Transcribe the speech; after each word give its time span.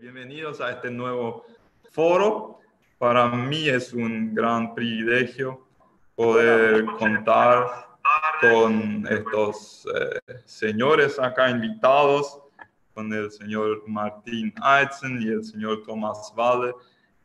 Bienvenidos 0.00 0.62
a 0.62 0.70
este 0.70 0.90
nuevo 0.90 1.44
foro. 1.90 2.58
Para 2.96 3.28
mí 3.28 3.68
es 3.68 3.92
un 3.92 4.34
gran 4.34 4.74
privilegio 4.74 5.66
poder 6.14 6.86
contar 6.98 7.66
con 8.40 9.06
estos 9.10 9.86
eh, 9.94 10.38
señores 10.46 11.18
acá 11.18 11.50
invitados, 11.50 12.40
con 12.94 13.12
el 13.12 13.30
señor 13.30 13.82
Martín 13.86 14.54
Aitzen 14.62 15.20
y 15.20 15.28
el 15.28 15.44
señor 15.44 15.82
Tomás 15.84 16.32
Valle, 16.34 16.72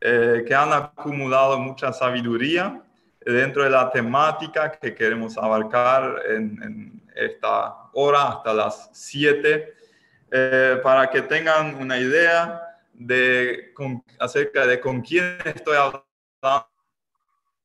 eh, 0.02 0.44
que 0.46 0.54
han 0.54 0.73
acumulado 0.73 1.57
mucha 1.57 1.94
sabiduría 1.94 2.84
dentro 3.21 3.64
de 3.64 3.70
la 3.70 3.89
temática 3.89 4.70
que 4.70 4.94
queremos 4.94 5.38
abarcar 5.38 6.23
en, 6.28 7.02
esta 7.16 7.73
hora 7.94 8.28
hasta 8.28 8.54
las 8.54 8.89
7, 8.92 9.73
eh, 10.30 10.80
para 10.84 11.10
que 11.10 11.21
tengan 11.21 11.76
una 11.76 11.98
idea 11.98 12.65
de 12.98 13.73
acerca 14.20 14.66
de 14.66 14.80
con 14.80 15.02
quién 15.02 15.38
estoy 15.44 15.77
hablando 15.77 16.05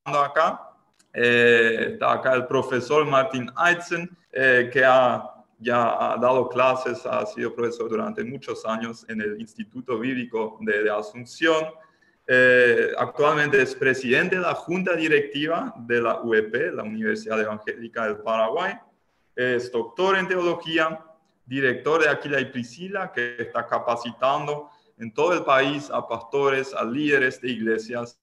acá. 0.04 0.70
Eh, 1.12 1.90
está 1.92 2.12
acá 2.12 2.34
el 2.34 2.46
profesor 2.46 3.04
Martin 3.04 3.50
Eitzen, 3.66 4.08
eh, 4.32 4.70
que 4.72 4.84
ha, 4.84 5.22
ya 5.58 6.12
ha 6.12 6.16
dado 6.16 6.48
clases, 6.48 7.04
ha 7.04 7.26
sido 7.26 7.54
profesor 7.54 7.88
durante 7.88 8.22
muchos 8.24 8.64
años 8.64 9.04
en 9.08 9.20
el 9.20 9.40
Instituto 9.40 9.98
Bíblico 9.98 10.58
de, 10.60 10.90
Asunción. 10.90 11.66
Eh, 12.26 12.92
actualmente 12.96 13.60
es 13.60 13.74
presidente 13.74 14.36
de 14.36 14.42
la 14.42 14.54
Junta 14.54 14.94
Directiva 14.94 15.74
de 15.78 16.00
la 16.00 16.20
UEP, 16.20 16.74
la 16.74 16.84
Universidad 16.84 17.40
Evangélica 17.40 18.04
del 18.04 18.18
Paraguay. 18.18 18.74
Es 19.34 19.72
doctor 19.72 20.16
en 20.16 20.28
teología, 20.28 21.04
director 21.44 22.02
de 22.02 22.08
Aquila 22.08 22.40
y 22.40 22.44
Priscila, 22.46 23.10
que 23.12 23.36
está 23.38 23.66
capacitando 23.66 24.70
en 25.00 25.12
todo 25.12 25.32
el 25.32 25.42
país 25.44 25.90
a 25.90 26.06
pastores, 26.06 26.74
a 26.74 26.84
líderes 26.84 27.40
de 27.40 27.50
iglesias 27.50 28.20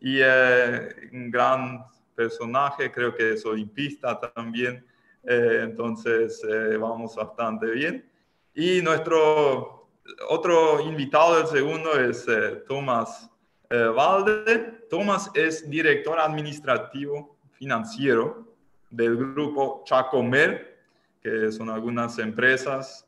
y 0.00 0.18
eh, 0.22 0.88
un 1.12 1.30
gran 1.30 1.84
personaje, 2.14 2.92
creo 2.92 3.14
que 3.14 3.32
es 3.32 3.44
olimpista 3.44 4.18
también, 4.20 4.86
eh, 5.24 5.60
entonces 5.64 6.40
eh, 6.48 6.76
vamos 6.76 7.16
bastante 7.16 7.66
bien. 7.70 8.08
Y 8.54 8.80
nuestro 8.80 9.88
otro 10.28 10.80
invitado 10.80 11.38
del 11.38 11.46
segundo 11.48 11.98
es 11.98 12.26
Tomás 12.68 13.28
Valde. 13.68 14.86
Tomás 14.88 15.30
es 15.34 15.68
director 15.68 16.20
administrativo 16.20 17.36
financiero 17.52 18.54
del 18.90 19.16
grupo 19.16 19.82
Chacomer, 19.84 20.78
que 21.20 21.50
son 21.50 21.70
algunas 21.70 22.18
empresas 22.18 23.03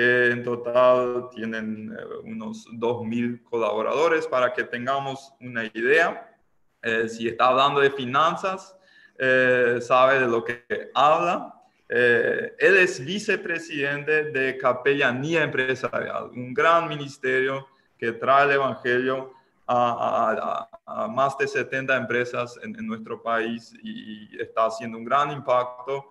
que 0.00 0.30
en 0.30 0.42
total 0.42 1.28
tienen 1.30 1.92
eh, 1.92 2.04
unos 2.24 2.66
2.000 2.68 3.42
colaboradores 3.44 4.26
para 4.26 4.50
que 4.50 4.64
tengamos 4.64 5.34
una 5.42 5.66
idea. 5.66 6.38
Eh, 6.80 7.06
si 7.06 7.28
está 7.28 7.48
hablando 7.48 7.80
de 7.80 7.90
finanzas, 7.90 8.74
eh, 9.18 9.78
sabe 9.82 10.20
de 10.20 10.26
lo 10.26 10.42
que 10.42 10.64
habla. 10.94 11.54
él 11.86 12.76
es 12.78 13.04
vicepresidente 13.04 14.30
de 14.30 14.56
Capellanía 14.56 15.42
Empresarial, 15.42 16.30
un 16.34 16.54
gran 16.54 16.88
ministerio 16.88 17.66
que 17.98 18.12
trae 18.12 18.46
el 18.46 18.52
Evangelio 18.52 19.34
a, 19.66 20.66
más 21.10 21.36
de 21.36 21.46
70 21.46 21.94
empresas 21.94 22.58
en, 22.62 22.74
en 22.74 22.86
nuestro 22.86 23.22
país 23.22 23.74
y 23.82 24.40
está 24.40 24.64
haciendo 24.64 24.96
un 24.96 25.04
gran 25.04 25.30
impacto. 25.30 26.06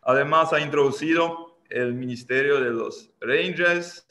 Además, 0.00 0.52
ha 0.54 0.60
introducido 0.60 1.53
el 1.70 1.94
Ministerio 1.94 2.60
de 2.60 2.70
los 2.70 3.10
Rangers, 3.20 4.06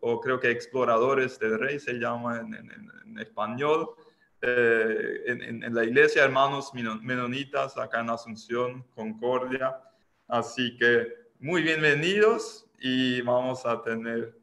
o 0.00 0.20
creo 0.20 0.38
que 0.38 0.50
Exploradores 0.50 1.38
del 1.38 1.58
Rey 1.58 1.78
se 1.78 1.94
llama 1.94 2.40
en, 2.40 3.18
español, 3.18 3.90
eh, 4.42 5.22
en, 5.26 5.74
la 5.74 5.84
Iglesia 5.84 6.24
Hermanos 6.24 6.72
Menonitas, 6.74 7.78
acá 7.78 8.00
en 8.00 8.10
Asunción, 8.10 8.84
Concordia. 8.94 9.80
Así 10.28 10.76
que 10.76 11.08
muy 11.38 11.62
bienvenidos 11.62 12.66
y 12.80 13.20
vamos 13.22 13.64
a 13.64 13.82
tener 13.82 14.36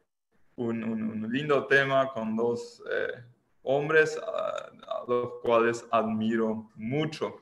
un, 0.56 1.28
lindo 1.32 1.68
tema 1.68 2.12
con 2.14 2.36
dos 2.36 2.82
eh, 2.92 3.24
hombres 3.64 4.18
a, 4.18 4.72
los 5.08 5.34
cuales 5.42 5.86
admiro 5.92 6.70
mucho. 6.76 7.36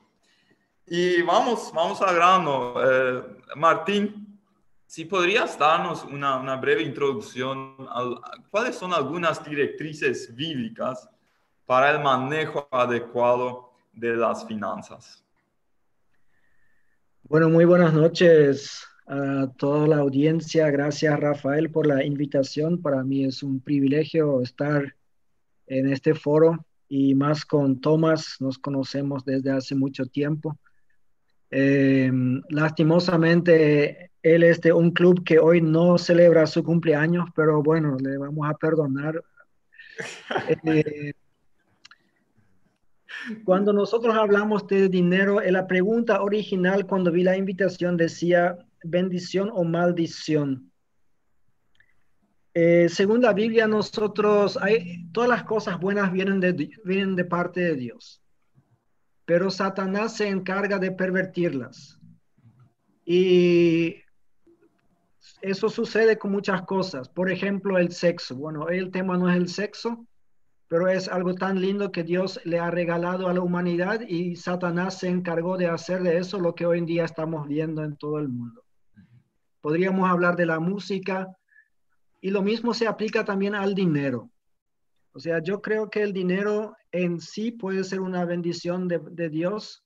Y 0.86 1.22
vamos, 1.22 1.70
vamos 1.74 2.00
al 2.02 2.14
grano. 2.14 2.74
Eh, 2.82 3.22
Martín, 3.56 4.29
si 4.90 5.04
podrías 5.04 5.56
darnos 5.56 6.02
una, 6.02 6.56
breve 6.56 6.82
introducción 6.82 7.76
a, 7.78 8.42
cuáles 8.50 8.74
son 8.74 8.92
algunas 8.92 9.44
directrices 9.48 10.34
bíblicas 10.34 11.08
para 11.64 11.92
el 11.92 12.00
manejo 12.02 12.66
adecuado 12.72 13.70
de 13.92 14.16
las 14.16 14.44
finanzas. 14.44 15.24
Bueno, 17.22 17.48
muy 17.48 17.66
buenas 17.66 17.94
noches 17.94 18.84
a 19.06 19.46
toda 19.56 19.86
la 19.86 19.98
audiencia. 19.98 20.68
Gracias, 20.72 21.20
Rafael, 21.20 21.70
por 21.70 21.86
la 21.86 22.04
invitación. 22.04 22.82
Para 22.82 23.04
mí 23.04 23.24
es 23.24 23.44
un 23.44 23.60
privilegio 23.60 24.42
estar 24.42 24.96
en 25.68 25.92
este 25.92 26.14
foro 26.14 26.66
y 26.88 27.14
más 27.14 27.44
con 27.44 27.80
Tomás. 27.80 28.38
Nos 28.40 28.58
conocemos 28.58 29.24
desde 29.24 29.52
hace 29.52 29.76
mucho 29.76 30.06
tiempo. 30.06 30.58
Eh, 31.50 32.12
lastimosamente, 32.48 34.12
él 34.22 34.42
es 34.44 34.60
de 34.60 34.72
un 34.72 34.92
club 34.92 35.24
que 35.24 35.38
hoy 35.38 35.60
no 35.60 35.98
celebra 35.98 36.46
su 36.46 36.62
cumpleaños, 36.62 37.28
pero 37.34 37.62
bueno, 37.62 37.96
le 38.00 38.18
vamos 38.18 38.48
a 38.48 38.54
perdonar. 38.54 39.22
Eh, 40.64 41.12
cuando 43.44 43.72
nosotros 43.72 44.14
hablamos 44.14 44.66
de 44.66 44.88
dinero, 44.88 45.40
la 45.40 45.66
pregunta 45.66 46.22
original 46.22 46.86
cuando 46.86 47.12
vi 47.12 47.22
la 47.22 47.36
invitación 47.36 47.96
decía 47.96 48.56
bendición 48.82 49.50
o 49.52 49.64
maldición. 49.64 50.70
Eh, 52.54 52.88
según 52.88 53.20
la 53.20 53.32
Biblia, 53.32 53.66
nosotros, 53.66 54.58
hay, 54.60 55.06
todas 55.12 55.28
las 55.28 55.44
cosas 55.44 55.78
buenas 55.78 56.12
vienen 56.12 56.40
de, 56.40 56.70
vienen 56.84 57.14
de 57.14 57.24
parte 57.24 57.60
de 57.60 57.74
Dios 57.74 58.19
pero 59.30 59.48
Satanás 59.48 60.16
se 60.16 60.26
encarga 60.26 60.80
de 60.80 60.90
pervertirlas. 60.90 62.00
Y 63.04 63.94
eso 65.40 65.68
sucede 65.68 66.18
con 66.18 66.32
muchas 66.32 66.62
cosas. 66.62 67.08
Por 67.08 67.30
ejemplo, 67.30 67.78
el 67.78 67.92
sexo. 67.92 68.34
Bueno, 68.34 68.68
el 68.70 68.90
tema 68.90 69.16
no 69.16 69.30
es 69.30 69.36
el 69.36 69.46
sexo, 69.46 70.04
pero 70.66 70.88
es 70.88 71.06
algo 71.06 71.36
tan 71.36 71.60
lindo 71.60 71.92
que 71.92 72.02
Dios 72.02 72.40
le 72.42 72.58
ha 72.58 72.72
regalado 72.72 73.28
a 73.28 73.32
la 73.32 73.40
humanidad 73.40 74.00
y 74.00 74.34
Satanás 74.34 74.98
se 74.98 75.06
encargó 75.06 75.56
de 75.56 75.68
hacer 75.68 76.02
de 76.02 76.18
eso 76.18 76.40
lo 76.40 76.56
que 76.56 76.66
hoy 76.66 76.78
en 76.78 76.86
día 76.86 77.04
estamos 77.04 77.46
viendo 77.46 77.84
en 77.84 77.96
todo 77.96 78.18
el 78.18 78.28
mundo. 78.30 78.64
Podríamos 79.60 80.10
hablar 80.10 80.34
de 80.34 80.46
la 80.46 80.58
música 80.58 81.28
y 82.20 82.30
lo 82.32 82.42
mismo 82.42 82.74
se 82.74 82.88
aplica 82.88 83.24
también 83.24 83.54
al 83.54 83.76
dinero. 83.76 84.28
O 85.12 85.20
sea, 85.20 85.40
yo 85.40 85.62
creo 85.62 85.88
que 85.88 86.02
el 86.02 86.12
dinero 86.12 86.74
en 86.92 87.20
sí 87.20 87.52
puede 87.52 87.84
ser 87.84 88.00
una 88.00 88.24
bendición 88.24 88.88
de, 88.88 89.28
Dios, 89.28 89.84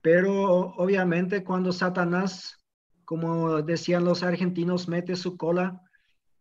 pero 0.00 0.74
obviamente 0.76 1.44
cuando 1.44 1.72
Satanás, 1.72 2.56
como 3.04 3.62
decían 3.62 4.04
los 4.04 4.22
argentinos, 4.22 4.88
mete 4.88 5.16
su 5.16 5.36
cola 5.36 5.80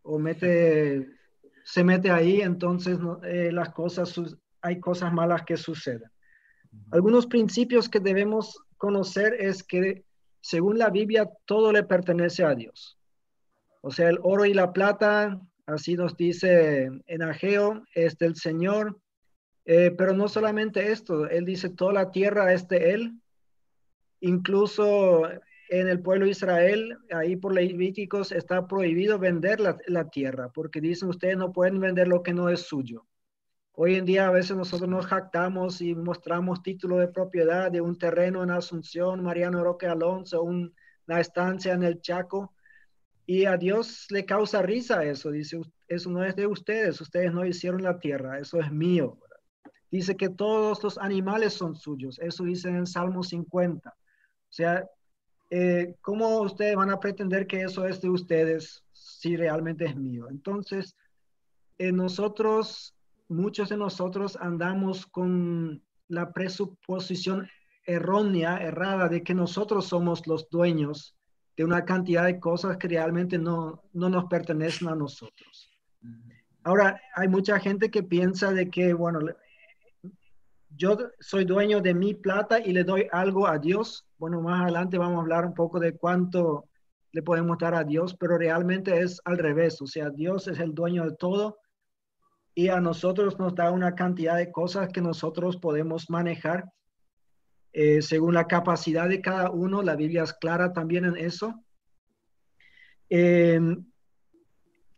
o 0.04 0.20
mete, 0.20 1.08
se 1.64 1.84
mete 1.84 2.12
ahí, 2.12 2.42
entonces 2.42 2.98
eh, 3.24 3.52
las 3.52 3.70
cosas, 3.70 4.14
hay 4.62 4.80
cosas 4.80 5.14
malas 5.14 5.44
que 5.44 5.58
suceden. 5.58 6.10
Algunos 6.92 7.28
principios 7.28 7.90
que 7.90 8.00
debemos 8.00 8.58
conocer 8.78 9.36
es 9.40 9.64
que 9.64 10.06
según 10.40 10.78
la 10.78 10.90
Biblia 10.90 11.30
todo 11.46 11.72
le 11.72 11.84
pertenece 11.84 12.44
a 12.44 12.56
Dios. 12.56 12.98
O 13.82 13.92
sea, 13.92 14.10
el 14.10 14.20
oro 14.22 14.46
y 14.46 14.54
la 14.54 14.72
plata 14.72 15.42
Así 15.72 15.96
nos 15.96 16.18
dice 16.18 16.90
en 17.08 17.22
Ageo, 17.22 17.84
es 17.94 18.18
del 18.18 18.36
Señor. 18.36 19.00
Eh, 19.66 19.92
pero 19.98 20.14
no 20.14 20.28
solamente 20.28 20.92
esto, 20.92 21.30
Él 21.30 21.46
dice, 21.46 21.70
toda 21.70 21.94
la 21.94 22.12
tierra 22.12 22.54
es 22.54 22.68
de 22.68 22.94
Él. 22.94 23.22
Incluso 24.20 25.28
en 25.70 25.88
el 25.88 26.02
pueblo 26.02 26.26
de 26.26 26.32
Israel, 26.32 26.98
ahí 27.12 27.36
por 27.36 27.54
Levíticos, 27.54 28.32
está 28.32 28.68
prohibido 28.68 29.18
vender 29.20 29.60
la, 29.60 29.78
la, 29.88 30.10
tierra, 30.10 30.50
porque 30.50 30.82
dicen 30.82 31.10
ustedes 31.10 31.38
no 31.38 31.54
pueden 31.54 31.80
vender 31.80 32.08
lo 32.08 32.22
que 32.24 32.34
no 32.34 32.50
es 32.50 32.62
suyo. 32.62 33.08
Hoy 33.74 33.96
en 33.96 34.06
día 34.06 34.28
a 34.28 34.32
veces 34.32 34.58
nosotros 34.58 34.90
nos 34.90 35.06
jactamos 35.06 35.82
y 35.82 35.96
mostramos 35.96 36.62
título 36.62 36.98
de 36.98 37.08
propiedad 37.08 37.72
de 37.72 37.80
un 37.80 37.98
terreno 37.98 38.44
en 38.44 38.52
Asunción, 38.52 39.24
Mariano 39.24 39.64
Roque 39.64 39.88
Alonso, 39.88 40.44
una 40.44 41.20
estancia 41.20 41.74
en 41.74 41.84
el 41.84 42.02
Chaco, 42.02 42.54
y 43.26 43.46
a 43.46 43.56
Dios 43.56 44.08
le 44.10 44.26
causa 44.26 44.62
risa 44.62 45.06
eso. 45.06 45.32
Dice, 45.32 45.62
eso 45.88 46.10
no 46.10 46.22
es 46.26 46.36
de 46.36 46.48
ustedes, 46.48 47.00
ustedes 47.00 47.32
no 47.32 47.46
hicieron 47.46 47.82
la 47.82 47.98
tierra, 47.98 48.40
eso 48.40 48.60
es 48.60 48.70
mío. 48.70 49.21
Dice 49.92 50.16
que 50.16 50.30
todos 50.30 50.82
los 50.82 50.98
animales 50.98 51.54
son 51.54 51.76
suyos, 51.76 52.18
eso 52.20 52.46
dice 52.46 52.70
en 52.70 52.88
Salmo 52.88 53.24
50. 53.24 53.90
O 53.90 53.94
sea, 54.50 54.86
eh, 55.50 55.96
¿cómo 56.02 56.40
ustedes 56.40 56.78
van 56.78 56.90
a 56.92 57.00
pretender 57.00 57.46
que 57.46 57.62
eso 57.62 57.86
es 57.86 58.00
de 58.00 58.10
ustedes 58.10 58.86
si 58.94 59.36
realmente 59.36 59.86
es 59.86 59.96
mío? 59.98 60.28
Entonces, 60.30 60.96
eh, 61.78 61.92
nosotros, 61.92 62.96
muchos 63.28 63.68
de 63.68 63.76
nosotros 63.76 64.38
andamos 64.40 65.06
con 65.06 65.84
la 66.08 66.32
presuposición 66.32 67.50
errónea, 67.86 68.58
errada, 68.58 69.10
de 69.10 69.24
que 69.24 69.34
nosotros 69.34 69.88
somos 69.88 70.26
los 70.26 70.50
dueños 70.50 71.18
de 71.58 71.66
una 71.66 71.84
cantidad 71.84 72.26
de 72.26 72.40
cosas 72.40 72.78
que 72.78 72.88
realmente 72.88 73.38
no, 73.38 73.84
no 73.92 74.10
nos 74.10 74.26
pertenecen 74.26 74.88
a 74.88 74.96
nosotros. 74.96 75.70
Ahora, 76.64 77.02
hay 77.16 77.28
mucha 77.28 77.60
gente 77.60 77.90
que 77.90 78.04
piensa 78.04 78.52
de 78.54 78.70
que, 78.70 78.94
bueno, 78.94 79.20
yo 80.76 80.98
soy 81.20 81.46
dueño 81.46 81.82
de 81.82 81.94
mi 81.94 82.14
plata 82.14 82.60
y 82.60 82.74
le 82.74 82.84
doy 82.84 83.08
algo 83.12 83.48
a 83.48 83.58
Dios. 83.58 84.08
Bueno, 84.18 84.42
más 84.42 84.62
adelante 84.62 84.98
vamos 84.98 85.18
a 85.18 85.22
hablar 85.22 85.46
un 85.46 85.54
poco 85.54 85.80
de 85.80 85.98
cuánto 85.98 86.66
le 87.12 87.22
podemos 87.22 87.58
dar 87.58 87.76
a 87.76 87.84
Dios, 87.84 88.16
pero 88.16 88.38
realmente 88.38 89.00
es 89.00 89.22
al 89.26 89.38
revés. 89.38 89.82
O 89.82 89.88
sea, 89.88 90.10
Dios 90.10 90.48
es 90.48 90.60
el 90.60 90.74
dueño 90.74 91.04
de 91.06 91.16
todo 91.16 91.58
y 92.54 92.70
a 92.70 92.80
nosotros 92.80 93.40
nos 93.40 93.56
da 93.56 93.72
una 93.72 93.96
cantidad 93.96 94.38
de 94.38 94.52
cosas 94.52 94.90
que 94.90 95.02
nosotros 95.02 95.58
podemos 95.58 96.10
manejar 96.10 96.72
eh, 97.74 98.02
según 98.02 98.34
la 98.34 98.48
capacidad 98.48 99.08
de 99.08 99.22
cada 99.22 99.52
uno. 99.52 99.82
La 99.82 99.96
Biblia 99.96 100.24
es 100.24 100.34
clara 100.34 100.74
también 100.74 101.06
en 101.06 101.18
eso. 101.18 101.64
Em, 103.10 103.86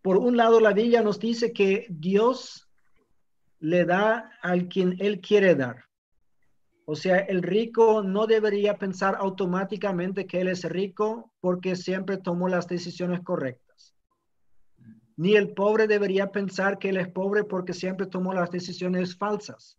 por 0.02 0.18
un 0.18 0.38
lado, 0.38 0.60
la 0.60 0.74
Biblia 0.74 1.02
nos 1.02 1.20
dice 1.20 1.54
que 1.54 1.88
Dios 1.90 2.63
le 3.64 3.86
da 3.86 4.30
al 4.42 4.68
quien 4.68 4.98
Él 5.00 5.22
quiere 5.22 5.56
dar. 5.56 5.86
O 6.86 6.98
sea, 6.98 7.20
el 7.20 7.42
rico 7.42 8.04
no 8.04 8.28
debería 8.28 8.78
pensar 8.78 9.16
automáticamente 9.18 10.28
que 10.28 10.42
Él 10.42 10.50
es 10.50 10.66
rico 10.66 11.32
porque 11.40 11.78
siempre 11.78 12.18
tomó 12.18 12.50
las 12.50 12.68
decisiones 12.68 13.22
correctas. 13.22 13.96
Ni 15.16 15.38
el 15.38 15.54
pobre 15.54 15.88
debería 15.88 16.30
pensar 16.30 16.78
que 16.78 16.90
Él 16.90 16.98
es 16.98 17.08
pobre 17.08 17.46
porque 17.46 17.72
siempre 17.72 18.06
tomó 18.06 18.34
las 18.34 18.52
decisiones 18.52 19.16
falsas. 19.16 19.78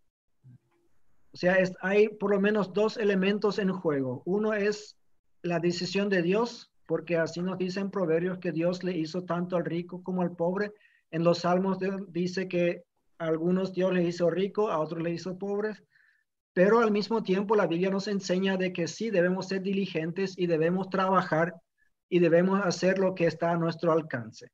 O 1.33 1.37
sea, 1.37 1.59
hay 1.83 2.09
por 2.09 2.31
lo 2.31 2.41
menos 2.41 2.73
dos 2.73 2.97
elementos 2.97 3.59
en 3.59 3.71
juego. 3.71 4.23
Uno 4.25 4.55
es 4.55 4.97
la 5.43 5.61
decisión 5.61 6.09
de 6.09 6.23
Dios, 6.23 6.73
porque 6.87 7.19
así 7.19 7.43
nos 7.43 7.59
dicen 7.59 7.91
proverbios 7.91 8.39
que 8.39 8.51
Dios 8.51 8.83
le 8.83 8.97
hizo 8.97 9.25
tanto 9.25 9.57
al 9.57 9.67
rico 9.67 10.03
como 10.03 10.23
al 10.23 10.35
pobre. 10.35 10.73
En 11.11 11.23
los 11.23 11.41
salmos 11.41 11.79
dice 12.09 12.49
que 12.49 12.85
algunos 13.19 13.73
Dios 13.73 13.93
le 13.93 14.03
hizo 14.03 14.31
rico, 14.31 14.71
a 14.71 14.79
otros 14.79 15.03
le 15.03 15.13
hizo 15.13 15.39
pobres. 15.39 15.83
Pero 16.53 16.81
al 16.81 16.91
mismo 16.91 17.23
tiempo 17.23 17.57
la 17.57 17.67
Biblia 17.67 17.91
nos 17.91 18.07
enseña 18.09 18.57
de 18.57 18.73
que 18.73 18.87
sí 18.87 19.11
debemos 19.11 19.49
ser 19.49 19.63
diligentes 19.63 20.35
y 20.39 20.47
debemos 20.47 20.89
trabajar 20.89 21.55
y 22.09 22.21
debemos 22.21 22.61
hacer 22.65 22.99
lo 22.99 23.15
que 23.15 23.27
está 23.27 23.51
a 23.51 23.57
nuestro 23.57 23.93
alcance. 23.93 24.51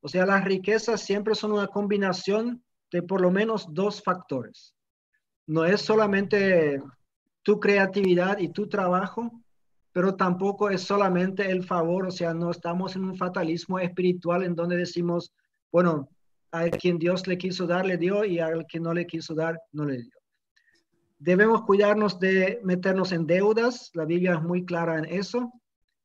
O 0.00 0.08
sea, 0.08 0.26
las 0.26 0.44
riquezas 0.44 1.00
siempre 1.00 1.34
son 1.34 1.52
una 1.52 1.66
combinación 1.66 2.62
de 2.90 3.02
por 3.02 3.20
lo 3.20 3.30
menos 3.30 3.72
dos 3.72 4.02
factores 4.02 4.74
no 5.50 5.64
es 5.64 5.80
solamente 5.80 6.80
tu 7.42 7.58
creatividad 7.58 8.38
y 8.38 8.50
tu 8.50 8.68
trabajo, 8.68 9.32
pero 9.90 10.14
tampoco 10.14 10.70
es 10.70 10.82
solamente 10.82 11.50
el 11.50 11.64
favor, 11.64 12.06
o 12.06 12.10
sea, 12.12 12.32
no 12.32 12.52
estamos 12.52 12.94
en 12.94 13.04
un 13.04 13.16
fatalismo 13.16 13.80
espiritual 13.80 14.44
en 14.44 14.54
donde 14.54 14.76
decimos, 14.76 15.32
bueno, 15.72 16.08
a 16.52 16.68
quien 16.70 16.98
Dios 16.98 17.26
le 17.26 17.38
quiso 17.38 17.66
dar, 17.66 17.86
le 17.86 17.96
dio, 17.96 18.24
y 18.24 18.38
al 18.38 18.66
que 18.66 18.80
no 18.80 18.92
le 18.92 19.06
quiso 19.06 19.34
dar, 19.34 19.60
no 19.72 19.84
le 19.84 20.02
dio. 20.02 20.20
Debemos 21.18 21.62
cuidarnos 21.62 22.18
de 22.18 22.60
meternos 22.64 23.12
en 23.12 23.26
deudas, 23.26 23.90
la 23.94 24.06
Biblia 24.06 24.34
es 24.34 24.42
muy 24.42 24.64
clara 24.64 24.98
en 24.98 25.04
eso. 25.04 25.52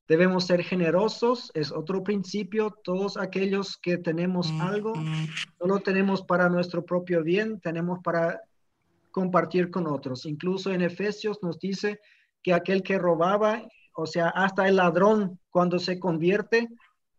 Debemos 0.08 0.46
ser 0.46 0.62
generosos, 0.62 1.52
es 1.56 1.72
otro 1.72 2.04
principio. 2.04 2.70
Todos 2.84 3.18
aquellos 3.18 3.78
que 3.78 3.98
tenemos 3.98 4.52
algo, 4.60 4.94
no 4.94 5.68
lo 5.68 5.80
tenemos 5.80 6.22
para 6.22 6.50
nuestro 6.50 6.86
propio 6.86 7.24
bien, 7.24 7.60
tenemos 7.60 8.00
para 8.04 8.42
compartir 9.10 9.72
con 9.72 9.88
otros. 9.88 10.26
Incluso 10.26 10.72
en 10.74 10.82
Efesios 10.82 11.40
nos 11.42 11.58
dice 11.60 12.02
que 12.44 12.54
aquel 12.54 12.84
que 12.84 13.00
robaba, 13.00 13.64
o 13.96 14.06
sea, 14.06 14.28
hasta 14.28 14.68
el 14.68 14.76
ladrón 14.76 15.40
cuando 15.50 15.80
se 15.80 15.98
convierte 15.98 16.68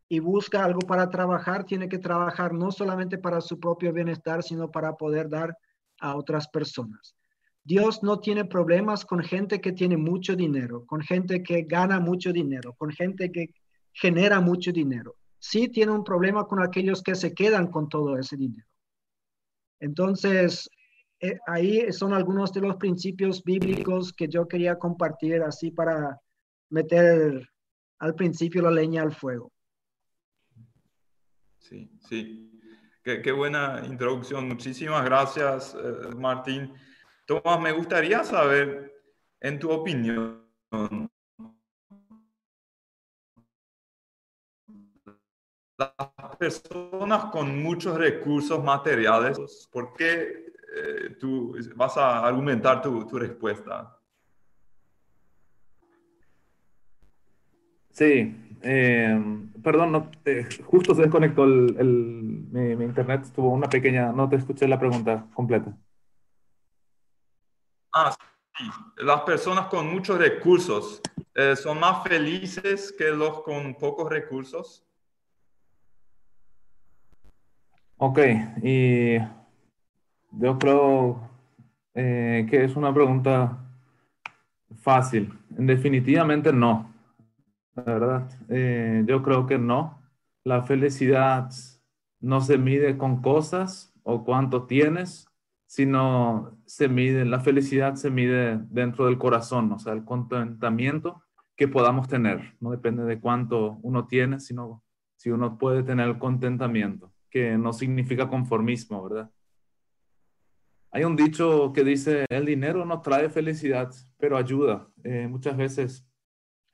y 0.09 0.21
busca 0.21 0.65
algo 0.65 0.81
para 0.81 1.11
trabajar, 1.11 1.65
tiene 1.65 1.89
que 1.89 1.99
trabajar 1.99 2.53
no 2.53 2.71
solamente 2.71 3.19
para 3.19 3.41
su 3.41 3.59
propio 3.59 3.93
bienestar, 3.93 4.43
sino 4.43 4.71
para 4.71 4.97
poder 4.97 5.29
dar 5.29 5.57
a 6.01 6.17
otras 6.17 6.49
personas. 6.49 7.15
Dios 7.65 8.03
no 8.03 8.21
tiene 8.21 8.45
problemas 8.45 9.05
con 9.05 9.23
gente 9.25 9.61
que 9.61 9.73
tiene 9.73 9.97
mucho 9.97 10.37
dinero, 10.37 10.87
con 10.87 11.01
gente 11.01 11.43
que 11.43 11.63
gana 11.63 11.99
mucho 11.99 12.33
dinero, 12.33 12.75
con 12.75 12.93
gente 12.93 13.33
que 13.33 13.51
genera 13.93 14.41
mucho 14.41 14.71
dinero. 14.71 15.17
Sí 15.41 15.69
tiene 15.69 15.93
un 15.93 16.05
problema 16.05 16.45
con 16.47 16.63
aquellos 16.63 17.03
que 17.03 17.17
se 17.17 17.35
quedan 17.35 17.67
con 17.69 17.89
todo 17.89 18.17
ese 18.19 18.37
dinero. 18.37 18.69
Entonces, 19.81 20.71
eh, 21.21 21.39
ahí 21.47 21.93
son 21.93 22.13
algunos 22.13 22.53
de 22.53 22.61
los 22.61 22.77
principios 22.77 23.43
bíblicos 23.43 24.13
que 24.13 24.29
yo 24.29 24.47
quería 24.47 24.79
compartir 24.79 25.43
así 25.43 25.71
para 25.73 26.21
meter 26.71 27.49
al 27.99 28.15
principio 28.15 28.63
la 28.63 28.71
leña 28.71 29.03
al 29.03 29.13
fuego. 29.13 29.51
Sí, 31.69 31.91
sí. 32.09 32.53
Qué, 33.03 33.33
buena 33.33 33.83
introducción. 33.87 34.49
Muchísimas 34.49 35.05
gracias, 35.05 35.75
eh, 35.75 36.15
Martín. 36.17 36.73
Tomás, 37.25 37.61
me 37.61 37.73
gustaría 37.73 38.25
saber, 38.25 38.93
en 39.41 39.59
tu 39.59 39.71
opinión, 39.71 40.43
las 45.79 46.37
personas 46.39 47.27
con 47.27 47.63
muchos 47.63 47.97
recursos 47.97 48.63
materiales, 48.63 49.69
¿por 49.71 49.93
qué 49.93 50.47
eh, 50.77 51.17
tú 51.19 51.57
vas 51.75 51.97
a 51.97 52.27
argumentar 52.27 52.83
tu, 52.83 53.07
tu 53.07 53.19
respuesta. 53.19 53.99
Sí, 57.91 58.46
eh, 58.63 59.19
perdón, 59.63 59.93
no, 59.93 60.11
justo 60.65 60.95
se 60.95 61.03
desconectó 61.03 61.45
el, 61.45 62.47
mi, 62.51 62.85
internet, 62.85 63.27
tuvo 63.35 63.51
una 63.51 63.69
pequeña, 63.69 64.13
no 64.13 64.29
te 64.29 64.37
escuché 64.37 64.67
la 64.67 64.79
pregunta 64.79 65.27
completa. 65.35 65.77
Ah, 67.93 68.15
sí. 68.57 68.65
Las 68.99 69.23
personas 69.23 69.67
con 69.67 69.93
muchos 69.93 70.19
recursos 70.19 71.01
eh, 71.35 71.55
son 71.57 71.81
más 71.81 72.03
felices 72.03 72.95
que 72.97 73.11
los 73.11 73.43
con 73.43 73.75
pocos 73.75 74.09
recursos. 74.09 74.83
Ok, 77.99 78.19
y 78.63 79.19
yo 80.33 80.59
creo 80.59 81.31
eh, 81.95 82.47
que 82.51 82.65
es 82.65 82.77
una 82.77 82.93
pregunta 82.93 83.59
fácil. 84.83 85.33
Definitivamente 85.49 86.53
no. 86.53 86.93
La 87.77 87.83
verdad, 87.83 88.31
eh, 88.49 89.05
yo 89.07 89.23
creo 89.23 89.47
que 89.47 89.59
no. 89.59 90.03
La 90.45 90.63
felicidad 90.63 91.51
no 92.21 92.41
se 92.41 92.57
mide 92.57 92.97
con 92.97 93.21
cosas 93.21 93.93
o 94.03 94.25
cuánto 94.25 94.67
tienes, 94.67 95.29
sino 95.67 96.59
se 96.65 96.89
mide, 96.89 97.25
la 97.25 97.41
felicidad 97.41 97.97
se 97.97 98.11
mide 98.11 98.59
dentro 98.71 99.07
del 99.07 99.19
corazón, 99.19 99.71
o 99.73 99.79
sea, 99.79 99.93
el 99.93 100.05
contentamiento 100.05 101.23
que 101.55 101.69
podamos 101.69 102.09
tener. 102.09 102.55
No 102.61 102.71
depende 102.71 103.05
de 103.05 103.21
cuánto 103.21 103.79
uno 103.83 104.07
tiene, 104.07 104.41
sino 104.41 104.83
si 105.17 105.31
uno 105.31 105.59
puede 105.59 105.83
tener 105.83 106.19
contentamiento, 106.19 107.13
que 107.29 107.59
no 107.59 107.73
significa 107.73 108.29
conformismo, 108.29 109.03
¿verdad? 109.03 109.31
Hay 110.93 111.05
un 111.05 111.17
dicho 111.17 111.73
que 111.75 111.85
dice, 111.85 112.25
el 112.31 112.47
dinero 112.47 112.87
no 112.87 113.03
trae 113.03 113.29
felicidad, 113.29 113.91
pero 114.17 114.39
ayuda. 114.39 114.89
Eh, 115.05 115.27
muchas 115.29 115.57
veces 115.57 116.09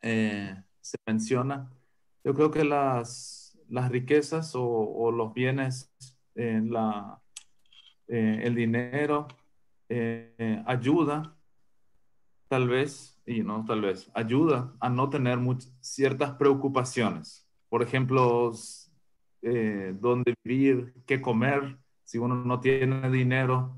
eh, 0.00 0.54
se 0.82 0.98
menciona. 1.06 1.70
Yo 2.22 2.34
creo 2.34 2.50
que 2.50 2.64
las, 2.64 3.58
las 3.68 3.90
riquezas 3.90 4.52
o, 4.54 5.10
los 5.10 5.32
bienes, 5.32 5.90
eh, 6.34 6.60
la, 6.62 7.18
el 8.06 8.54
dinero 8.54 9.28
ayuda, 10.66 11.34
tal 12.48 12.68
vez, 12.68 13.20
y 13.26 13.42
no 13.42 13.64
tal 13.64 13.80
vez, 13.80 14.10
ayuda 14.14 14.74
a 14.80 14.90
no 14.90 15.08
tener 15.08 15.38
ciertas 15.80 16.32
preocupaciones. 16.32 17.46
Por 17.68 17.82
ejemplo, 17.82 18.52
dónde 19.40 20.34
vivir, 20.44 20.94
qué 21.06 21.20
comer, 21.20 21.78
si 22.04 22.18
uno 22.18 22.34
no 22.34 22.60
tiene 22.60 23.10
dinero 23.10 23.74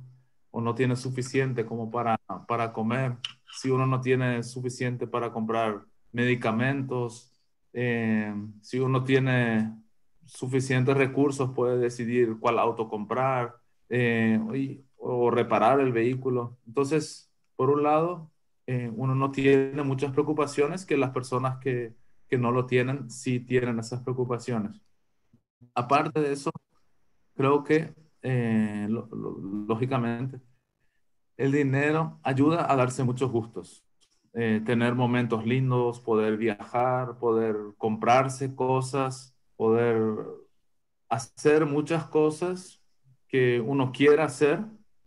o 0.50 0.60
no 0.60 0.74
tiene 0.74 0.96
suficiente 0.96 1.64
como 1.64 1.90
para, 1.90 2.16
para 2.48 2.72
comer, 2.72 3.16
si 3.50 3.70
uno 3.70 3.86
no 3.86 4.00
tiene 4.00 4.42
suficiente 4.42 5.06
para 5.06 5.32
comprar 5.32 5.84
medicamentos, 6.14 7.30
eh, 7.74 8.34
si 8.62 8.78
uno 8.78 9.04
tiene 9.04 9.74
suficientes 10.24 10.96
recursos 10.96 11.50
puede 11.54 11.78
decidir 11.78 12.38
cuál 12.40 12.58
auto 12.58 12.88
comprar 12.88 13.56
eh, 13.90 14.40
o 14.96 15.30
reparar 15.30 15.80
el 15.80 15.92
vehículo. 15.92 16.56
Entonces, 16.66 17.30
por 17.56 17.68
un 17.68 17.82
lado, 17.82 18.30
eh, 18.66 18.90
uno 18.94 19.14
no 19.14 19.30
tiene 19.30 19.82
muchas 19.82 20.12
preocupaciones 20.12 20.86
que 20.86 20.96
las 20.96 21.10
personas 21.10 21.58
que, 21.58 21.94
que 22.28 22.38
no 22.38 22.50
lo 22.52 22.64
tienen 22.64 23.10
sí 23.10 23.40
tienen 23.40 23.78
esas 23.78 24.00
preocupaciones. 24.02 24.80
Aparte 25.74 26.20
de 26.20 26.32
eso, 26.32 26.50
creo 27.34 27.64
que 27.64 27.92
eh, 28.22 28.86
lógicamente, 28.88 30.40
el 31.36 31.52
dinero 31.52 32.18
ayuda 32.22 32.72
a 32.72 32.76
darse 32.76 33.04
muchos 33.04 33.30
gustos. 33.30 33.83
Eh, 34.36 34.60
tener 34.66 34.96
momentos 34.96 35.46
lindos, 35.46 36.00
poder 36.00 36.36
viajar, 36.36 37.18
poder 37.18 37.56
comprarse 37.78 38.52
cosas, 38.56 39.32
poder 39.56 39.96
hacer 41.08 41.66
muchas 41.66 42.06
cosas 42.06 42.82
que 43.28 43.60
uno 43.60 43.92
quiera 43.92 44.24
hacer 44.24 44.64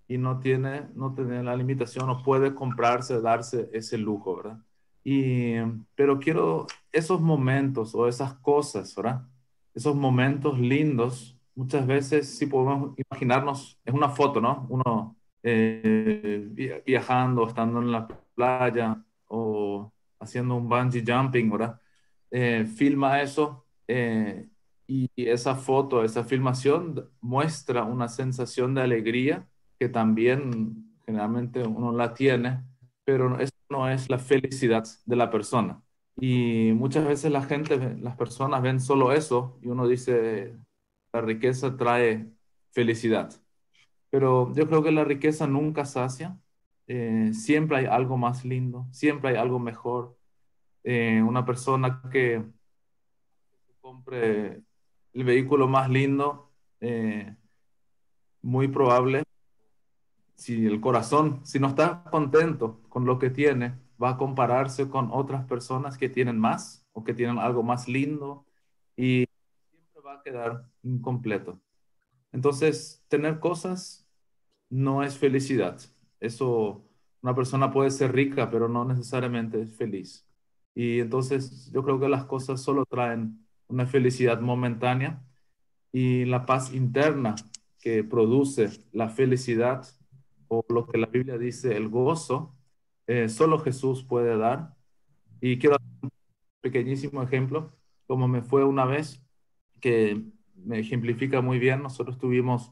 y 0.08 0.18
no 0.18 0.40
tiene, 0.40 0.88
no 0.96 1.14
tiene 1.14 1.44
la 1.44 1.58
limitación, 1.58 2.08
no 2.08 2.24
puede 2.24 2.56
comprarse, 2.56 3.20
darse 3.20 3.70
ese 3.74 3.98
lujo, 3.98 4.38
¿verdad? 4.38 4.60
Y, 5.04 5.56
pero 5.96 6.20
quiero 6.20 6.66
esos 6.94 7.20
momentos 7.20 7.94
o 7.96 8.08
esas 8.08 8.34
cosas, 8.36 8.96
¿verdad? 8.96 9.28
Esos 9.74 9.94
momentos 9.94 10.58
lindos, 10.58 11.38
muchas 11.54 11.86
veces 11.86 12.38
si 12.38 12.46
podemos 12.46 12.98
imaginarnos, 12.98 13.78
es 13.84 13.94
una 13.94 14.08
foto, 14.08 14.40
¿no? 14.40 14.66
Uno 14.70 15.18
eh, 15.44 16.82
viajando, 16.86 17.46
estando 17.46 17.82
en 17.82 17.92
la 17.92 18.08
playa 18.36 19.04
o 19.28 19.92
haciendo 20.20 20.56
un 20.56 20.70
bungee 20.70 21.04
jumping, 21.06 21.50
¿verdad? 21.50 21.80
Eh, 22.32 22.66
filma 22.66 23.22
eso 23.22 23.66
eh, 23.88 24.48
y 24.88 25.10
esa 25.16 25.56
foto, 25.56 26.04
esa 26.04 26.24
filmación 26.24 27.10
muestra 27.22 27.84
una 27.84 28.08
sensación 28.08 28.74
de 28.74 28.82
alegría 28.82 29.48
que 29.80 29.90
también 29.90 30.98
generalmente 31.06 31.64
uno 31.64 31.92
la 31.92 32.14
tiene, 32.14 32.64
pero 33.06 33.40
eso 33.40 33.54
no 33.70 33.90
es 33.90 34.10
la 34.10 34.20
felicidad 34.20 34.86
de 35.06 35.16
la 35.16 35.30
persona. 35.30 35.82
Y 36.20 36.72
muchas 36.74 37.06
veces 37.06 37.32
la 37.32 37.44
gente, 37.44 37.96
las 38.02 38.16
personas 38.18 38.62
ven 38.62 38.80
solo 38.80 39.12
eso 39.14 39.60
y 39.62 39.68
uno 39.68 39.88
dice, 39.88 40.56
la 41.14 41.22
riqueza 41.22 41.78
trae 41.78 42.28
felicidad. 42.72 43.32
Pero 44.10 44.54
yo 44.54 44.68
creo 44.68 44.84
que 44.84 44.92
la 44.92 45.04
riqueza 45.04 45.48
nunca 45.48 45.86
sacia. 45.86 46.38
Eh, 46.88 47.32
siempre 47.34 47.78
hay 47.78 47.86
algo 47.86 48.18
más 48.18 48.46
lindo, 48.46 48.88
siempre 48.92 49.32
hay 49.32 49.36
algo 49.36 49.60
mejor. 49.60 50.18
Eh, 50.84 51.22
una 51.22 51.46
persona 51.46 52.02
que 52.12 52.44
compre 53.82 54.62
el 55.14 55.24
vehículo 55.24 55.68
más 55.68 55.90
lindo, 55.90 56.52
eh, 56.80 57.36
muy 58.42 58.68
probable 58.68 59.24
si 60.36 60.66
el 60.66 60.80
corazón, 60.80 61.42
si 61.44 61.60
no 61.60 61.68
está 61.68 62.04
contento 62.12 62.82
con 62.90 63.06
lo 63.06 63.18
que 63.20 63.30
tiene, 63.30 63.76
va 64.02 64.12
a 64.12 64.18
compararse 64.18 64.88
con 64.88 65.10
otras 65.12 65.46
personas 65.46 65.98
que 65.98 66.10
tienen 66.10 66.38
más 66.40 66.86
o 66.94 67.04
que 67.04 67.14
tienen 67.14 67.40
algo 67.40 67.64
más 67.64 67.88
lindo 67.88 68.46
y 68.96 69.26
siempre 69.72 70.02
va 70.06 70.14
a 70.14 70.22
quedar 70.22 70.70
incompleto. 70.84 71.60
Entonces, 72.32 73.04
tener 73.08 73.40
cosas 73.40 74.08
no 74.70 75.04
es 75.04 75.18
felicidad. 75.18 75.80
Eso, 76.20 76.84
una 77.22 77.36
persona 77.36 77.72
puede 77.72 77.92
ser 77.92 78.14
rica, 78.14 78.50
pero 78.50 78.68
no 78.68 78.86
necesariamente 78.86 79.62
es 79.62 79.76
feliz. 79.76 80.28
Y 80.76 81.00
entonces 81.00 81.72
yo 81.72 81.84
creo 81.84 82.00
que 82.00 82.10
las 82.10 82.26
cosas 82.26 82.62
solo 82.62 82.86
traen 82.86 83.46
una 83.68 83.86
felicidad 83.86 84.42
momentánea 84.42 85.24
y 85.92 86.26
la 86.26 86.46
paz 86.46 86.74
interna 86.74 87.36
que 87.80 88.04
produce 88.04 88.70
la 88.92 89.10
felicidad 89.10 89.88
o 90.48 90.66
lo 90.70 90.88
que 90.88 90.98
la 90.98 91.08
Biblia 91.08 91.38
dice, 91.38 91.76
el 91.76 91.90
gozo, 91.90 92.56
eh, 93.08 93.30
solo 93.30 93.60
Jesús 93.60 94.04
puede 94.04 94.38
dar. 94.38 94.76
Y 95.42 95.58
quiero 95.60 95.78
dar 95.78 95.88
un 96.02 96.12
pequeñísimo 96.62 97.22
ejemplo, 97.24 97.72
como 98.08 98.28
me 98.28 98.42
fue 98.42 98.64
una 98.66 98.86
vez, 98.86 99.24
que 99.82 100.24
me 100.56 100.80
ejemplifica 100.80 101.42
muy 101.42 101.60
bien. 101.60 101.84
Nosotros 101.84 102.18
tuvimos 102.18 102.72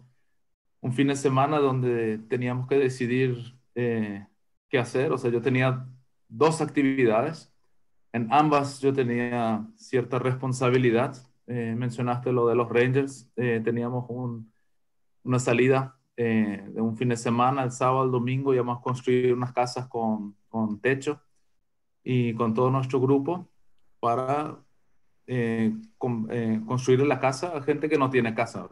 un 0.86 0.94
fin 0.94 1.08
de 1.08 1.16
semana 1.16 1.60
donde 1.60 2.20
teníamos 2.30 2.68
que 2.68 2.78
decidir 2.78 3.56
eh, 3.74 4.26
qué 4.70 4.78
hacer. 4.78 5.12
O 5.12 5.18
sea, 5.18 5.32
yo 5.32 5.42
tenía 5.42 5.88
dos 6.30 6.62
actividades. 6.62 7.52
En 8.14 8.32
ambas 8.32 8.80
yo 8.82 8.94
tenía 8.94 9.66
cierta 9.76 10.20
responsabilidad. 10.20 11.16
Eh, 11.48 11.74
mencionaste 11.76 12.32
lo 12.32 12.48
de 12.48 12.56
los 12.56 12.70
Rangers. 12.70 13.32
teníamos 13.36 14.06
un, 14.10 14.52
una 15.24 15.40
salida 15.40 15.98
eh, 16.18 16.64
de 16.70 16.82
un 16.82 16.96
fin 16.96 17.10
de 17.10 17.18
semana, 17.18 17.64
el 17.64 17.72
sábado, 17.72 18.06
el 18.06 18.12
domingo, 18.12 18.54
íbamos 18.54 18.80
a 18.80 18.82
construir 18.82 19.34
unas 19.34 19.52
casas 19.52 19.88
con, 19.88 20.38
con 20.48 20.80
techo 20.80 21.22
y 22.04 22.34
con 22.36 22.54
todo 22.54 22.70
nuestro 22.72 23.02
grupo 23.02 23.50
para 24.00 24.58
eh, 25.28 25.74
eh, 26.30 26.62
construir 26.66 27.06
la 27.06 27.20
casa 27.20 27.58
a 27.58 27.62
gente 27.62 27.90
que 27.90 27.98
no 27.98 28.10
tiene 28.10 28.34
casa. 28.34 28.70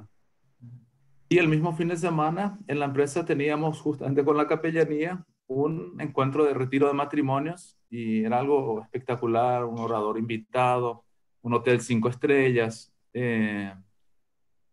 Y 1.34 1.40
el 1.40 1.48
mismo 1.48 1.74
fin 1.74 1.88
de 1.88 1.98
semana 1.98 2.60
en 2.68 2.78
la 2.78 2.86
empresa 2.86 3.25
teníamos 3.25 3.82
justamente 3.82 4.24
con 4.24 4.38
la 4.38 4.48
capellanía 4.48 5.25
un 5.48 6.00
encuentro 6.00 6.46
de 6.46 6.54
retiro 6.54 6.86
de 6.86 6.94
matrimonios 6.94 7.75
y 7.90 8.24
era 8.24 8.38
algo 8.38 8.84
espectacular, 8.84 9.66
un 9.66 9.80
orador 9.80 10.20
invitado, 10.20 11.06
un 11.42 11.56
hotel 11.56 11.82
cinco 11.82 12.10
estrellas 12.10 12.94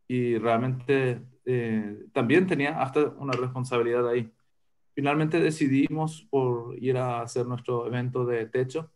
y 0.07 0.37
realmente 0.37 1.23
eh, 1.47 2.05
también 2.13 2.47
tenía 2.47 2.83
hasta 2.83 3.09
una 3.09 3.33
responsabilidad 3.33 4.07
ahí. 4.07 4.31
Finalmente 4.95 5.41
decidimos 5.41 6.29
por 6.29 6.77
ir 6.79 6.99
a 6.99 7.23
hacer 7.23 7.47
nuestro 7.47 7.87
evento 7.87 8.27
de 8.27 8.45
techo, 8.45 8.91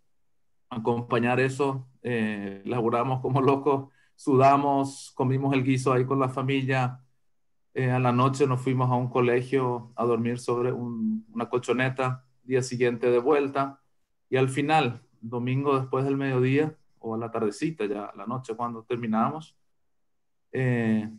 acompañar 0.68 1.40
eso, 1.40 1.88
eh, 2.02 2.60
laburamos 2.66 3.22
como 3.22 3.40
locos, 3.40 3.88
sudamos, 4.16 5.12
comimos 5.14 5.54
el 5.54 5.64
guiso 5.64 5.94
ahí 5.94 6.04
con 6.04 6.20
la 6.20 6.28
familia. 6.28 7.00
Eh, 7.74 7.90
a 7.90 7.98
la 7.98 8.12
noche 8.12 8.46
nos 8.46 8.60
fuimos 8.60 8.90
a 8.90 8.94
un 8.94 9.08
colegio 9.08 9.92
a 9.96 10.04
dormir 10.04 10.38
sobre 10.38 10.72
una 10.72 11.48
colchoneta, 11.48 12.24
día 12.44 12.62
siguiente 12.62 13.10
de 13.10 13.18
vuelta. 13.18 13.80
Y 14.30 14.36
al 14.36 14.48
final, 14.48 15.02
domingo 15.20 15.78
después 15.78 16.04
del 16.04 16.16
mediodía, 16.16 16.76
o 16.98 17.14
a 17.14 17.18
la 17.18 17.30
tardecita, 17.30 17.84
ya 17.86 18.06
a 18.06 18.16
la 18.16 18.26
noche 18.26 18.54
cuando 18.54 18.84
terminamos, 18.84 19.56
eh, 20.52 21.10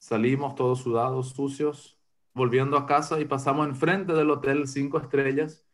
Salimos 0.00 0.54
todos 0.54 0.80
sudados, 0.80 1.34
sucios, 1.34 1.98
volviendo 2.32 2.78
a 2.78 2.86
casa 2.86 3.20
y 3.20 3.26
pasamos 3.26 3.68
enfrente 3.68 4.14
del 4.14 4.30
hotel 4.30 4.66
cinco 4.66 4.98
estrellas, 4.98 5.66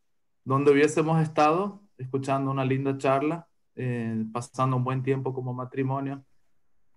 donde 0.44 0.72
hubiésemos 0.72 1.22
estado 1.22 1.80
escuchando 1.96 2.50
una 2.50 2.64
linda 2.64 2.98
charla, 2.98 3.48
eh, 3.76 4.24
pasando 4.32 4.76
un 4.76 4.82
buen 4.82 5.04
tiempo 5.04 5.32
como 5.32 5.54
matrimonio 5.54 6.24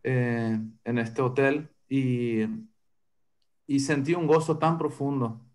eh, 0.02 0.60
en 0.84 0.98
este 0.98 1.22
hotel 1.22 1.70
y, 1.88 2.46
y 3.70 3.82
sentí 3.82 4.16
un 4.16 4.26
gozo 4.26 4.58
tan 4.58 4.80
profundo 4.80 5.46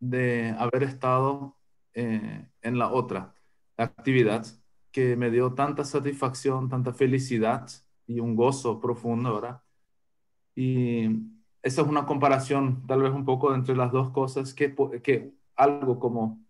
de 0.00 0.54
haber 0.58 0.84
estado 0.84 1.58
eh, 1.92 2.48
en 2.62 2.78
la 2.78 2.90
otra 2.90 3.34
actividad 3.76 4.46
que 4.90 5.16
me 5.16 5.30
dio 5.30 5.52
tanta 5.52 5.84
satisfacción, 5.84 6.70
tanta 6.70 6.94
felicidad 6.94 7.68
y 8.06 8.20
un 8.20 8.36
gozo 8.36 8.80
profundo, 8.80 9.34
¿verdad? 9.34 9.62
Y 10.54 11.08
esa 11.62 11.82
es 11.82 11.88
una 11.88 12.06
comparación 12.06 12.86
tal 12.86 13.02
vez 13.02 13.12
un 13.12 13.26
poco 13.26 13.54
entre 13.54 13.76
las 13.76 13.92
dos 13.92 14.12
cosas, 14.12 14.54
que, 14.54 14.74
que 15.02 15.34
algo 15.54 15.98
como 15.98 16.42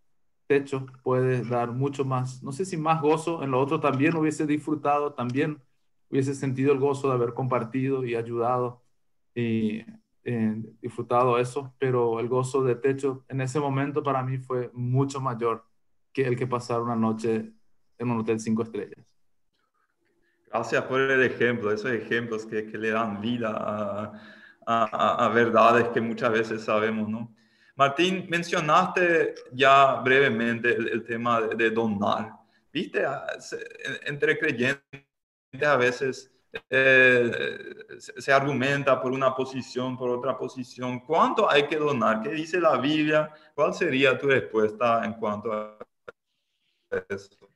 techo 0.46 0.86
puede 1.02 1.42
dar 1.44 1.72
mucho 1.72 2.04
más, 2.04 2.44
no 2.44 2.52
sé 2.52 2.64
si 2.64 2.76
más 2.76 3.02
gozo, 3.02 3.42
en 3.42 3.50
lo 3.50 3.60
otro 3.60 3.80
también 3.80 4.16
hubiese 4.16 4.46
disfrutado, 4.46 5.14
también 5.14 5.60
hubiese 6.10 6.36
sentido 6.36 6.72
el 6.72 6.78
gozo 6.78 7.08
de 7.08 7.14
haber 7.14 7.34
compartido 7.34 8.04
y 8.04 8.14
ayudado 8.14 8.84
y 9.34 9.82
eh, 10.30 10.62
disfrutado 10.82 11.38
eso, 11.38 11.74
pero 11.78 12.20
el 12.20 12.28
gozo 12.28 12.62
de 12.62 12.74
techo 12.74 13.24
en 13.28 13.40
ese 13.40 13.58
momento 13.58 14.02
para 14.02 14.22
mí 14.22 14.36
fue 14.36 14.70
mucho 14.74 15.22
mayor 15.22 15.64
que 16.12 16.26
el 16.26 16.36
que 16.36 16.46
pasar 16.46 16.82
una 16.82 16.94
noche 16.94 17.50
en 17.96 18.10
un 18.10 18.20
hotel 18.20 18.38
cinco 18.38 18.62
estrellas. 18.62 19.16
Gracias 20.52 20.84
por 20.84 21.00
el 21.00 21.22
ejemplo, 21.22 21.72
esos 21.72 21.92
ejemplos 21.92 22.44
que, 22.44 22.66
que 22.66 22.76
le 22.76 22.90
dan 22.90 23.22
vida 23.22 23.54
a, 23.56 24.12
a, 24.66 25.28
verdades 25.30 25.88
que 25.88 26.00
muchas 26.02 26.30
veces 26.30 26.62
sabemos, 26.62 27.08
¿no? 27.08 27.34
Martín, 27.74 28.26
mencionaste 28.28 29.34
ya 29.52 29.94
brevemente 30.02 30.76
el, 30.76 31.04
tema 31.04 31.40
de, 31.40 31.70
donar. 31.70 32.32
¿Viste? 32.70 33.02
Entre 34.04 34.38
creyentes 34.38 34.82
a 35.66 35.76
veces 35.76 36.30
eh, 36.70 37.30
se, 37.98 38.32
argumenta 38.32 39.00
por 39.00 39.12
una 39.12 39.34
posición, 39.34 39.96
por 39.96 40.10
otra 40.10 40.36
posición. 40.36 41.00
¿Cuánto 41.00 41.50
hay 41.50 41.66
que 41.66 41.76
donar? 41.76 42.22
¿Qué 42.22 42.30
dice 42.30 42.60
la 42.60 42.78
Biblia? 42.78 43.30
¿Cuál 43.54 43.74
sería 43.74 44.18
tu 44.18 44.26
respuesta 44.26 45.04
en 45.04 45.14
cuanto 45.14 45.52
a 45.52 45.78
eso? 47.08 47.48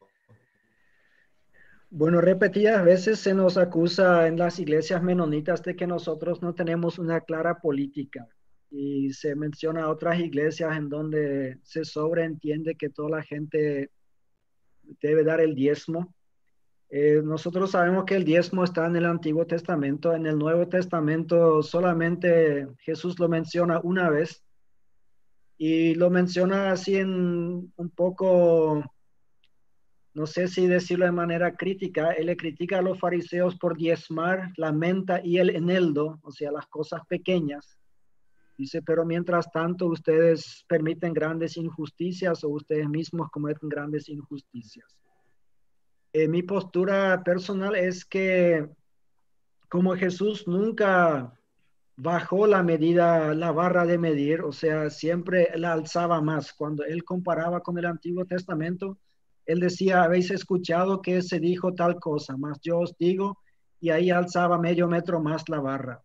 Bueno, 1.94 2.22
repetidas 2.22 2.82
veces 2.84 3.18
se 3.18 3.34
nos 3.34 3.58
acusa 3.58 4.26
en 4.26 4.38
las 4.38 4.58
iglesias 4.58 5.02
menonitas 5.02 5.62
de 5.62 5.76
que 5.76 5.86
nosotros 5.86 6.40
no 6.40 6.54
tenemos 6.54 6.98
una 6.98 7.20
clara 7.20 7.60
política 7.60 8.26
y 8.70 9.12
se 9.12 9.36
menciona 9.36 9.90
otras 9.90 10.18
iglesias 10.18 10.74
en 10.74 10.88
donde 10.88 11.58
se 11.62 11.84
sobreentiende 11.84 12.76
que 12.76 12.88
toda 12.88 13.18
la 13.18 13.22
gente 13.22 13.90
debe 15.02 15.22
dar 15.22 15.42
el 15.42 15.54
diezmo. 15.54 16.14
Eh, 16.94 17.22
nosotros 17.24 17.70
sabemos 17.70 18.04
que 18.04 18.16
el 18.16 18.24
diezmo 18.24 18.64
está 18.64 18.84
en 18.84 18.96
el 18.96 19.06
Antiguo 19.06 19.46
Testamento, 19.46 20.12
en 20.12 20.26
el 20.26 20.36
Nuevo 20.36 20.68
Testamento 20.68 21.62
solamente 21.62 22.68
Jesús 22.80 23.18
lo 23.18 23.30
menciona 23.30 23.80
una 23.82 24.10
vez 24.10 24.44
y 25.56 25.94
lo 25.94 26.10
menciona 26.10 26.70
así 26.70 26.96
en 26.96 27.72
un 27.74 27.90
poco, 27.96 28.84
no 30.12 30.26
sé 30.26 30.48
si 30.48 30.66
decirlo 30.66 31.06
de 31.06 31.12
manera 31.12 31.56
crítica, 31.56 32.10
él 32.10 32.26
le 32.26 32.36
critica 32.36 32.80
a 32.80 32.82
los 32.82 33.00
fariseos 33.00 33.56
por 33.56 33.78
diezmar 33.78 34.52
la 34.58 34.70
menta 34.70 35.22
y 35.24 35.38
el 35.38 35.48
eneldo, 35.48 36.20
o 36.22 36.30
sea, 36.30 36.52
las 36.52 36.66
cosas 36.66 37.00
pequeñas. 37.08 37.78
Dice, 38.58 38.82
pero 38.82 39.06
mientras 39.06 39.50
tanto 39.50 39.86
ustedes 39.86 40.62
permiten 40.68 41.14
grandes 41.14 41.56
injusticias 41.56 42.44
o 42.44 42.50
ustedes 42.50 42.86
mismos 42.86 43.30
cometen 43.30 43.70
grandes 43.70 44.10
injusticias. 44.10 45.01
Eh, 46.12 46.28
mi 46.28 46.42
postura 46.42 47.22
personal 47.24 47.74
es 47.74 48.04
que 48.04 48.68
como 49.68 49.96
Jesús 49.96 50.46
nunca 50.46 51.32
bajó 51.96 52.46
la 52.46 52.62
medida, 52.62 53.34
la 53.34 53.52
barra 53.52 53.86
de 53.86 53.96
medir, 53.96 54.42
o 54.42 54.52
sea, 54.52 54.90
siempre 54.90 55.48
la 55.56 55.72
alzaba 55.72 56.20
más. 56.20 56.52
Cuando 56.52 56.84
él 56.84 57.04
comparaba 57.04 57.60
con 57.60 57.78
el 57.78 57.86
Antiguo 57.86 58.24
Testamento, 58.26 58.98
él 59.46 59.60
decía, 59.60 60.02
habéis 60.02 60.30
escuchado 60.30 61.00
que 61.00 61.22
se 61.22 61.40
dijo 61.40 61.74
tal 61.74 61.98
cosa, 61.98 62.36
más 62.36 62.60
yo 62.60 62.80
os 62.80 62.96
digo, 62.98 63.38
y 63.80 63.90
ahí 63.90 64.10
alzaba 64.10 64.58
medio 64.58 64.88
metro 64.88 65.20
más 65.20 65.48
la 65.48 65.60
barra. 65.60 66.02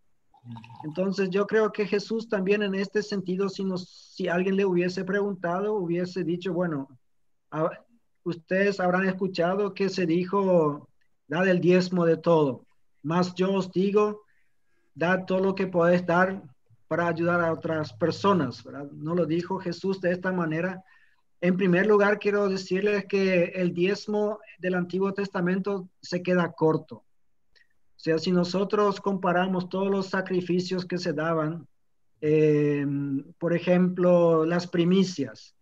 Entonces 0.84 1.30
yo 1.30 1.46
creo 1.46 1.72
que 1.72 1.86
Jesús 1.86 2.30
también 2.30 2.64
en 2.64 2.76
este 2.76 3.04
sentido, 3.04 3.50
si, 3.50 3.66
nos, 3.66 4.14
si 4.16 4.28
alguien 4.28 4.56
le 4.56 4.66
hubiese 4.66 5.04
preguntado, 5.04 5.74
hubiese 5.74 6.24
dicho, 6.24 6.54
bueno, 6.54 6.88
ustedes 8.30 8.80
habrán 8.80 9.08
escuchado 9.08 9.74
que 9.74 9.90
se 9.90 10.06
dijo, 10.06 10.88
dad 11.28 11.48
el 11.48 11.60
diezmo 11.60 12.06
de 12.06 12.18
todo. 12.18 12.66
Más 13.04 13.34
yo 13.36 13.54
os 13.54 13.72
digo, 13.72 14.24
dad 14.96 15.26
todo 15.26 15.40
lo 15.40 15.56
que 15.56 15.68
podéis 15.68 16.06
dar 16.06 16.44
para 16.88 17.08
ayudar 17.08 17.42
a 17.42 17.54
otras 17.54 17.94
personas. 17.94 18.64
No 18.94 19.16
lo 19.16 19.26
dijo 19.26 19.60
Jesús 19.60 20.02
de 20.02 20.12
esta 20.12 20.32
manera. 20.32 20.84
En 21.42 21.58
primer 21.58 21.86
lugar, 21.86 22.20
quiero 22.20 22.50
decirles 22.50 23.06
que 23.06 23.46
el 23.56 23.74
diezmo 23.74 24.40
del 24.60 24.76
Antiguo 24.76 25.14
Testamento 25.14 25.90
se 26.02 26.24
queda 26.24 26.52
corto. 26.52 26.96
O 26.96 28.00
sea, 28.00 28.18
si 28.20 28.32
nosotros 28.32 29.02
comparamos 29.02 29.70
todos 29.70 29.90
los 29.90 30.08
sacrificios 30.08 30.86
que 30.86 30.98
se 30.98 31.14
daban, 31.14 31.68
eh, 32.22 32.86
por 33.38 33.54
ejemplo, 33.54 34.46
las 34.46 34.68
primicias, 34.68 35.57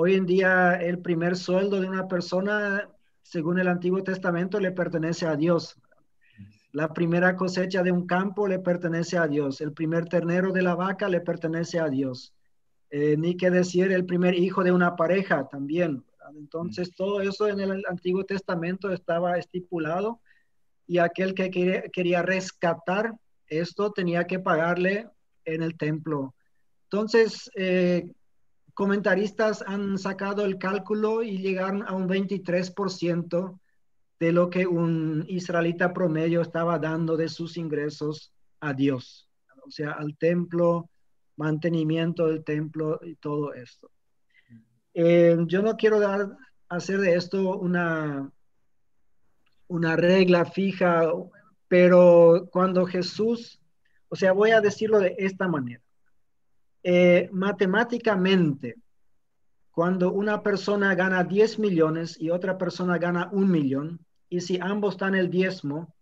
Hoy 0.00 0.14
en 0.14 0.26
día 0.26 0.74
el 0.74 1.00
primer 1.00 1.36
sueldo 1.36 1.80
de 1.80 1.88
una 1.88 2.06
persona, 2.06 2.88
según 3.20 3.58
el 3.58 3.66
Antiguo 3.66 4.04
Testamento, 4.04 4.60
le 4.60 4.70
pertenece 4.70 5.26
a 5.26 5.34
Dios. 5.34 5.76
La 6.70 6.94
primera 6.94 7.34
cosecha 7.34 7.82
de 7.82 7.90
un 7.90 8.06
campo 8.06 8.46
le 8.46 8.60
pertenece 8.60 9.18
a 9.18 9.26
Dios. 9.26 9.60
El 9.60 9.72
primer 9.72 10.04
ternero 10.04 10.52
de 10.52 10.62
la 10.62 10.76
vaca 10.76 11.08
le 11.08 11.20
pertenece 11.20 11.80
a 11.80 11.88
Dios. 11.88 12.32
Eh, 12.90 13.16
ni 13.18 13.36
que 13.36 13.50
decir 13.50 13.90
el 13.90 14.06
primer 14.06 14.38
hijo 14.38 14.62
de 14.62 14.70
una 14.70 14.94
pareja 14.94 15.48
también. 15.48 16.04
Entonces, 16.32 16.94
todo 16.94 17.20
eso 17.20 17.48
en 17.48 17.58
el 17.58 17.84
Antiguo 17.88 18.22
Testamento 18.22 18.92
estaba 18.92 19.36
estipulado 19.36 20.20
y 20.86 20.98
aquel 20.98 21.34
que 21.34 21.50
quería, 21.50 22.22
rescatar 22.22 23.14
esto 23.48 23.90
tenía 23.90 24.28
que 24.28 24.38
pagarle 24.38 25.08
en 25.44 25.64
el 25.64 25.76
templo. 25.76 26.36
Entonces, 26.84 27.50
eh, 27.56 28.12
comentaristas 28.78 29.64
han 29.66 29.98
sacado 29.98 30.44
el 30.44 30.56
cálculo 30.56 31.24
y 31.24 31.38
llegaron 31.38 31.82
a 31.82 31.94
un 31.94 32.08
23% 32.08 33.58
de 34.20 34.30
lo 34.30 34.50
que 34.50 34.68
un 34.68 35.24
israelita 35.26 35.92
promedio 35.92 36.42
estaba 36.42 36.78
dando 36.78 37.16
de 37.16 37.28
sus 37.28 37.56
ingresos 37.56 38.32
a 38.60 38.72
Dios, 38.72 39.28
o 39.66 39.70
sea, 39.72 39.94
al 39.94 40.16
templo, 40.16 40.88
mantenimiento 41.34 42.28
del 42.28 42.44
templo 42.44 43.00
y 43.02 43.16
todo 43.16 43.52
esto. 43.52 43.90
Eh, 44.94 45.36
yo 45.48 45.60
no 45.60 45.76
quiero 45.76 45.98
dar, 45.98 46.36
hacer 46.68 47.00
de 47.00 47.16
esto 47.16 47.58
una, 47.58 48.30
una 49.66 49.96
regla 49.96 50.44
fija, 50.44 51.10
pero 51.66 52.48
cuando 52.52 52.86
Jesús, 52.86 53.60
o 54.08 54.14
sea, 54.14 54.30
voy 54.30 54.52
a 54.52 54.60
decirlo 54.60 55.00
de 55.00 55.16
esta 55.18 55.48
manera. 55.48 55.82
Eh, 56.82 57.28
matemáticamente, 57.32 58.76
cuando 59.70 60.12
una 60.12 60.42
persona 60.42 60.94
gana 60.94 61.24
10 61.24 61.58
millones 61.58 62.20
y 62.20 62.30
otra 62.30 62.58
persona 62.58 62.98
gana 62.98 63.28
un 63.32 63.50
millón, 63.50 64.00
y 64.28 64.40
si 64.40 64.58
ambos 64.60 64.96
dan 64.96 65.14
el 65.14 65.30
diezmo, 65.30 65.94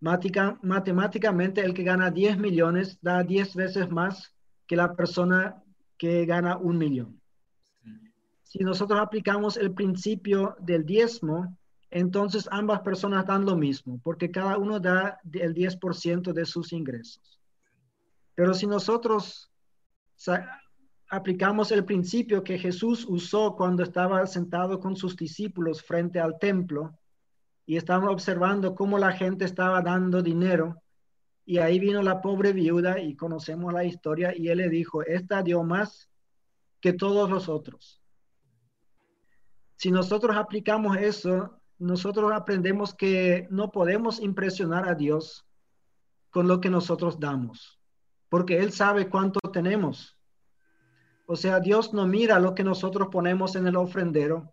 matemáticamente 0.00 1.62
el 1.62 1.74
que 1.74 1.82
gana 1.82 2.10
10 2.10 2.38
millones 2.38 2.98
da 3.00 3.22
10 3.22 3.54
veces 3.54 3.90
más 3.90 4.34
que 4.66 4.76
la 4.76 4.94
persona 4.94 5.62
que 5.96 6.26
gana 6.26 6.56
un 6.56 6.78
millón. 6.78 7.20
Si 8.42 8.62
nosotros 8.62 9.00
aplicamos 9.00 9.56
el 9.56 9.72
principio 9.72 10.56
del 10.60 10.84
diezmo, 10.84 11.56
entonces 11.90 12.48
ambas 12.50 12.80
personas 12.80 13.26
dan 13.26 13.44
lo 13.44 13.56
mismo, 13.56 14.00
porque 14.02 14.30
cada 14.30 14.58
uno 14.58 14.78
da 14.78 15.18
el 15.32 15.54
10% 15.54 16.32
de 16.32 16.44
sus 16.44 16.72
ingresos. 16.72 17.40
Pero 18.34 18.52
si 18.52 18.66
nosotros 18.66 19.50
aplicamos 21.08 21.72
el 21.72 21.84
principio 21.84 22.42
que 22.42 22.58
Jesús 22.58 23.06
usó 23.08 23.54
cuando 23.56 23.82
estaba 23.82 24.26
sentado 24.26 24.80
con 24.80 24.96
sus 24.96 25.16
discípulos 25.16 25.82
frente 25.82 26.20
al 26.20 26.38
templo 26.38 26.98
y 27.66 27.76
estaban 27.76 28.08
observando 28.08 28.74
cómo 28.74 28.98
la 28.98 29.12
gente 29.12 29.44
estaba 29.44 29.80
dando 29.80 30.22
dinero. 30.22 30.82
Y 31.46 31.58
ahí 31.58 31.78
vino 31.78 32.02
la 32.02 32.20
pobre 32.20 32.52
viuda 32.52 33.00
y 33.00 33.16
conocemos 33.16 33.72
la 33.72 33.84
historia 33.84 34.34
y 34.36 34.48
él 34.48 34.58
le 34.58 34.68
dijo, 34.68 35.02
esta 35.02 35.42
dio 35.42 35.62
más 35.62 36.08
que 36.80 36.92
todos 36.92 37.28
los 37.30 37.48
otros. 37.48 38.00
Si 39.76 39.90
nosotros 39.90 40.36
aplicamos 40.36 40.96
eso, 40.96 41.60
nosotros 41.78 42.32
aprendemos 42.32 42.94
que 42.94 43.46
no 43.50 43.70
podemos 43.70 44.20
impresionar 44.20 44.88
a 44.88 44.94
Dios 44.94 45.44
con 46.30 46.48
lo 46.48 46.60
que 46.60 46.70
nosotros 46.70 47.18
damos 47.20 47.78
porque 48.34 48.58
Él 48.58 48.72
sabe 48.72 49.08
cuánto 49.08 49.38
tenemos. 49.52 50.13
O 51.26 51.36
sea, 51.36 51.60
Dios 51.60 51.92
no 51.92 52.06
mira 52.06 52.38
lo 52.38 52.54
que 52.54 52.64
nosotros 52.64 53.08
ponemos 53.10 53.56
en 53.56 53.66
el 53.66 53.76
ofrendero. 53.76 54.52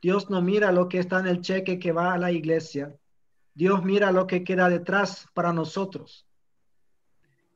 Dios 0.00 0.30
no 0.30 0.40
mira 0.40 0.70
lo 0.72 0.88
que 0.88 0.98
está 0.98 1.18
en 1.18 1.26
el 1.26 1.40
cheque 1.40 1.78
que 1.78 1.92
va 1.92 2.12
a 2.12 2.18
la 2.18 2.30
iglesia. 2.30 2.94
Dios 3.54 3.84
mira 3.84 4.12
lo 4.12 4.26
que 4.26 4.44
queda 4.44 4.68
detrás 4.68 5.26
para 5.34 5.52
nosotros. 5.52 6.26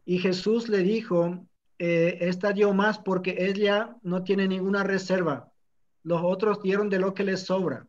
Y 0.04 0.18
Jesús 0.18 0.68
le 0.68 0.78
dijo, 0.78 1.46
eh, 1.78 2.18
esta 2.22 2.52
dio 2.52 2.74
más 2.74 2.98
porque 2.98 3.36
ella 3.38 3.96
no 4.02 4.24
tiene 4.24 4.48
ninguna 4.48 4.82
reserva. 4.82 5.52
Los 6.02 6.20
otros 6.24 6.60
dieron 6.62 6.88
de 6.88 6.98
lo 6.98 7.14
que 7.14 7.22
les 7.22 7.42
sobra. 7.46 7.86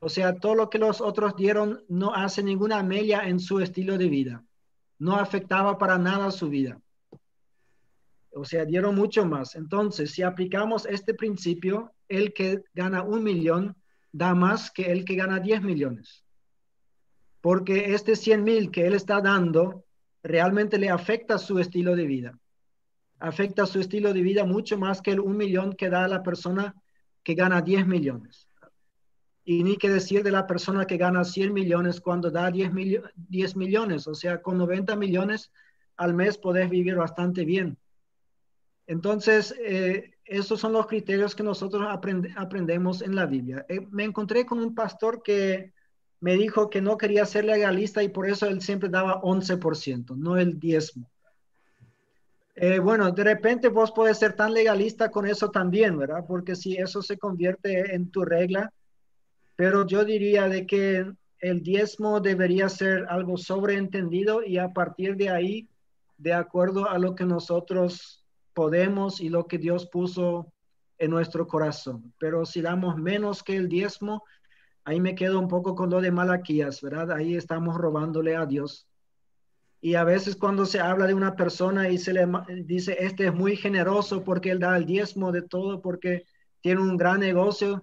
O 0.00 0.08
sea, 0.08 0.34
todo 0.34 0.56
lo 0.56 0.70
que 0.70 0.78
los 0.78 1.00
otros 1.00 1.36
dieron 1.36 1.84
no 1.88 2.14
hace 2.14 2.42
ninguna 2.42 2.82
mella 2.82 3.28
en 3.28 3.38
su 3.38 3.60
estilo 3.60 3.96
de 3.96 4.08
vida 4.08 4.44
no 4.98 5.16
afectaba 5.16 5.78
para 5.78 5.98
nada 5.98 6.30
su 6.30 6.48
vida. 6.48 6.80
O 8.32 8.44
sea, 8.44 8.64
dieron 8.64 8.94
mucho 8.94 9.24
más. 9.24 9.54
Entonces, 9.54 10.10
si 10.12 10.22
aplicamos 10.22 10.86
este 10.86 11.14
principio, 11.14 11.92
el 12.08 12.32
que 12.32 12.62
gana 12.74 13.02
un 13.02 13.22
millón 13.22 13.76
da 14.12 14.34
más 14.34 14.70
que 14.70 14.90
el 14.92 15.04
que 15.04 15.16
gana 15.16 15.40
10 15.40 15.62
millones. 15.62 16.24
Porque 17.40 17.94
este 17.94 18.16
100 18.16 18.44
mil 18.44 18.70
que 18.70 18.86
él 18.86 18.94
está 18.94 19.20
dando 19.20 19.84
realmente 20.22 20.78
le 20.78 20.90
afecta 20.90 21.38
su 21.38 21.58
estilo 21.58 21.94
de 21.94 22.06
vida. 22.06 22.38
Afecta 23.20 23.66
su 23.66 23.80
estilo 23.80 24.12
de 24.12 24.22
vida 24.22 24.44
mucho 24.44 24.78
más 24.78 25.02
que 25.02 25.12
el 25.12 25.20
un 25.20 25.36
millón 25.36 25.72
que 25.72 25.90
da 25.90 26.06
la 26.08 26.22
persona 26.22 26.74
que 27.22 27.34
gana 27.34 27.60
10 27.60 27.86
millones. 27.86 28.48
Y 29.44 29.64
ni 29.64 29.76
que 29.76 29.88
decir 29.88 30.22
de 30.22 30.30
la 30.30 30.46
persona 30.46 30.84
que 30.84 30.98
gana 30.98 31.24
100 31.24 31.52
millones 31.52 32.00
cuando 32.00 32.30
da 32.30 32.50
10, 32.50 32.70
10 33.16 33.56
millones. 33.56 34.06
O 34.06 34.14
sea, 34.14 34.42
con 34.42 34.58
90 34.58 34.94
millones 34.96 35.50
al 35.96 36.14
mes 36.14 36.38
podés 36.38 36.68
vivir 36.68 36.96
bastante 36.96 37.44
bien. 37.44 37.78
Entonces, 38.88 39.54
eh, 39.62 40.14
esos 40.24 40.60
son 40.60 40.72
los 40.72 40.86
criterios 40.86 41.34
que 41.34 41.42
nosotros 41.42 41.86
aprendemos 42.36 43.02
en 43.02 43.14
la 43.14 43.26
Biblia. 43.26 43.64
Eh, 43.68 43.86
me 43.90 44.04
encontré 44.04 44.46
con 44.46 44.58
un 44.60 44.74
pastor 44.74 45.22
que 45.22 45.74
me 46.20 46.36
dijo 46.36 46.70
que 46.70 46.80
no 46.80 46.96
quería 46.96 47.26
ser 47.26 47.44
legalista 47.44 48.02
y 48.02 48.08
por 48.08 48.26
eso 48.26 48.46
él 48.46 48.62
siempre 48.62 48.88
daba 48.88 49.20
11%, 49.20 50.16
no 50.16 50.38
el 50.38 50.58
diezmo. 50.58 51.10
Eh, 52.56 52.78
bueno, 52.78 53.12
de 53.12 53.24
repente 53.24 53.68
vos 53.68 53.92
puedes 53.92 54.18
ser 54.18 54.32
tan 54.32 54.54
legalista 54.54 55.10
con 55.10 55.26
eso 55.26 55.50
también, 55.50 55.98
¿verdad? 55.98 56.24
Porque 56.26 56.56
si 56.56 56.76
eso 56.76 57.02
se 57.02 57.18
convierte 57.18 57.94
en 57.94 58.10
tu 58.10 58.24
regla, 58.24 58.72
pero 59.54 59.86
yo 59.86 60.02
diría 60.02 60.48
de 60.48 60.66
que 60.66 61.12
el 61.40 61.62
diezmo 61.62 62.20
debería 62.20 62.70
ser 62.70 63.04
algo 63.10 63.36
sobreentendido 63.36 64.42
y 64.42 64.56
a 64.56 64.72
partir 64.72 65.14
de 65.16 65.28
ahí, 65.28 65.68
de 66.16 66.32
acuerdo 66.32 66.88
a 66.88 66.98
lo 66.98 67.14
que 67.14 67.24
nosotros 67.24 68.17
podemos 68.58 69.20
y 69.20 69.28
lo 69.28 69.46
que 69.46 69.56
Dios 69.56 69.86
puso 69.86 70.52
en 70.98 71.12
nuestro 71.12 71.46
corazón. 71.46 72.12
Pero 72.18 72.44
si 72.44 72.60
damos 72.60 72.96
menos 72.96 73.44
que 73.44 73.54
el 73.54 73.68
diezmo, 73.68 74.24
ahí 74.82 75.00
me 75.00 75.14
quedo 75.14 75.38
un 75.38 75.46
poco 75.46 75.76
con 75.76 75.90
lo 75.90 76.00
de 76.00 76.10
Malaquías, 76.10 76.82
¿verdad? 76.82 77.12
Ahí 77.12 77.36
estamos 77.36 77.76
robándole 77.76 78.34
a 78.34 78.46
Dios. 78.46 78.88
Y 79.80 79.94
a 79.94 80.02
veces 80.02 80.34
cuando 80.34 80.66
se 80.66 80.80
habla 80.80 81.06
de 81.06 81.14
una 81.14 81.36
persona 81.36 81.88
y 81.88 81.98
se 81.98 82.12
le 82.12 82.26
dice, 82.64 82.96
este 82.98 83.26
es 83.26 83.32
muy 83.32 83.54
generoso 83.54 84.24
porque 84.24 84.50
él 84.50 84.58
da 84.58 84.76
el 84.76 84.86
diezmo 84.86 85.30
de 85.30 85.42
todo, 85.42 85.80
porque 85.80 86.24
tiene 86.60 86.80
un 86.80 86.96
gran 86.96 87.20
negocio, 87.20 87.80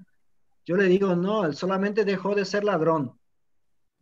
yo 0.66 0.76
le 0.76 0.88
digo, 0.88 1.16
no, 1.16 1.46
él 1.46 1.56
solamente 1.56 2.04
dejó 2.04 2.36
de 2.36 2.44
ser 2.44 2.66
ladrón. 2.66 3.18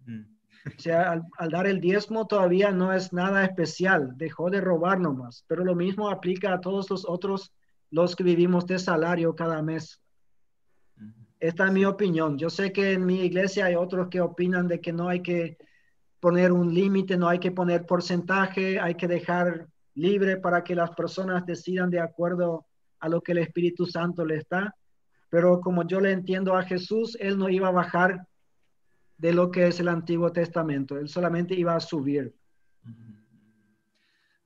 Mm. 0.08 0.33
O 0.66 0.82
sea, 0.82 1.22
al, 1.38 1.50
dar 1.50 1.68
el 1.68 1.82
diezmo 1.82 2.26
todavía 2.26 2.72
no 2.72 2.94
es 2.94 3.12
nada 3.12 3.44
especial, 3.44 4.14
dejó 4.16 4.50
de 4.50 4.62
robar 4.62 5.00
nomás, 5.00 5.44
pero 5.48 5.66
lo 5.66 5.76
mismo 5.76 6.10
aplica 6.10 6.54
a 6.54 6.62
todos 6.62 6.90
los 6.90 7.06
otros, 7.08 7.54
los 7.92 8.16
que 8.16 8.24
vivimos 8.24 8.66
de 8.66 8.80
salario 8.80 9.36
cada 9.36 9.62
mes. 9.62 10.02
Esta 11.40 11.66
es 11.66 11.74
mi 11.74 11.84
opinión. 11.84 12.38
Yo 12.38 12.50
sé 12.50 12.72
que 12.72 12.94
en 12.94 13.06
mi 13.06 13.22
iglesia 13.22 13.66
hay 13.66 13.76
otros 13.76 14.08
que 14.08 14.22
opinan 14.22 14.68
de 14.70 14.80
que 14.80 14.94
no 14.94 15.10
hay 15.10 15.22
que 15.22 15.58
poner 16.22 16.54
un 16.54 16.74
límite, 16.74 17.18
no 17.18 17.28
hay 17.28 17.40
que 17.40 17.52
poner 17.52 17.86
porcentaje, 17.86 18.80
hay 18.80 18.96
que 18.96 19.10
dejar 19.10 19.68
libre 19.96 20.38
para 20.38 20.64
que 20.64 20.76
las 20.76 20.92
personas 20.92 21.46
decidan 21.46 21.90
de 21.90 22.00
acuerdo 22.00 22.66
a 23.02 23.10
lo 23.10 23.20
que 23.20 23.34
el 23.34 23.40
Espíritu 23.40 23.86
Santo 23.86 24.26
le 24.26 24.38
está. 24.38 24.74
Pero 25.30 25.60
como 25.60 25.86
yo 25.86 26.00
le 26.00 26.12
entiendo 26.12 26.56
a 26.56 26.64
Jesús, 26.64 27.18
Él 27.20 27.38
no 27.38 27.50
iba 27.50 27.68
a 27.68 27.72
bajar 27.72 28.26
de 29.18 29.34
lo 29.34 29.52
que 29.52 29.68
es 29.68 29.80
el 29.80 29.88
Antiguo 29.88 30.32
Testamento, 30.32 30.98
Él 30.98 31.08
solamente 31.08 31.54
iba 31.54 31.76
a 31.76 31.80
subir. 31.80 32.36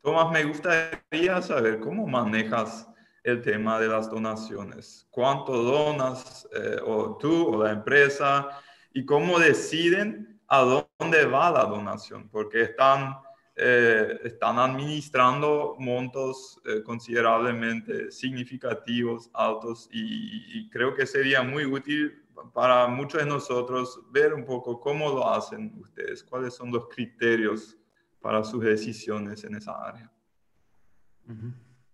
Tomás, 0.02 0.32
me 0.32 0.44
gustaría 0.44 1.42
saber 1.42 1.80
cómo 1.80 2.08
manejas 2.08 2.88
el 3.28 3.42
tema 3.42 3.78
de 3.78 3.90
las 3.90 4.10
donaciones. 4.10 5.06
¿Cuánto 5.12 5.52
donas 5.52 6.48
eh, 6.56 6.78
o 6.86 7.18
tú 7.18 7.48
o 7.48 7.64
la 7.64 7.74
empresa? 7.74 8.48
¿Y 8.94 9.06
cómo 9.06 9.38
deciden 9.38 10.40
a 10.48 10.62
dónde 10.62 11.26
va 11.26 11.52
la 11.52 11.66
donación? 11.66 12.30
Porque 12.30 12.62
están, 12.62 13.18
eh, 13.58 14.18
están 14.24 14.58
administrando 14.60 15.76
montos 15.78 16.58
eh, 16.66 16.82
considerablemente 16.84 18.12
significativos, 18.12 19.30
altos, 19.34 19.90
y, 19.92 20.70
creo 20.70 20.96
que 20.96 21.06
sería 21.06 21.44
muy 21.44 21.66
útil 21.66 22.24
para 22.54 22.88
muchos 22.88 23.22
de 23.22 23.28
nosotros 23.28 24.02
ver 24.12 24.34
un 24.34 24.46
poco 24.46 24.80
cómo 24.80 25.10
lo 25.10 25.30
hacen 25.30 25.74
ustedes, 25.80 26.24
cuáles 26.24 26.54
son 26.54 26.72
los 26.72 26.88
criterios 26.88 27.78
para 28.20 28.44
sus 28.44 28.64
decisiones 28.64 29.44
en 29.44 29.56
esa 29.56 29.74
área. 29.74 30.12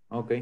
Ok. 0.08 0.32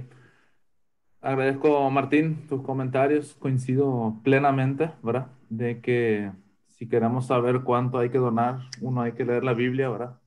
Agradezco, 1.20 1.88
Martín, 1.90 2.46
tus 2.48 2.62
comentarios. 2.62 3.34
Coincido 3.34 4.20
plenamente, 4.24 4.90
¿verdad? 5.02 5.28
De 5.48 5.80
que 5.80 6.32
si 6.66 6.88
queremos 6.88 7.26
saber 7.26 7.62
cuánto 7.62 7.98
hay 7.98 8.10
que 8.10 8.18
donar, 8.18 8.60
uno 8.80 9.02
hay 9.02 9.12
que 9.12 9.24
leer 9.24 9.44
la 9.44 9.54
Biblia, 9.54 9.88
¿verdad? 9.88 10.18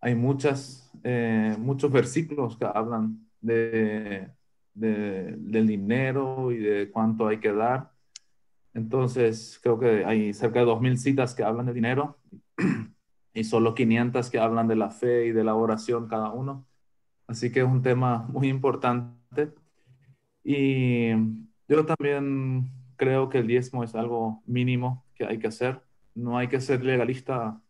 Hay 0.00 0.14
muchas, 0.14 0.90
eh, 1.02 1.56
muchos 1.58 1.90
versículos 1.90 2.56
que 2.56 2.64
hablan 2.64 3.26
de, 3.40 4.30
del 4.72 5.66
dinero 5.66 6.52
y 6.52 6.58
de 6.58 6.90
cuánto 6.90 7.26
hay 7.26 7.38
que 7.38 7.52
dar. 7.52 7.95
Entonces, 8.76 9.58
creo 9.62 9.78
que 9.78 10.04
hay 10.04 10.34
cerca 10.34 10.60
de 10.60 10.66
2.000 10.66 10.98
citas 10.98 11.34
que 11.34 11.42
hablan 11.42 11.64
de 11.64 11.72
dinero 11.72 12.18
y 13.32 13.44
solo 13.44 13.74
500 13.74 14.28
que 14.28 14.38
hablan 14.38 14.68
de 14.68 14.76
la 14.76 14.90
fe 14.90 15.24
y 15.28 15.32
de 15.32 15.44
la 15.44 15.54
oración 15.54 16.08
cada 16.08 16.30
uno. 16.30 16.66
Así 17.26 17.50
que 17.50 17.60
es 17.60 17.66
un 17.66 17.80
tema 17.80 18.26
muy 18.28 18.48
importante 18.48 19.54
y 20.44 21.08
yo 21.66 21.86
también 21.86 22.70
creo 22.96 23.30
que 23.30 23.38
el 23.38 23.46
diezmo 23.46 23.82
es 23.82 23.94
algo 23.94 24.42
mínimo 24.44 25.06
que 25.14 25.24
hay 25.24 25.38
que 25.38 25.46
hacer. 25.46 25.80
No 26.14 26.36
hay 26.36 26.48
que 26.48 26.60
ser 26.60 26.84
legalista 26.84 27.62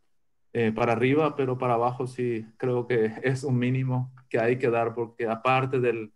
eh, 0.52 0.72
para 0.72 0.94
arriba, 0.94 1.36
pero 1.36 1.56
para 1.56 1.74
abajo 1.74 2.08
sí 2.08 2.46
creo 2.56 2.88
que 2.88 3.12
es 3.22 3.44
un 3.44 3.60
mínimo 3.60 4.12
que 4.28 4.40
hay 4.40 4.58
que 4.58 4.70
dar, 4.70 4.92
porque 4.92 5.28
aparte 5.28 5.78
del, 5.78 6.12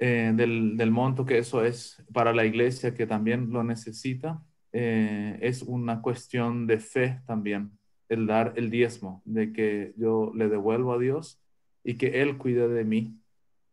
eh, 0.00 0.32
del, 0.34 0.76
del, 0.76 0.90
monto 0.90 1.24
que 1.24 1.38
eso 1.38 1.64
es 1.64 2.02
para 2.12 2.32
la 2.32 2.44
iglesia, 2.44 2.94
que 2.94 3.06
también 3.06 3.52
lo 3.52 3.62
necesita, 3.62 4.42
eh, 4.72 5.38
es 5.40 5.62
una 5.62 6.02
cuestión 6.02 6.66
de 6.66 6.80
fe 6.80 7.20
también, 7.26 7.78
el 8.08 8.26
dar 8.26 8.54
el 8.56 8.70
diezmo, 8.70 9.22
de 9.24 9.52
que 9.52 9.94
yo 9.96 10.32
le 10.34 10.48
devuelvo 10.48 10.92
a 10.94 10.98
Dios 10.98 11.40
y 11.84 11.94
que 11.94 12.22
Él 12.22 12.38
cuide 12.38 12.66
de 12.66 12.84
mí 12.84 13.20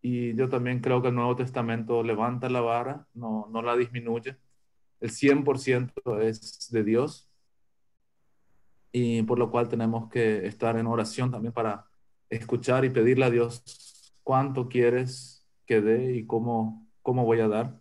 y 0.02 0.36
yo 0.36 0.48
también 0.48 0.80
creo 0.80 1.02
que 1.02 1.10
el 1.10 1.16
Nuevo 1.16 1.36
Testamento 1.36 2.04
levanta 2.04 2.50
la 2.50 2.62
vara, 2.62 3.06
no, 3.14 3.50
no 3.52 3.62
la 3.62 3.76
disminuye. 3.76 4.38
El 5.02 5.12
100% 5.12 6.22
es 6.22 6.70
de 6.72 6.84
Dios. 6.84 7.30
Y 8.94 9.22
por 9.24 9.38
lo 9.38 9.52
cual 9.52 9.68
tenemos 9.68 10.10
que 10.10 10.48
estar 10.48 10.78
en 10.78 10.88
oración 10.88 11.30
también 11.32 11.54
para 11.54 11.88
escuchar 12.30 12.86
y 12.86 12.90
pedirle 12.90 13.26
a 13.26 13.30
Dios 13.30 14.14
cuánto 14.24 14.70
quieres 14.70 15.37
que 15.68 15.82
dé 15.82 16.16
y 16.16 16.26
cómo, 16.26 16.88
cómo 17.04 17.26
voy 17.26 17.42
a 17.42 17.48
dar. 17.48 17.80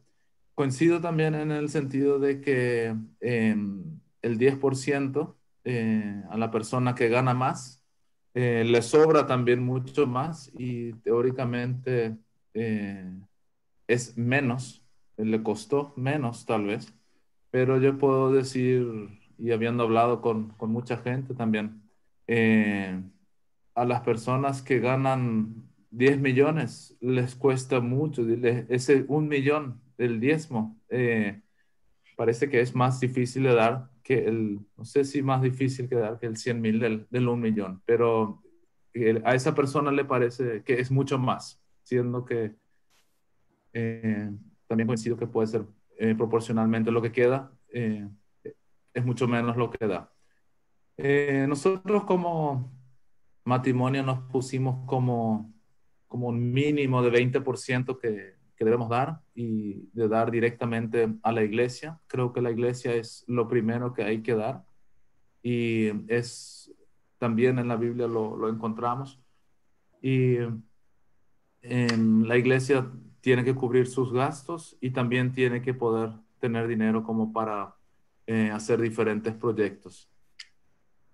Coincido 0.54 1.00
también 1.00 1.34
en 1.34 1.50
el 1.50 1.70
sentido 1.70 2.18
de 2.18 2.40
que 2.42 2.94
em, 3.20 4.00
el 4.20 4.38
10% 4.38 5.36
eh, 5.64 6.22
a 6.28 6.36
la 6.36 6.50
persona 6.50 6.94
que 6.94 7.08
gana 7.08 7.32
más 7.32 7.86
eh, 8.38 8.64
le 8.66 8.82
sobra 8.82 9.26
también 9.26 9.64
mucho 9.64 10.06
más 10.06 10.52
y 10.58 10.92
teóricamente 10.92 12.18
eh, 12.52 13.10
es 13.88 14.18
menos, 14.18 14.84
le 15.16 15.42
costó 15.42 15.94
menos 15.96 16.44
tal 16.44 16.66
vez, 16.66 16.92
pero 17.50 17.80
yo 17.80 17.96
puedo 17.96 18.30
decir, 18.30 18.86
y 19.38 19.52
habiendo 19.52 19.84
hablado 19.84 20.20
con, 20.20 20.50
con 20.50 20.70
mucha 20.70 20.98
gente 20.98 21.32
también, 21.32 21.82
eh, 22.26 23.00
a 23.74 23.84
las 23.86 24.02
personas 24.02 24.60
que 24.60 24.80
ganan 24.80 25.65
10 25.90 26.20
millones 26.20 26.96
les 27.00 27.34
cuesta 27.36 27.80
mucho, 27.80 28.26
ese 28.68 29.04
un 29.08 29.28
millón 29.28 29.80
del 29.96 30.20
diezmo 30.20 30.78
parece 32.16 32.48
que 32.48 32.60
es 32.60 32.74
más 32.74 33.00
difícil 33.00 33.44
de 33.44 33.54
dar 33.54 33.90
que 34.02 34.26
el, 34.26 34.60
no 34.76 34.84
sé 34.84 35.04
si 35.04 35.22
más 35.22 35.42
difícil 35.42 35.88
que 35.88 35.96
dar 35.96 36.18
que 36.18 36.26
el 36.26 36.36
100 36.36 36.60
mil 36.60 36.78
del, 36.80 37.06
del 37.10 37.28
1 37.28 37.36
millón, 37.36 37.82
pero 37.84 38.42
a 39.24 39.34
esa 39.34 39.54
persona 39.54 39.90
le 39.90 40.04
parece 40.04 40.62
que 40.62 40.80
es 40.80 40.90
mucho 40.90 41.18
más, 41.18 41.62
siendo 41.82 42.24
que 42.24 42.54
eh, 43.72 44.30
también 44.66 44.86
coincido 44.86 45.16
que 45.16 45.26
puede 45.26 45.48
ser 45.48 45.66
eh, 45.98 46.14
proporcionalmente 46.14 46.90
lo 46.90 47.02
que 47.02 47.12
queda, 47.12 47.52
eh, 47.72 48.08
es 48.94 49.04
mucho 49.04 49.28
menos 49.28 49.56
lo 49.56 49.70
que 49.70 49.86
da. 49.86 50.10
nosotros 51.46 52.04
como 52.04 52.72
matrimonio 53.44 54.02
nos 54.02 54.20
pusimos 54.30 54.86
como, 54.86 55.52
como 56.16 56.28
un 56.28 56.50
mínimo 56.50 57.02
de 57.02 57.10
20% 57.10 57.98
que, 57.98 58.36
que 58.56 58.64
debemos 58.64 58.88
dar 58.88 59.20
y 59.34 59.86
de 59.92 60.08
dar 60.08 60.30
directamente 60.30 61.12
a 61.22 61.30
la 61.30 61.44
iglesia. 61.44 62.00
Creo 62.06 62.32
que 62.32 62.40
la 62.40 62.50
iglesia 62.50 62.94
es 62.94 63.22
lo 63.26 63.48
primero 63.48 63.92
que 63.92 64.02
hay 64.02 64.22
que 64.22 64.34
dar 64.34 64.64
y 65.42 65.88
es 66.10 66.72
también 67.18 67.58
en 67.58 67.68
la 67.68 67.76
Biblia 67.76 68.06
lo, 68.06 68.34
lo 68.34 68.48
encontramos. 68.48 69.20
Y 70.00 70.36
en 71.60 72.26
la 72.26 72.38
iglesia 72.38 72.90
tiene 73.20 73.44
que 73.44 73.54
cubrir 73.54 73.86
sus 73.86 74.10
gastos 74.10 74.78
y 74.80 74.92
también 74.92 75.32
tiene 75.32 75.60
que 75.60 75.74
poder 75.74 76.12
tener 76.38 76.66
dinero 76.66 77.04
como 77.04 77.30
para 77.30 77.76
eh, 78.26 78.50
hacer 78.50 78.80
diferentes 78.80 79.34
proyectos. 79.34 80.10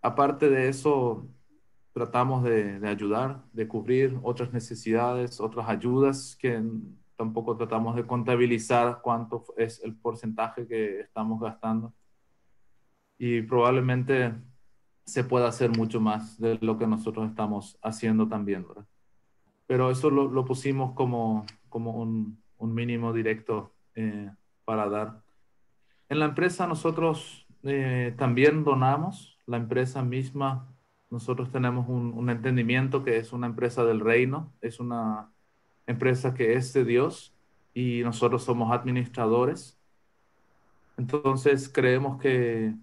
Aparte 0.01 0.49
de 0.49 0.69
eso, 0.69 1.27
tratamos 1.93 2.45
de, 2.45 2.81
de, 2.81 2.89
ayudar, 2.89 3.43
de 3.53 3.69
cubrir 3.69 4.19
otras 4.23 4.53
necesidades, 4.53 5.41
otras 5.41 5.69
ayudas 5.69 6.37
que 6.41 6.63
tampoco 7.17 7.57
tratamos 7.57 7.97
de 7.97 8.07
contabilizar 8.07 9.01
cuánto 9.03 9.45
es 9.57 9.83
el 9.85 9.95
porcentaje 9.95 10.67
que 10.67 11.01
estamos 11.01 11.41
gastando. 11.41 11.93
Y 13.19 13.43
probablemente 13.43 14.35
se 15.05 15.25
pueda 15.25 15.49
hacer 15.49 15.71
mucho 15.71 16.01
más 16.01 16.39
de 16.41 16.59
lo 16.61 16.79
que 16.79 16.87
nosotros 16.87 17.29
estamos 17.29 17.79
haciendo 17.83 18.29
también, 18.29 18.67
¿verdad? 18.67 18.87
Pero 19.67 19.91
eso 19.91 20.11
lo, 20.11 20.29
lo 20.29 20.45
pusimos 20.45 20.93
como, 20.93 21.47
como 21.69 21.93
un, 21.93 22.43
un 22.59 22.75
mínimo 22.75 23.13
directo 23.13 23.73
eh, 23.95 24.31
para 24.65 24.89
dar. 24.89 25.23
En 26.09 26.19
la 26.19 26.27
empresa 26.27 26.67
nosotros 26.67 27.47
eh, 27.63 28.15
también 28.17 28.65
donamos, 28.65 29.39
la 29.47 29.57
empresa 29.57 30.03
misma, 30.03 30.72
nosotros 31.12 31.53
tenemos 31.53 31.90
un, 31.90 32.14
un 32.14 32.31
entendimiento 32.31 33.05
que 33.05 33.18
es 33.18 33.35
una 33.35 33.46
empresa 33.46 33.85
del 33.85 34.01
reino, 34.01 34.51
es 34.62 34.81
una 34.81 35.31
empresa 35.87 36.33
que 36.33 36.55
es 36.55 36.72
de 36.72 36.87
Dios 36.87 37.35
y 37.75 38.01
nosotros 38.03 38.44
somos 38.44 38.72
administradores. 38.72 39.79
Entonces 40.96 41.68
creemos 41.68 42.18
que 42.18 42.75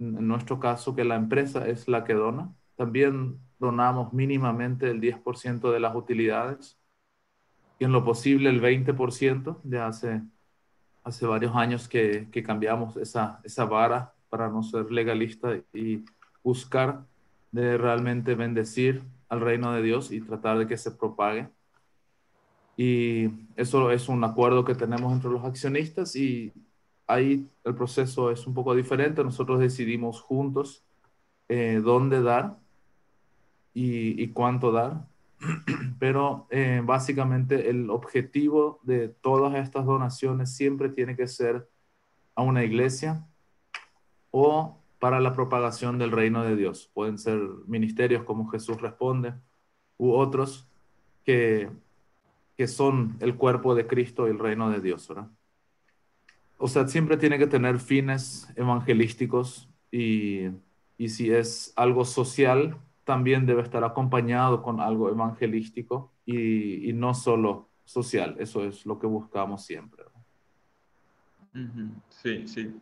en 0.00 0.26
nuestro 0.26 0.58
caso 0.58 0.96
que 0.96 1.04
la 1.04 1.14
empresa 1.14 1.68
es 1.68 1.86
la 1.86 2.02
que 2.02 2.14
dona. 2.14 2.52
También 2.74 3.38
donamos 3.60 4.12
mínimamente 4.12 4.90
el 4.90 5.00
10% 5.00 5.70
de 5.70 5.78
las 5.78 5.94
utilidades 5.94 6.76
y 7.78 7.84
en 7.84 7.92
lo 7.92 8.04
posible 8.04 8.50
el 8.50 8.60
20%. 8.60 9.60
Ya 9.62 9.86
hace, 9.86 10.22
hace 11.04 11.26
varios 11.26 11.54
años 11.54 11.88
que, 11.88 12.28
que 12.32 12.42
cambiamos 12.42 12.96
esa, 12.96 13.40
esa 13.44 13.64
vara 13.66 14.14
para 14.30 14.48
no 14.48 14.64
ser 14.64 14.90
legalista 14.90 15.56
y 15.72 16.04
buscar 16.42 17.04
de 17.52 17.78
realmente 17.78 18.34
bendecir 18.34 19.02
al 19.28 19.40
reino 19.40 19.72
de 19.72 19.82
Dios 19.82 20.10
y 20.10 20.20
tratar 20.20 20.58
de 20.58 20.66
que 20.66 20.76
se 20.76 20.90
propague. 20.90 21.48
Y 22.76 23.30
eso 23.56 23.90
es 23.90 24.08
un 24.08 24.22
acuerdo 24.24 24.64
que 24.64 24.74
tenemos 24.74 25.12
entre 25.12 25.30
los 25.30 25.44
accionistas 25.44 26.14
y 26.14 26.52
ahí 27.06 27.48
el 27.64 27.74
proceso 27.74 28.30
es 28.30 28.46
un 28.46 28.54
poco 28.54 28.74
diferente. 28.74 29.24
Nosotros 29.24 29.58
decidimos 29.58 30.20
juntos 30.20 30.84
eh, 31.48 31.80
dónde 31.82 32.22
dar 32.22 32.58
y, 33.74 34.28
cuánto 34.28 34.70
dar. 34.70 35.06
Pero 35.98 36.46
eh, 36.50 36.82
básicamente 36.84 37.70
el 37.70 37.90
objetivo 37.90 38.80
de 38.82 39.08
todas 39.08 39.54
estas 39.56 39.84
donaciones 39.84 40.54
siempre 40.54 40.88
tiene 40.88 41.16
que 41.16 41.26
ser 41.26 41.68
a 42.34 42.42
una 42.42 42.62
iglesia 42.64 43.26
o 44.30 44.77
para 44.98 45.20
la 45.20 45.32
propagación 45.32 45.98
del 45.98 46.10
reino 46.10 46.42
de 46.42 46.56
Dios. 46.56 46.90
Pueden 46.92 47.18
ser 47.18 47.40
ministerios 47.66 48.24
como 48.24 48.48
Jesús 48.48 48.80
responde 48.80 49.34
u 49.96 50.12
otros 50.12 50.68
que, 51.24 51.70
que 52.56 52.66
son 52.66 53.16
el 53.20 53.36
cuerpo 53.36 53.74
de 53.74 53.86
Cristo 53.86 54.26
y 54.26 54.30
el 54.30 54.38
reino 54.38 54.70
de 54.70 54.80
Dios. 54.80 55.08
¿verdad? 55.08 55.28
O 56.58 56.68
sea, 56.68 56.88
siempre 56.88 57.16
tiene 57.16 57.38
que 57.38 57.46
tener 57.46 57.78
fines 57.78 58.52
evangelísticos 58.56 59.68
y, 59.90 60.48
y 60.96 61.08
si 61.08 61.30
es 61.30 61.72
algo 61.76 62.04
social, 62.04 62.76
también 63.04 63.46
debe 63.46 63.62
estar 63.62 63.84
acompañado 63.84 64.62
con 64.62 64.80
algo 64.80 65.08
evangelístico 65.08 66.12
y, 66.26 66.90
y 66.90 66.92
no 66.92 67.14
solo 67.14 67.68
social. 67.84 68.36
Eso 68.38 68.64
es 68.64 68.84
lo 68.84 68.98
que 68.98 69.06
buscamos 69.06 69.64
siempre. 69.64 70.04
Sí, 72.10 72.46
sí. 72.46 72.74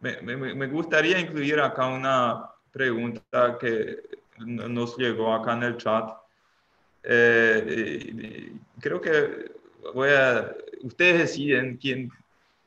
Me, 0.00 0.20
me, 0.22 0.54
me, 0.54 0.66
gustaría 0.66 1.18
incluir 1.18 1.60
acá 1.60 1.86
una 1.86 2.50
pregunta 2.72 3.58
que 3.60 3.98
nos 4.38 4.96
llegó 4.96 5.34
acá 5.34 5.52
en 5.52 5.62
el 5.62 5.76
chat. 5.76 6.10
Eh, 7.02 8.52
creo 8.80 9.00
que 9.00 9.52
voy 9.94 10.10
a, 10.10 10.54
ustedes 10.82 11.18
deciden 11.18 11.76
quién, 11.76 12.10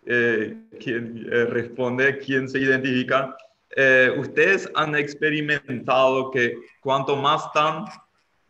eh, 0.05 0.57
quién 0.79 1.27
eh, 1.31 1.45
responde, 1.45 2.19
quién 2.19 2.47
se 2.47 2.59
identifica. 2.59 3.35
Eh, 3.75 4.13
ustedes 4.17 4.69
han 4.75 4.95
experimentado 4.95 6.29
que 6.29 6.55
cuanto 6.81 7.15
más 7.15 7.45
están, 7.45 7.85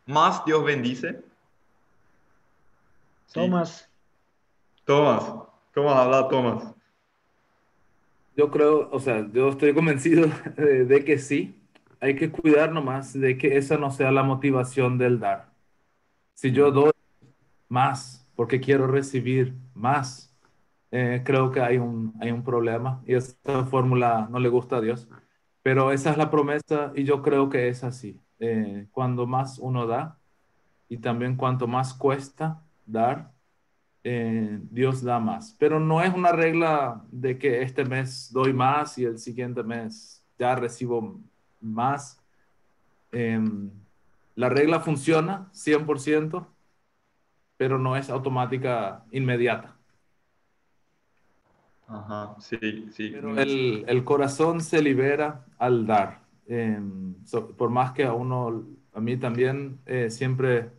más 0.06 0.44
Dios 0.46 0.64
bendice. 0.64 1.22
Tomás. 3.32 3.90
Tomás, 4.86 5.24
¿cómo 5.74 5.90
habla 5.92 6.28
Tomás? 6.28 6.73
Yo 8.36 8.50
creo, 8.50 8.90
o 8.92 9.00
sea, 9.00 9.28
yo 9.32 9.50
estoy 9.50 9.74
convencido 9.76 10.28
de, 10.58 10.86
de, 10.86 11.04
que 11.06 11.18
sí. 11.20 11.56
Hay 12.00 12.16
que 12.16 12.32
cuidar 12.32 12.72
nomás 12.72 13.14
de 13.14 13.38
que 13.38 13.58
esa 13.58 13.78
no 13.78 13.92
sea 13.92 14.12
la 14.12 14.24
motivación 14.24 14.98
del 14.98 15.20
dar. 15.20 15.54
Si 16.36 16.52
yo 16.52 16.72
doy 16.72 16.92
más 17.70 18.28
porque 18.36 18.62
quiero 18.62 18.88
recibir 18.88 19.56
más, 19.76 20.36
eh, 20.92 21.24
creo 21.26 21.52
que 21.52 21.62
hay 21.62 21.78
un, 21.80 22.16
hay 22.22 22.32
un 22.32 22.44
problema 22.44 23.04
y 23.08 23.16
esta 23.16 23.66
fórmula 23.66 24.28
no 24.32 24.40
le 24.40 24.50
gusta 24.50 24.78
a 24.78 24.82
Dios. 24.82 25.10
Pero 25.64 25.92
esa 25.92 26.12
es 26.12 26.18
la 26.18 26.32
promesa 26.32 26.94
y 26.96 27.06
yo 27.06 27.22
creo 27.24 27.50
que 27.50 27.70
es 27.70 27.84
así. 27.84 28.22
Eh, 28.40 28.88
cuando 28.92 29.28
más 29.28 29.60
uno 29.60 29.88
da 29.88 30.20
y 30.90 31.00
también 31.00 31.38
cuanto 31.38 31.68
más 31.68 31.94
cuesta 31.96 32.64
dar, 32.86 33.33
eh, 34.04 34.60
Dios 34.70 35.04
da 35.04 35.20
más. 35.20 35.56
Pero 35.60 35.80
no 35.80 36.02
es 36.02 36.14
una 36.14 36.32
regla 36.32 37.04
de 37.12 37.38
que 37.38 37.62
este 37.62 37.86
mes 37.86 38.32
doy 38.32 38.54
más 38.54 38.98
y 38.98 39.06
el 39.06 39.18
siguiente 39.18 39.64
mes 39.64 40.24
ya 40.38 40.56
recibo 40.56 41.20
más. 41.62 42.20
Eh, 43.12 43.40
la 44.36 44.50
regla 44.50 44.80
funciona 44.80 45.50
100%, 45.54 46.48
pero 47.58 47.78
no 47.78 47.96
es 47.96 48.10
automática 48.10 49.06
inmediata. 49.12 49.76
Ajá, 51.88 52.36
sí, 52.40 52.88
sí. 52.92 53.10
Pero 53.14 53.38
el, 53.38 53.86
el 53.88 54.04
corazón 54.04 54.62
se 54.62 54.82
libera 54.82 55.46
al 55.60 55.86
dar. 55.86 56.24
Eh, 56.48 56.80
so, 57.26 57.56
por 57.56 57.70
más 57.70 57.92
que 57.92 58.04
a 58.04 58.14
uno, 58.14 58.66
a 58.94 59.00
mí 59.00 59.18
también 59.18 59.80
eh, 59.86 60.10
siempre 60.10 60.72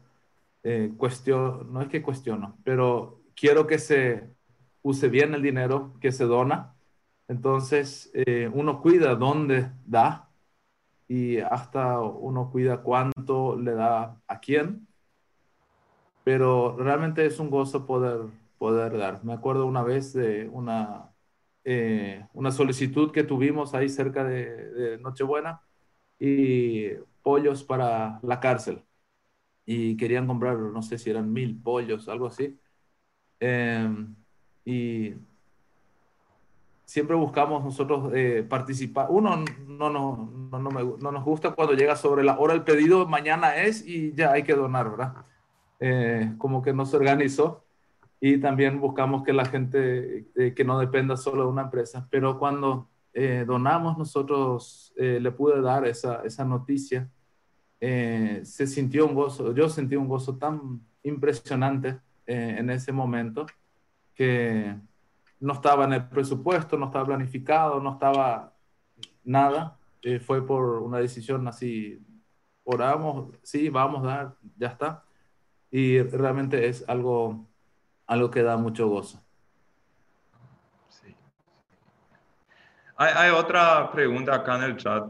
eh, 0.64 0.92
cuestiono, 0.96 1.64
no 1.64 1.82
es 1.82 1.88
que 1.88 2.02
cuestiono, 2.02 2.58
pero 2.64 3.22
quiero 3.36 3.66
que 3.66 3.78
se 3.78 4.30
use 4.82 5.08
bien 5.08 5.34
el 5.34 5.42
dinero 5.42 5.94
que 6.00 6.12
se 6.12 6.24
dona. 6.24 6.74
Entonces, 7.28 8.10
eh, 8.14 8.50
uno 8.52 8.80
cuida 8.82 9.14
dónde 9.16 9.70
da 9.86 10.30
y 11.08 11.38
hasta 11.38 12.00
uno 12.00 12.50
cuida 12.50 12.82
cuánto 12.82 13.56
le 13.58 13.74
da 13.74 14.20
a 14.28 14.40
quién. 14.40 14.88
Pero 16.24 16.76
realmente 16.78 17.26
es 17.26 17.38
un 17.38 17.50
gozo 17.50 17.86
poder, 17.86 18.20
poder 18.58 18.96
dar. 18.98 19.22
Me 19.24 19.34
acuerdo 19.34 19.66
una 19.66 19.82
vez 19.82 20.12
de 20.14 20.48
una, 20.48 21.10
eh, 21.64 22.26
una 22.32 22.50
solicitud 22.52 23.12
que 23.12 23.24
tuvimos 23.24 23.74
ahí 23.74 23.88
cerca 23.88 24.24
de, 24.24 24.70
de 24.72 24.98
Nochebuena 24.98 25.60
y 26.18 26.90
pollos 27.22 27.64
para 27.64 28.20
la 28.22 28.40
cárcel 28.40 28.82
y 29.66 29.96
querían 29.96 30.26
comprar, 30.26 30.58
no 30.58 30.82
sé 30.82 30.98
si 30.98 31.10
eran 31.10 31.32
mil 31.32 31.60
pollos, 31.60 32.08
algo 32.08 32.26
así. 32.26 32.58
Eh, 33.40 33.88
y 34.64 35.14
siempre 36.84 37.16
buscamos 37.16 37.64
nosotros 37.64 38.12
eh, 38.14 38.44
participar. 38.48 39.06
Uno 39.10 39.44
no, 39.66 39.90
no, 39.90 40.30
no, 40.50 40.58
no, 40.58 40.70
me, 40.70 40.84
no, 40.84 41.12
nos 41.12 41.24
gusta 41.24 41.52
cuando 41.52 41.74
llega 41.74 41.96
sobre 41.96 42.24
la 42.24 42.38
hora 42.38 42.54
el 42.54 42.62
pedido, 42.62 43.06
mañana 43.06 43.56
es 43.56 43.86
y 43.86 44.12
ya 44.14 44.32
hay 44.32 44.42
que 44.42 44.54
donar, 44.54 44.90
¿verdad? 44.90 45.14
Eh, 45.80 46.32
como 46.38 46.62
que 46.62 46.72
no 46.72 46.86
se 46.86 46.96
organizó. 46.96 47.64
Y 48.20 48.38
también 48.38 48.80
buscamos 48.80 49.22
que 49.22 49.34
la 49.34 49.44
gente, 49.44 50.26
eh, 50.34 50.54
que 50.54 50.64
no 50.64 50.78
dependa 50.78 51.16
solo 51.16 51.42
de 51.44 51.50
una 51.50 51.62
empresa. 51.62 52.06
Pero 52.10 52.38
cuando 52.38 52.88
donamos, 53.46 53.96
nosotros 53.96 54.92
le 54.96 55.30
pude 55.30 55.60
dar 55.60 55.86
esa, 55.86 56.22
esa 56.24 56.44
noticia 56.44 57.08
eh, 57.86 58.40
se 58.46 58.66
sintió 58.66 59.04
un 59.04 59.14
gozo, 59.14 59.54
yo 59.54 59.68
sentí 59.68 59.94
un 59.94 60.08
gozo 60.08 60.38
tan 60.38 60.80
impresionante 61.02 62.00
eh, 62.26 62.56
en 62.58 62.70
ese 62.70 62.92
momento 62.92 63.44
que 64.14 64.74
no 65.38 65.52
estaba 65.52 65.84
en 65.84 65.92
el 65.92 66.08
presupuesto, 66.08 66.78
no 66.78 66.86
estaba 66.86 67.04
planificado, 67.04 67.80
no 67.80 67.92
estaba 67.92 68.54
nada, 69.22 69.76
eh, 70.00 70.18
fue 70.18 70.46
por 70.46 70.78
una 70.78 70.96
decisión 70.96 71.46
así, 71.46 72.02
oramos, 72.62 73.34
sí, 73.42 73.68
vamos 73.68 74.02
a 74.04 74.06
dar, 74.06 74.34
ya 74.56 74.68
está, 74.68 75.04
y 75.70 76.00
realmente 76.00 76.66
es 76.66 76.88
algo, 76.88 77.46
algo 78.06 78.30
que 78.30 78.42
da 78.42 78.56
mucho 78.56 78.88
gozo. 78.88 79.22
Sí. 80.88 81.14
Hay, 82.96 83.12
hay 83.14 83.30
otra 83.30 83.92
pregunta 83.92 84.34
acá 84.34 84.56
en 84.56 84.62
el 84.62 84.76
chat 84.78 85.04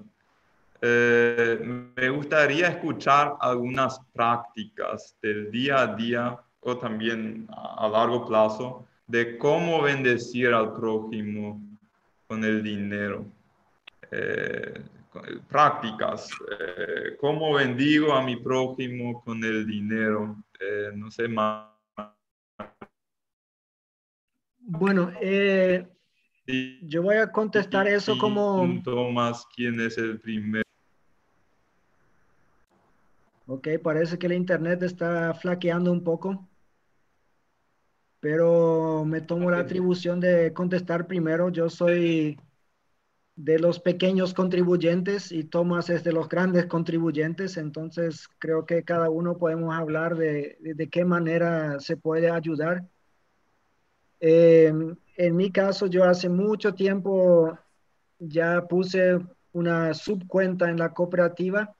eh, 0.86 1.58
me 1.96 2.10
gustaría 2.10 2.68
escuchar 2.68 3.36
algunas 3.40 3.98
prácticas 4.12 5.16
del 5.22 5.50
día 5.50 5.80
a 5.80 5.96
día 5.96 6.38
o 6.60 6.76
también 6.76 7.46
a, 7.50 7.86
a 7.86 7.88
largo 7.88 8.26
plazo 8.26 8.86
de 9.06 9.38
cómo 9.38 9.80
bendecir 9.80 10.52
al 10.52 10.74
prójimo 10.74 11.58
con 12.26 12.44
el 12.44 12.62
dinero. 12.62 13.24
Eh, 14.10 14.84
prácticas, 15.48 16.28
eh, 16.50 17.16
cómo 17.18 17.54
bendigo 17.54 18.12
a 18.12 18.22
mi 18.22 18.36
prójimo 18.36 19.22
con 19.24 19.42
el 19.42 19.66
dinero, 19.66 20.36
no 20.94 21.10
sé 21.10 21.28
más. 21.28 21.70
Bueno, 24.58 25.12
yo 26.82 27.02
voy 27.02 27.16
a 27.16 27.30
contestar 27.30 27.86
eso 27.86 28.18
como... 28.18 28.82
Tomás, 28.82 29.46
¿quién 29.54 29.80
es 29.80 29.96
el 29.98 30.20
primer? 30.20 30.63
Ok, 33.46 33.68
parece 33.82 34.18
que 34.18 34.26
el 34.26 34.32
internet 34.34 34.82
está 34.82 35.34
flaqueando 35.34 35.92
un 35.92 36.02
poco. 36.04 36.48
Pero 38.20 39.04
me 39.04 39.20
tomo 39.20 39.50
la 39.50 39.58
atribución 39.58 40.18
de 40.20 40.52
contestar 40.54 41.06
primero. 41.06 41.50
Yo 41.50 41.68
soy 41.68 42.38
de 43.36 43.58
los 43.58 43.80
pequeños 43.80 44.34
contribuyentes 44.34 45.32
y 45.32 45.44
Tomás 45.44 45.90
es 45.90 46.04
de 46.04 46.12
los 46.12 46.28
grandes 46.28 46.66
contribuyentes. 46.66 47.56
Entonces 47.58 48.28
creo 48.38 48.66
que 48.66 48.84
cada 48.84 49.10
uno 49.10 49.36
podemos 49.38 49.74
hablar 49.74 50.16
de, 50.16 50.56
de, 50.60 50.74
de 50.74 50.88
qué 50.88 51.04
manera 51.04 51.80
se 51.80 51.96
puede 51.96 52.30
ayudar. 52.30 52.88
Eh, 54.20 54.72
en 55.16 55.36
mi 55.36 55.50
caso, 55.52 55.86
yo 55.86 56.04
hace 56.04 56.28
mucho 56.28 56.74
tiempo 56.74 57.58
ya 58.18 58.66
puse 58.66 59.18
una 59.52 59.94
subcuenta 59.94 60.70
en 60.70 60.78
la 60.78 60.92
cooperativa 60.94 61.76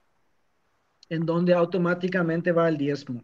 en 1.09 1.27
donde 1.27 1.55
automáticamente 1.55 2.53
va 2.53 2.69
el 2.69 2.77
diezmo. 2.77 3.23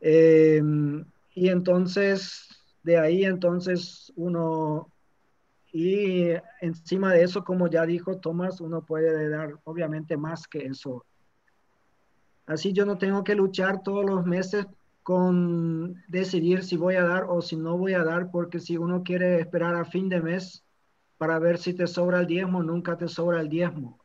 Eh, 0.00 0.62
y 1.34 1.48
entonces, 1.48 2.48
de 2.82 2.98
ahí 2.98 3.24
entonces 3.24 4.12
uno 4.16 4.90
y 5.72 6.30
encima 6.60 7.12
de 7.12 7.22
eso, 7.22 7.44
como 7.44 7.68
ya 7.68 7.84
dijo 7.84 8.18
Tomás, 8.18 8.60
uno 8.60 8.84
puede 8.84 9.28
dar 9.28 9.58
obviamente 9.64 10.16
más 10.16 10.46
que 10.48 10.66
eso. 10.66 11.04
Así 12.46 12.72
yo 12.72 12.86
no 12.86 12.96
tengo 12.96 13.22
que 13.22 13.34
luchar 13.34 13.82
todos 13.82 14.04
los 14.04 14.24
meses 14.24 14.66
con 15.02 16.02
decidir 16.08 16.64
si 16.64 16.76
voy 16.76 16.94
a 16.96 17.04
dar 17.04 17.24
o 17.28 17.42
si 17.42 17.56
no 17.56 17.76
voy 17.76 17.92
a 17.92 18.04
dar, 18.04 18.30
porque 18.30 18.60
si 18.60 18.76
uno 18.76 19.02
quiere 19.02 19.40
esperar 19.40 19.74
a 19.74 19.84
fin 19.84 20.08
de 20.08 20.20
mes 20.20 20.64
para 21.18 21.38
ver 21.38 21.58
si 21.58 21.74
te 21.74 21.86
sobra 21.86 22.20
el 22.20 22.26
diezmo, 22.26 22.62
nunca 22.62 22.96
te 22.96 23.08
sobra 23.08 23.40
el 23.40 23.48
diezmo. 23.48 23.98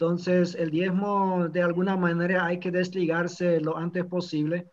Entonces, 0.00 0.54
el 0.54 0.70
diezmo 0.70 1.50
de 1.50 1.62
alguna 1.62 1.94
manera 1.94 2.46
hay 2.46 2.58
que 2.58 2.70
desligarse 2.70 3.60
lo 3.60 3.76
antes 3.76 4.06
posible, 4.06 4.70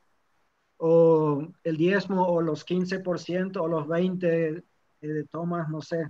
o 0.77 1.45
el 1.65 1.75
diezmo 1.75 2.25
o 2.25 2.41
los 2.41 2.65
15% 2.65 3.57
o 3.57 3.67
los 3.67 3.85
20% 3.87 4.23
eh, 4.23 4.63
de 5.01 5.23
Tomás, 5.25 5.67
no 5.67 5.81
sé, 5.81 6.07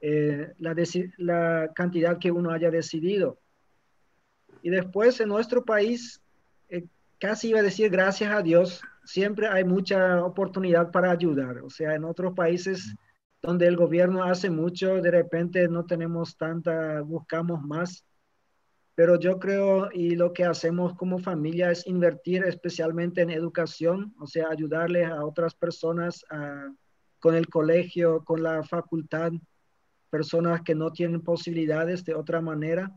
eh, 0.00 0.54
la, 0.58 0.74
la 1.18 1.70
cantidad 1.72 2.18
que 2.18 2.32
uno 2.32 2.50
haya 2.50 2.68
decidido. 2.68 3.38
Y 4.62 4.70
después 4.70 5.20
en 5.20 5.28
nuestro 5.28 5.64
país, 5.64 6.20
eh, 6.68 6.84
casi 7.20 7.50
iba 7.50 7.60
a 7.60 7.62
decir 7.62 7.88
gracias 7.90 8.32
a 8.32 8.42
Dios, 8.42 8.82
siempre 9.04 9.46
hay 9.46 9.62
mucha 9.62 10.24
oportunidad 10.24 10.90
para 10.90 11.12
ayudar. 11.12 11.58
O 11.58 11.70
sea, 11.70 11.94
en 11.94 12.02
otros 12.02 12.34
países 12.34 12.92
donde 13.40 13.68
el 13.68 13.76
gobierno 13.76 14.24
hace 14.24 14.50
mucho, 14.50 15.00
de 15.00 15.12
repente 15.12 15.68
no 15.68 15.86
tenemos 15.86 16.36
tanta, 16.36 17.02
buscamos 17.02 17.62
más. 17.62 18.04
Pero 18.98 19.16
yo 19.16 19.38
creo 19.38 19.90
y 19.92 20.16
lo 20.16 20.32
que 20.32 20.44
hacemos 20.44 20.96
como 20.96 21.20
familia 21.20 21.70
es 21.70 21.86
invertir 21.86 22.42
especialmente 22.42 23.22
en 23.22 23.30
educación, 23.30 24.12
o 24.18 24.26
sea, 24.26 24.48
ayudarles 24.50 25.08
a 25.08 25.24
otras 25.24 25.54
personas 25.54 26.24
a 26.30 26.74
con 27.20 27.36
el 27.36 27.46
colegio, 27.46 28.24
con 28.24 28.42
la 28.42 28.64
facultad, 28.64 29.30
personas 30.10 30.62
que 30.62 30.74
no 30.74 30.90
tienen 30.90 31.20
posibilidades 31.20 32.04
de 32.04 32.16
otra 32.16 32.40
manera. 32.40 32.90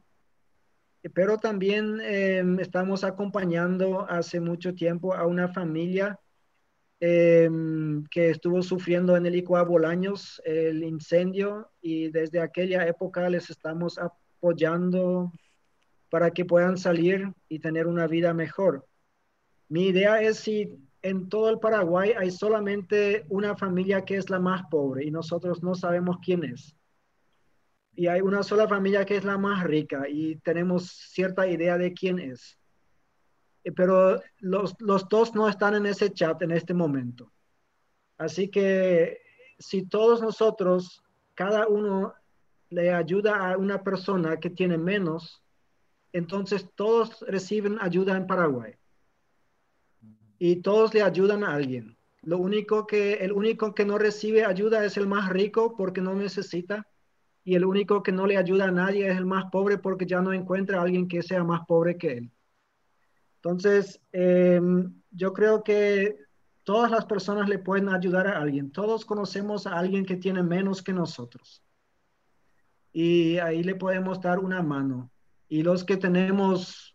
Pero 1.13 1.37
también 1.37 2.01
em, 2.01 2.59
estamos 2.59 3.03
acompañando 3.03 4.09
hace 4.09 4.39
mucho 4.39 4.73
tiempo 4.73 5.13
a 5.13 5.27
una 5.27 5.49
familia 5.49 6.19
em, 6.99 8.05
que 8.09 8.31
estuvo 8.31 8.63
sufriendo 8.63 9.15
en 9.15 9.27
el 9.27 9.35
Icua 9.35 9.61
Bolaños 9.61 10.41
el 10.45 10.83
incendio 10.83 11.69
y 11.79 12.09
desde 12.09 12.39
aquella 12.39 12.87
época 12.87 13.29
les 13.29 13.51
estamos 13.51 13.99
apoyando 13.99 15.31
para 16.11 16.31
que 16.31 16.43
puedan 16.43 16.77
salir 16.77 17.33
y 17.47 17.59
tener 17.59 17.87
una 17.87 18.05
vida 18.05 18.33
mejor. 18.33 18.85
Mi 19.69 19.87
idea 19.87 20.21
es 20.21 20.39
si 20.39 20.77
en 21.01 21.29
todo 21.29 21.49
el 21.49 21.57
Paraguay 21.57 22.11
hay 22.17 22.29
solamente 22.31 23.25
una 23.29 23.55
familia 23.55 24.03
que 24.03 24.17
es 24.17 24.29
la 24.29 24.37
más 24.37 24.63
pobre 24.69 25.05
y 25.05 25.09
nosotros 25.09 25.63
no 25.63 25.73
sabemos 25.73 26.17
quién 26.21 26.43
es. 26.43 26.75
Y 27.95 28.07
hay 28.07 28.19
una 28.19 28.43
sola 28.43 28.67
familia 28.67 29.05
que 29.05 29.15
es 29.15 29.23
la 29.23 29.37
más 29.37 29.63
rica 29.63 30.03
y 30.09 30.35
tenemos 30.35 30.87
cierta 30.87 31.47
idea 31.47 31.77
de 31.77 31.93
quién 31.93 32.19
es. 32.19 32.57
Eh, 33.63 33.71
pero 33.71 34.21
los, 34.39 34.75
los 34.79 35.07
dos 35.07 35.33
no 35.33 35.47
están 35.47 35.75
en 35.75 35.85
ese 35.85 36.11
chat 36.11 36.41
en 36.41 36.51
este 36.51 36.73
momento. 36.73 37.31
Así 38.17 38.49
que 38.49 39.21
si 39.59 39.83
todos 39.83 40.21
nosotros, 40.21 41.01
cada 41.35 41.67
uno 41.67 42.13
le 42.69 42.93
ayuda 42.93 43.49
a 43.53 43.57
una 43.57 43.81
persona 43.81 44.37
que 44.41 44.49
tiene 44.49 44.77
menos, 44.77 45.40
entonces 46.13 46.69
todos 46.75 47.21
reciben 47.27 47.77
ayuda 47.81 48.17
en 48.17 48.27
Paraguay 48.27 48.75
y 50.43 50.55
todos 50.55 50.91
le 50.95 51.03
ayudan 51.03 51.43
a 51.43 51.53
alguien. 51.53 51.95
Lo 52.23 52.39
único 52.39 52.87
que, 52.87 53.13
el 53.13 53.31
único 53.31 53.75
que 53.75 53.85
no 53.85 53.99
recibe 53.99 54.43
ayuda 54.43 54.83
es 54.83 54.97
el 54.97 55.05
más 55.05 55.29
rico 55.29 55.75
porque 55.77 56.01
no 56.01 56.15
necesita. 56.15 56.87
Y 57.43 57.53
el 57.53 57.63
único 57.63 58.01
que 58.01 58.11
no 58.11 58.25
le 58.25 58.37
ayuda 58.37 58.65
a 58.65 58.71
nadie 58.71 59.07
es 59.07 59.17
el 59.17 59.27
más 59.27 59.51
pobre 59.51 59.77
porque 59.77 60.07
ya 60.07 60.19
no 60.19 60.33
encuentra 60.33 60.79
a 60.79 60.81
alguien 60.81 61.07
que 61.07 61.21
sea 61.21 61.43
más 61.43 61.61
pobre 61.67 61.95
que 61.95 62.13
él. 62.13 62.31
Entonces, 63.35 64.01
em, 64.11 64.91
yo 65.11 65.31
creo 65.31 65.63
que 65.63 66.17
todas 66.63 66.89
las 66.89 67.05
personas 67.05 67.47
le 67.47 67.59
pueden 67.59 67.89
ayudar 67.89 68.25
a 68.25 68.39
alguien. 68.41 68.71
Todos 68.71 69.05
conocemos 69.05 69.67
a 69.67 69.77
alguien 69.77 70.07
que 70.07 70.15
tiene 70.15 70.41
menos 70.41 70.81
que 70.81 70.93
nosotros. 70.93 71.61
Y 72.91 73.37
ahí 73.37 73.61
le 73.61 73.75
podemos 73.75 74.19
dar 74.19 74.39
una 74.39 74.63
mano. 74.63 75.10
Y 75.51 75.63
los 75.63 75.83
que 75.83 75.97
tenemos 75.97 76.91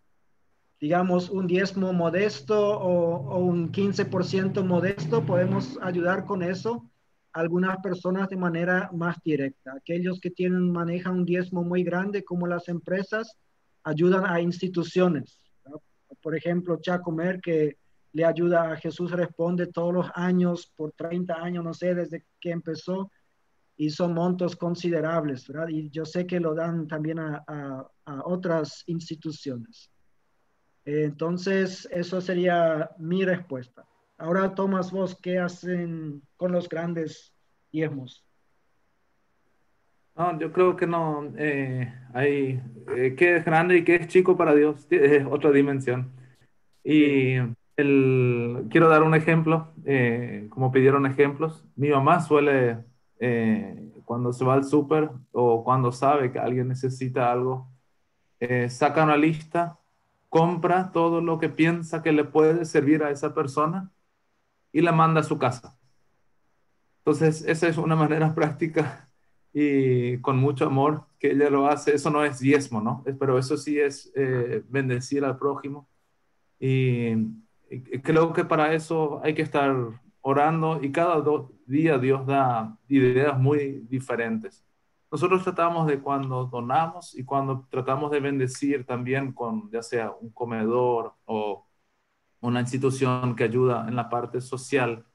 digamos, 0.81 1.31
un 1.31 1.47
diezmo 1.47 1.93
modesto 1.93 2.79
o, 2.79 3.39
un 3.39 3.73
15% 3.73 4.65
modesto, 4.65 5.25
podemos 5.25 5.79
ayudar 5.83 6.27
con 6.27 6.43
eso 6.43 6.89
a 7.33 7.41
algunas 7.41 7.79
personas 7.79 8.29
de 8.29 8.37
manera 8.37 8.91
más 8.93 9.17
directa. 9.25 9.75
Aquellos 9.75 10.21
que 10.21 10.31
tienen, 10.31 10.71
manejan 10.71 11.17
un 11.17 11.25
diezmo 11.25 11.63
muy 11.63 11.83
grande, 11.83 12.25
como 12.25 12.47
las 12.47 12.69
empresas, 12.69 13.37
ayudan 13.85 14.27
a 14.27 14.41
instituciones. 14.41 15.39
Por 16.23 16.37
ejemplo, 16.37 16.79
Chacomer, 16.81 17.41
que 17.41 17.79
le 18.13 18.25
ayuda 18.25 18.73
a 18.73 18.77
Jesús 18.77 19.11
Responde 19.11 19.67
todos 19.67 19.93
los 19.93 20.07
años, 20.15 20.73
por 20.77 20.93
30 20.93 21.35
años, 21.35 21.65
no 21.65 21.75
sé, 21.75 21.95
desde 21.95 22.25
que 22.41 22.51
empezó, 22.51 23.11
y 23.79 23.91
son 23.91 24.15
montos 24.15 24.57
considerables, 24.57 25.47
¿verdad? 25.49 25.69
Y 25.69 25.91
yo 25.91 26.05
sé 26.05 26.27
que 26.27 26.41
lo 26.41 26.55
dan 26.55 26.87
también 26.87 27.19
a, 27.19 27.45
a 27.47 27.87
otras 28.25 28.85
instituciones. 28.87 29.91
Entonces, 30.85 31.89
eso 31.91 32.21
sería 32.21 32.91
mi 32.99 33.25
respuesta. 33.25 33.85
Ahora, 34.19 34.55
Tomás, 34.55 34.93
vos, 34.93 35.19
¿qué 35.21 35.39
hacen 35.39 36.23
con 36.37 36.53
los 36.53 36.69
grandes 36.69 37.35
diezmos? 37.73 38.25
No, 40.17 40.39
yo 40.39 40.51
creo 40.53 40.77
que 40.77 40.87
no. 40.87 41.31
Eh, 41.37 41.93
hay 42.15 42.63
eh, 42.97 43.15
qué 43.19 43.37
es 43.37 43.45
grande 43.45 43.79
y 43.79 43.85
qué 43.85 43.97
es 43.97 44.09
chico 44.09 44.37
para 44.37 44.55
Dios, 44.55 44.87
es 44.91 45.27
otra 45.29 45.51
dimensión. 45.51 46.11
Y 46.83 47.35
el, 47.77 48.67
quiero 48.71 48.89
dar 48.89 49.03
un 49.03 49.15
ejemplo, 49.15 49.73
eh, 49.85 50.47
como 50.49 50.73
pidieron 50.73 51.05
ejemplos. 51.05 51.63
Mi 51.75 51.91
mamá 51.91 52.21
suele, 52.21 52.79
cuando 54.05 54.33
se 54.33 54.45
va 54.45 54.55
al 54.55 54.65
súper 54.65 55.11
o 55.33 55.63
cuando 55.65 55.93
sabe 55.93 56.33
que 56.33 56.39
alguien 56.39 56.69
necesita 56.69 57.31
algo, 57.31 57.69
saca 58.69 59.05
una 59.05 59.17
lista 59.17 59.79
compra 60.37 60.93
todo 60.93 61.23
lo 61.23 61.39
que 61.39 61.49
piensa 61.49 62.03
que 62.03 62.13
le 62.13 62.25
puede 62.25 62.67
servir 62.67 63.03
a 63.03 63.11
esa 63.11 63.33
persona 63.33 63.91
y 64.71 64.83
la 64.83 64.93
manda 64.93 65.21
a 65.21 65.25
su 65.25 65.39
casa. 65.39 65.79
Entonces, 66.99 67.43
esa 67.47 67.69
es 67.69 67.79
una 67.79 67.97
manera 67.97 68.35
práctica 68.35 69.09
y 69.55 70.19
con 70.19 70.37
mucho 70.37 70.67
amor 70.67 71.07
que 71.19 71.31
ella 71.31 71.49
lo 71.49 71.67
hace. 71.67 71.95
Eso 71.95 72.11
no 72.11 72.23
es 72.23 72.39
diezmo, 72.39 72.83
¿no? 72.83 73.03
Pero 73.19 73.39
eso 73.39 73.57
sí 73.57 73.81
es 73.81 74.13
eh, 74.15 74.63
bendecir 74.69 75.25
al 75.25 75.39
prójimo. 75.39 75.89
Y, 76.61 77.13
y, 77.71 78.01
creo 78.03 78.35
que 78.35 78.45
para 78.45 78.75
eso 78.75 79.23
hay 79.25 79.33
que 79.33 79.41
estar 79.41 79.75
orando 80.21 80.83
y 80.83 80.93
cada 80.93 81.25
día 81.65 81.97
Dios 81.97 82.27
da 82.27 82.77
ideas 82.89 83.39
muy 83.39 83.87
diferentes. 83.89 84.66
Nosotros 85.17 85.45
tratamos 85.45 85.87
de 85.87 85.99
cuando 85.99 86.45
donamos 86.45 87.17
y 87.19 87.25
cuando 87.25 87.67
tratamos 87.71 88.11
de 88.11 88.21
bendecir 88.21 88.85
también 88.85 89.33
con 89.33 89.71
ya 89.71 89.83
sea 89.83 90.11
un 90.11 90.29
comedor 90.29 91.15
o 91.25 91.67
una 92.41 92.61
institución 92.61 93.35
que 93.35 93.45
ayuda 93.45 93.87
en 93.89 93.97
la 93.97 94.11
parte 94.11 94.43
social, 94.43 95.07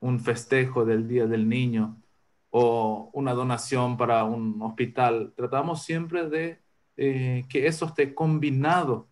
un 0.00 0.18
festejo 0.18 0.86
del 0.86 1.06
Día 1.06 1.26
del 1.26 1.46
Niño 1.46 2.00
o 2.48 3.10
una 3.12 3.34
donación 3.34 3.98
para 3.98 4.24
un 4.24 4.62
hospital, 4.62 5.34
tratamos 5.36 5.82
siempre 5.82 6.26
de 6.26 6.62
eh, 6.96 7.44
que 7.50 7.66
eso 7.66 7.84
esté 7.84 8.14
combinado 8.14 9.08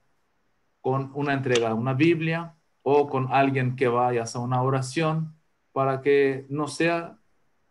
con 0.80 1.10
una 1.12 1.34
entrega, 1.34 1.74
una 1.74 1.92
Biblia 1.92 2.56
o 2.80 3.06
con 3.10 3.30
alguien 3.30 3.76
que 3.76 3.88
vaya 3.88 4.24
a 4.24 4.38
una 4.38 4.62
oración 4.62 5.36
para 5.72 6.00
que 6.00 6.46
no 6.48 6.68
sea 6.68 7.18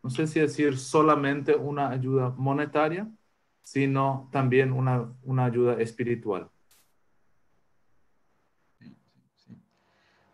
no 0.03 0.09
sé 0.09 0.27
si 0.27 0.39
decir 0.39 0.77
solamente 0.77 1.55
una 1.55 1.89
ayuda 1.89 2.33
monetaria, 2.37 3.07
sino 3.61 4.29
también 4.31 4.71
una, 4.71 5.13
una 5.23 5.45
ayuda 5.45 5.79
espiritual. 5.81 6.49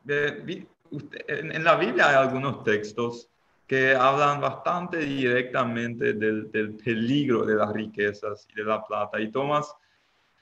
en 0.10 1.64
la 1.66 1.76
Biblia 1.76 2.10
hay 2.10 2.16
algunos 2.16 2.64
textos 2.64 3.30
que 3.68 3.94
hablan 3.94 4.40
bastante 4.40 5.00
directamente 5.00 6.14
del, 6.14 6.78
peligro 6.84 7.46
de 7.46 7.56
las 7.56 7.74
riquezas 7.74 8.48
y 8.50 8.56
de 8.56 8.64
la 8.64 8.82
plata. 8.82 9.20
Y 9.20 9.30
Tomás, 9.30 9.76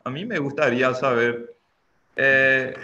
a 0.03 0.11
mí 0.11 0.26
me 0.26 0.38
gustaría 0.38 0.93
saber 0.93 1.55
eh, 2.15 2.76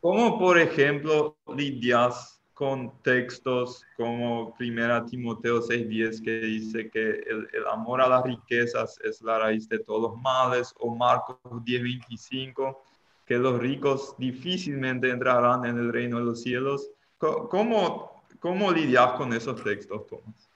cómo, 0.00 0.36
por 0.40 0.58
ejemplo, 0.58 1.36
lidias 1.54 2.35
con 2.56 2.90
textos 3.02 3.84
como 3.98 4.54
Primera 4.56 5.04
Timoteo 5.04 5.60
6:10 5.60 6.22
que 6.22 6.40
dice 6.40 6.88
que 6.88 7.20
el, 7.28 7.66
amor 7.70 8.00
a 8.00 8.08
las 8.08 8.24
riquezas 8.24 8.98
es 9.04 9.20
la 9.20 9.38
raíz 9.38 9.68
de 9.68 9.78
todos 9.78 10.10
los 10.10 10.22
males, 10.22 10.74
o 10.78 10.96
Marcos 10.96 11.36
10:25 11.66 12.78
que 13.26 13.36
los 13.36 13.58
ricos 13.58 14.14
difícilmente 14.16 15.10
entrarán 15.10 15.66
en 15.66 15.76
el 15.76 15.92
reino 15.92 16.18
de 16.18 16.24
los 16.24 16.42
cielos. 16.42 16.88
¿Cómo, 17.18 18.22
cómo 18.40 18.72
lidias 18.72 19.12
con 19.18 19.34
esos 19.34 19.62
textos, 19.62 20.06
Tomás? 20.06 20.48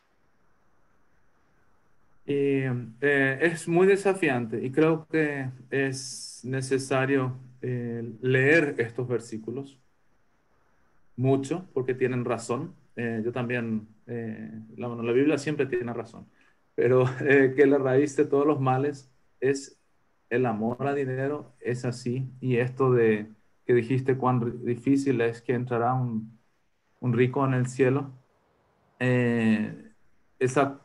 Eh, 2.24 3.38
es 3.42 3.68
muy 3.68 3.86
desafiante 3.86 4.64
y 4.64 4.70
creo 4.70 5.07
que 5.11 5.51
es 5.68 6.40
necesario 6.44 7.36
eh, 7.61 8.11
leer 8.22 8.76
estos 8.78 9.07
versículos 9.07 9.80
mucho 11.21 11.68
porque 11.73 11.95
tienen 11.95 12.25
razón. 12.25 12.75
Eh, 12.97 13.23
yo 13.25 13.33
también, 13.33 13.89
la, 14.07 14.89
la, 14.89 15.12
Biblia 15.12 15.39
siempre 15.39 15.66
tiene 15.66 15.93
razón, 15.93 16.27
pero 16.75 17.05
que 17.57 17.66
la 17.66 17.79
raíz 17.79 18.16
de 18.16 18.25
todos 18.25 18.47
los 18.47 18.61
males 18.61 19.12
es 19.41 19.79
el 20.29 20.47
amor 20.47 20.87
al 20.87 20.97
dinero, 20.97 21.55
es 21.61 21.85
así. 21.85 22.31
Y 22.41 22.57
esto 22.57 22.93
de 22.93 23.31
que 23.64 23.75
dijiste 23.75 24.16
cuán 24.16 24.64
difícil 24.64 25.21
es 25.21 25.43
que 25.43 25.55
entrará 25.55 25.95
un, 25.95 26.39
un 27.01 27.12
rico 27.12 27.45
en 27.45 27.55
el 27.55 27.66
cielo, 27.66 28.11
esa 30.39 30.81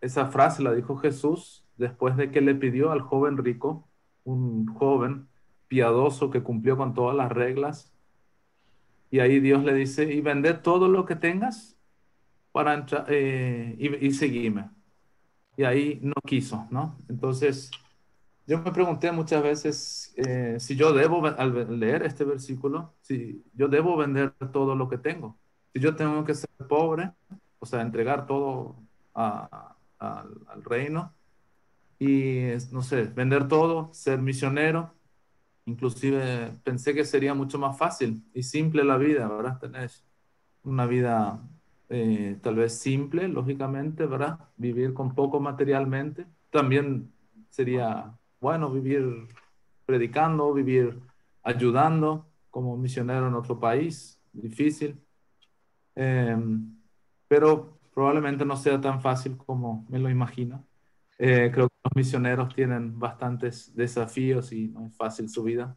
esa 0.00 0.26
frase 0.26 0.62
la 0.62 0.72
dijo 0.72 0.96
Jesús 0.96 1.64
después 1.76 2.16
de 2.16 2.30
que 2.30 2.40
le 2.40 2.54
pidió 2.54 2.92
al 2.92 3.00
joven 3.00 3.36
rico, 3.36 3.88
un 4.24 4.66
joven 4.66 5.28
piadoso 5.68 6.30
que 6.30 6.42
cumplió 6.42 6.76
con 6.76 6.94
todas 6.94 7.16
las 7.16 7.30
reglas. 7.30 7.92
Y 9.16 9.20
ahí 9.20 9.40
Dios 9.40 9.64
le 9.64 9.72
dice, 9.72 10.12
y 10.12 10.20
vende 10.20 10.52
todo 10.52 10.88
lo 10.88 11.06
que 11.06 11.16
tengas 11.16 11.74
para 12.52 12.74
entrar 12.74 13.06
eh, 13.08 13.74
y, 13.78 14.08
y. 14.08 14.54
Y 15.56 15.64
ahí 15.64 15.98
no 16.02 16.12
quiso, 16.22 16.66
¿no? 16.70 16.98
Entonces, 17.08 17.70
yo 18.46 18.58
me 18.60 18.72
pregunté 18.72 19.10
muchas 19.12 19.42
veces 19.42 20.14
eh, 20.18 20.56
si 20.60 20.76
yo 20.76 20.92
debo, 20.92 21.26
al 21.26 21.80
leer 21.80 22.02
este 22.02 22.24
versículo, 22.24 22.92
si 23.00 23.42
yo 23.54 23.68
debo 23.68 23.96
vender 23.96 24.34
todo 24.52 24.74
lo 24.74 24.86
que 24.86 24.98
tengo. 24.98 25.38
Si 25.72 25.80
yo 25.80 25.96
tengo 25.96 26.22
que 26.22 26.34
ser 26.34 26.50
pobre, 26.68 27.10
o 27.58 27.64
sea, 27.64 27.80
entregar 27.80 28.26
todo 28.26 28.76
a, 29.14 29.76
al, 29.98 30.62
reino 30.62 31.14
y, 31.98 32.48
no 32.70 32.82
sé, 32.82 33.04
vender 33.04 33.48
todo, 33.48 33.88
ser 33.94 34.20
misionero. 34.20 34.92
Inclusive 35.66 36.52
pensé 36.62 36.94
que 36.94 37.04
sería 37.04 37.34
mucho 37.34 37.58
más 37.58 37.76
fácil 37.76 38.24
y 38.32 38.42
simple 38.42 38.84
la 38.84 38.96
vida, 38.96 39.26
¿verdad? 39.28 39.58
Tener 39.58 39.90
una 40.62 40.86
vida 40.86 41.40
eh, 41.88 42.38
tal 42.42 42.56
vez 42.56 42.78
simple, 42.78 43.28
lógicamente, 43.28 44.06
¿verdad? 44.06 44.38
Vivir 44.56 44.94
con 44.94 45.14
poco 45.14 45.40
materialmente. 45.40 46.26
También 46.50 47.12
sería 47.50 48.16
bueno 48.40 48.70
vivir 48.70 49.26
predicando, 49.84 50.52
vivir 50.54 51.00
ayudando 51.42 52.26
como 52.50 52.76
misionero 52.76 53.28
en 53.28 53.34
otro 53.34 53.58
país, 53.58 54.20
difícil. 54.32 55.00
Em, 55.96 56.76
pero 57.28 57.78
probablemente 57.94 58.44
no 58.44 58.56
sea 58.56 58.80
tan 58.80 59.00
fácil 59.00 59.36
como 59.36 59.84
me 59.88 59.98
lo 59.98 60.10
imagino. 60.10 60.64
Eh, 61.18 61.50
creo 61.52 61.68
los 61.86 61.94
misioneros 61.94 62.52
tienen 62.54 62.98
bastantes 62.98 63.74
desafíos 63.76 64.52
y 64.52 64.68
no 64.68 64.86
es 64.86 64.96
fácil 64.96 65.28
su 65.28 65.44
vida. 65.44 65.76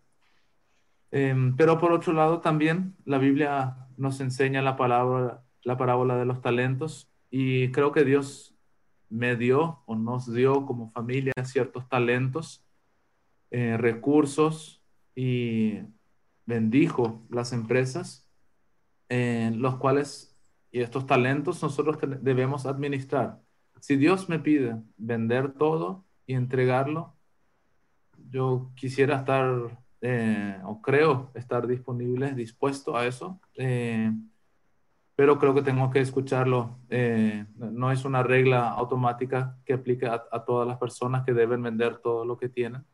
Em, 1.11 1.55
pero 1.55 1.77
por 1.77 1.91
otro 1.91 2.13
lado, 2.13 2.41
también 2.41 2.95
la 3.05 3.19
Biblia 3.19 3.87
nos 3.97 4.19
enseña 4.19 4.61
la, 4.61 4.75
palabra, 4.75 5.43
la 5.63 5.77
parábola 5.77 6.17
de 6.17 6.25
los 6.25 6.41
talentos 6.41 7.11
y 7.29 7.71
creo 7.71 7.91
que 7.91 8.03
Dios 8.03 8.55
me 9.09 9.35
dio 9.35 9.83
o 9.85 9.95
nos 9.95 10.33
dio 10.33 10.65
como 10.65 10.91
familia 10.91 11.33
ciertos 11.43 11.87
talentos, 11.87 12.65
eh, 13.51 13.77
recursos 13.77 14.83
y 15.15 15.79
bendijo 16.45 17.23
las 17.29 17.53
empresas, 17.53 18.27
en 19.09 19.61
los 19.61 19.77
cuales 19.77 20.35
y 20.71 20.81
estos 20.81 21.05
talentos 21.05 21.61
nosotros 21.61 21.97
debemos 22.21 22.65
administrar. 22.65 23.41
Si 23.79 23.95
Dios 23.95 24.29
me 24.29 24.39
pide 24.39 24.75
vender 24.97 25.53
todo 25.53 26.05
y 26.25 26.33
entregarlo, 26.33 27.15
yo 28.29 28.71
quisiera 28.75 29.17
estar, 29.17 29.79
eh, 30.01 30.59
o 30.65 30.81
creo 30.81 31.31
estar 31.33 31.67
disponible, 31.67 32.33
dispuesto 32.33 32.95
a 32.95 33.05
eso, 33.05 33.39
eh, 33.55 34.11
pero 35.15 35.37
creo 35.37 35.53
que 35.53 35.61
tengo 35.61 35.89
que 35.91 35.99
escucharlo. 35.99 36.79
Eh, 36.89 37.45
no 37.55 37.91
es 37.91 38.05
una 38.05 38.23
regla 38.23 38.69
automática 38.69 39.57
que 39.65 39.73
aplique 39.73 40.05
a, 40.05 40.23
a, 40.31 40.45
todas 40.45 40.67
las 40.67 40.77
personas 40.77 41.25
que 41.25 41.33
deben 41.33 41.61
vender 41.61 41.97
todo 41.97 42.23
lo 42.25 42.37
que 42.37 42.49
tienen. 42.49 42.85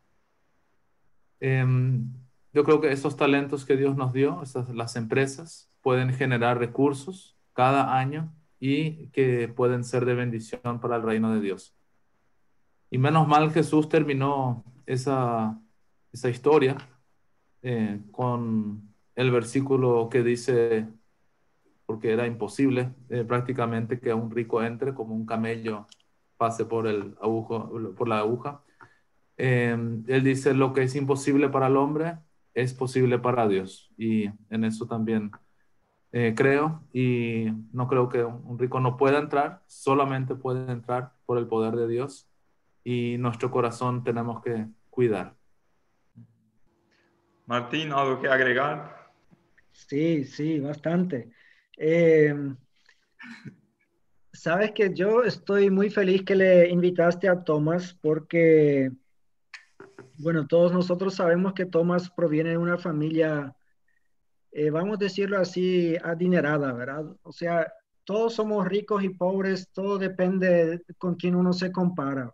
Em, 1.39 2.11
yo 2.53 2.63
creo 2.63 2.81
que 2.81 2.91
esos 2.91 3.15
talentos 3.15 3.65
que 3.65 3.77
Dios 3.77 3.95
nos 3.95 4.13
dio, 4.13 4.41
esas, 4.41 4.69
las 4.69 4.95
empresas, 4.95 5.69
pueden 5.81 6.13
generar 6.13 6.57
recursos 6.57 7.37
cada 7.53 7.97
año 7.97 8.33
y 8.59 9.07
que 9.07 9.47
pueden 9.47 9.83
ser 9.83 10.05
de 10.05 10.15
bendición 10.15 10.79
para 10.81 10.95
el 10.95 11.03
reino 11.03 11.33
de 11.33 11.41
Dios. 11.41 11.75
Y 12.89 12.97
menos 12.97 13.27
mal 13.27 13.51
Jesús 13.51 13.89
terminó 13.89 14.63
esa, 14.85 15.59
esa 16.13 16.29
historia 16.29 16.77
eh, 17.61 17.99
con 18.11 18.93
el 19.15 19.31
versículo 19.31 20.07
que 20.09 20.23
dice, 20.23 20.87
porque 21.85 22.11
era 22.11 22.27
imposible 22.27 22.93
eh, 23.09 23.23
prácticamente 23.23 23.99
que 23.99 24.13
un 24.13 24.31
rico 24.31 24.61
entre 24.63 24.93
como 24.93 25.15
un 25.15 25.25
camello 25.25 25.87
pase 26.37 26.65
por, 26.65 26.87
el 26.87 27.15
agujo, 27.21 27.95
por 27.95 28.07
la 28.07 28.19
aguja. 28.19 28.61
Eh, 29.37 29.75
él 30.07 30.23
dice, 30.23 30.53
lo 30.53 30.73
que 30.73 30.83
es 30.83 30.95
imposible 30.95 31.49
para 31.49 31.67
el 31.67 31.77
hombre 31.77 32.17
es 32.53 32.73
posible 32.73 33.19
para 33.19 33.47
Dios. 33.47 33.91
Y 33.97 34.29
en 34.49 34.63
eso 34.63 34.87
también 34.87 35.31
eh, 36.17 36.33
creo, 36.33 36.81
y 36.93 37.47
no 37.73 37.89
creo 37.89 38.07
que 38.07 38.23
un 38.23 38.57
rico 38.57 38.79
no 38.79 38.95
pueda 38.95 39.19
entrar, 39.19 39.59
solamente 39.67 40.33
puede 40.33 40.71
entrar 40.71 41.11
por 41.25 41.37
el 41.37 41.45
poder 41.45 41.75
de 41.75 41.89
Dios 41.89 42.29
y 42.85 43.17
nuestro 43.17 43.51
corazón 43.51 44.01
tenemos 44.01 44.41
que 44.41 44.65
cuidar. 44.89 45.35
Martín, 47.45 47.91
¿algo 47.91 48.21
que 48.21 48.29
agregar? 48.29 49.11
Sí, 49.73 50.23
sí, 50.23 50.61
bastante. 50.61 51.31
Eh, 51.75 52.33
sabes 54.31 54.71
que 54.71 54.93
yo 54.93 55.21
estoy 55.21 55.69
muy 55.69 55.89
feliz 55.89 56.23
que 56.23 56.35
le 56.35 56.69
invitaste 56.69 57.27
a 57.27 57.43
Tomás 57.43 57.93
porque, 57.93 58.89
bueno, 60.19 60.47
todos 60.47 60.71
nosotros 60.71 61.15
sabemos 61.15 61.51
que 61.51 61.65
Tomás 61.65 62.09
proviene 62.09 62.51
de 62.51 62.57
una 62.57 62.77
familia 62.77 63.53
eh, 64.57 64.69
vamos 64.69 64.95
a 64.95 65.03
decirlo 65.03 65.37
así, 65.37 65.97
adinerada, 66.01 66.71
¿verdad? 66.71 67.03
O 67.23 67.33
sea, 67.33 67.69
todos 68.05 68.35
somos 68.35 68.65
ricos 68.65 69.03
y 69.03 69.09
pobres, 69.09 69.67
todo 69.73 69.97
depende 69.97 70.81
con 70.97 71.15
quién 71.15 71.35
uno 71.35 71.51
se 71.51 71.73
compara. 71.73 72.33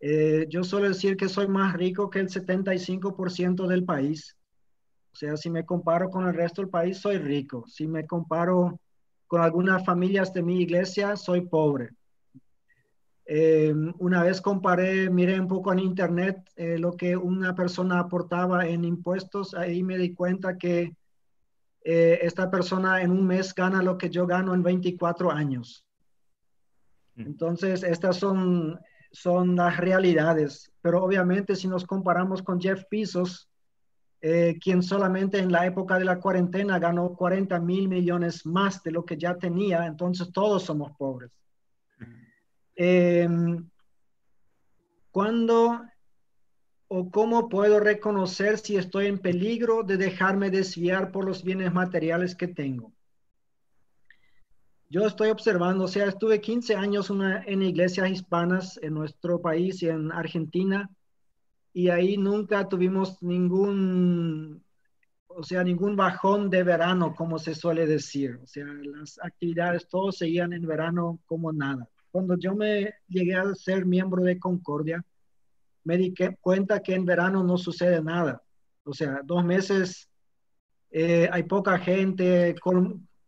Eh, 0.00 0.46
yo 0.48 0.64
suelo 0.64 0.88
decir 0.88 1.18
que 1.18 1.28
soy 1.28 1.46
más 1.46 1.74
rico 1.74 2.08
que 2.08 2.20
el 2.20 2.30
75% 2.30 3.66
del 3.66 3.84
país. 3.84 4.34
O 5.12 5.16
sea, 5.16 5.36
si 5.36 5.50
me 5.50 5.66
comparo 5.66 6.08
con 6.08 6.26
el 6.26 6.32
resto 6.32 6.62
del 6.62 6.70
país, 6.70 6.96
soy 6.96 7.18
rico. 7.18 7.66
Si 7.68 7.86
me 7.86 8.06
comparo 8.06 8.80
con 9.26 9.42
algunas 9.42 9.84
familias 9.84 10.32
de 10.32 10.42
mi 10.42 10.62
iglesia, 10.62 11.16
soy 11.16 11.42
pobre. 11.42 11.90
Eh, 13.26 13.74
una 13.98 14.22
vez 14.22 14.40
comparé, 14.40 15.08
miré 15.08 15.40
un 15.40 15.48
poco 15.48 15.72
en 15.72 15.78
internet 15.78 16.50
eh, 16.56 16.78
lo 16.78 16.92
que 16.92 17.16
una 17.16 17.54
persona 17.54 17.98
aportaba 17.98 18.66
en 18.66 18.84
impuestos, 18.84 19.54
ahí 19.54 19.82
me 19.82 19.96
di 19.96 20.12
cuenta 20.12 20.58
que 20.58 20.94
eh, 21.82 22.18
esta 22.22 22.50
persona 22.50 23.00
en 23.00 23.10
un 23.10 23.26
mes 23.26 23.54
gana 23.54 23.82
lo 23.82 23.96
que 23.96 24.10
yo 24.10 24.26
gano 24.26 24.52
en 24.52 24.62
24 24.62 25.30
años. 25.30 25.86
Mm. 27.14 27.22
Entonces, 27.22 27.82
estas 27.82 28.18
son, 28.18 28.78
son 29.10 29.56
las 29.56 29.78
realidades, 29.78 30.70
pero 30.82 31.02
obviamente 31.02 31.56
si 31.56 31.66
nos 31.66 31.86
comparamos 31.86 32.42
con 32.42 32.60
Jeff 32.60 32.84
Bezos, 32.90 33.48
quien 34.62 34.82
solamente 34.82 35.38
en 35.38 35.52
la 35.52 35.66
época 35.66 35.98
de 35.98 36.06
la 36.06 36.18
cuarentena 36.18 36.78
ganó 36.78 37.12
40 37.14 37.60
mil 37.60 37.90
millones 37.90 38.46
más 38.46 38.82
de 38.82 38.90
lo 38.90 39.04
que 39.04 39.18
ya 39.18 39.36
tenía, 39.36 39.84
entonces 39.84 40.32
todos 40.32 40.62
somos 40.62 40.92
pobres. 40.96 41.43
Eh, 42.76 43.28
¿Cuándo 45.14 45.80
o 46.88 47.10
cómo 47.10 47.48
puedo 47.48 47.78
reconocer 47.78 48.58
si 48.58 48.76
estoy 48.76 49.06
en 49.06 49.20
peligro 49.20 49.84
de 49.84 49.96
dejarme 49.96 50.50
desviar 50.50 51.12
por 51.12 51.24
los 51.24 51.44
bienes 51.44 51.72
materiales 51.72 52.34
que 52.34 52.48
tengo? 52.48 52.92
Yo 54.90 55.06
estoy 55.06 55.30
observando, 55.30 55.84
o 55.84 55.88
sea, 55.88 56.06
estuve 56.06 56.40
15 56.40 56.74
años 56.74 57.10
en 57.46 57.62
iglesias 57.62 58.10
hispanas 58.10 58.78
en 58.82 58.94
nuestro 58.94 59.40
país 59.40 59.82
y 59.82 59.88
en 59.88 60.10
Argentina, 60.10 60.90
y 61.72 61.90
ahí 61.90 62.16
nunca 62.16 62.68
tuvimos 62.68 63.22
ningún, 63.22 64.64
o 65.28 65.44
sea, 65.44 65.62
ningún 65.62 65.94
bajón 65.94 66.50
de 66.50 66.64
verano, 66.64 67.14
como 67.14 67.38
se 67.38 67.54
suele 67.54 67.86
decir. 67.86 68.38
O 68.42 68.46
sea, 68.46 68.64
las 68.64 69.18
actividades, 69.22 69.88
todos 69.88 70.18
seguían 70.18 70.52
en 70.52 70.66
verano 70.66 71.20
como 71.26 71.52
nada 71.52 71.88
cuando 72.14 72.38
yo 72.38 72.54
me 72.54 72.94
llegué 73.08 73.34
a 73.34 73.52
ser 73.56 73.84
miembro 73.84 74.22
de 74.22 74.38
Concordia, 74.38 75.04
me 75.82 75.96
di 75.96 76.14
cuenta 76.40 76.80
que 76.80 76.94
en 76.94 77.04
verano 77.04 77.42
no 77.42 77.58
sucede 77.58 78.00
nada. 78.00 78.40
O 78.84 78.94
sea, 78.94 79.20
dos 79.24 79.44
meses 79.44 80.08
eh, 80.92 81.28
hay 81.32 81.42
poca 81.42 81.76
gente, 81.76 82.54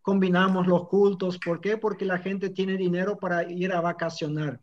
combinamos 0.03 0.69
los 0.69 0.87
cultos. 0.87 1.37
¿Por 1.45 1.61
qué? 1.61 1.77
Porque 1.77 2.05
la 2.05 2.19
gente 2.19 2.51
tiene 2.51 2.77
dinero 2.77 3.19
para 3.19 3.51
ir 3.51 3.73
a 3.73 3.81
vacacionar. 3.81 4.61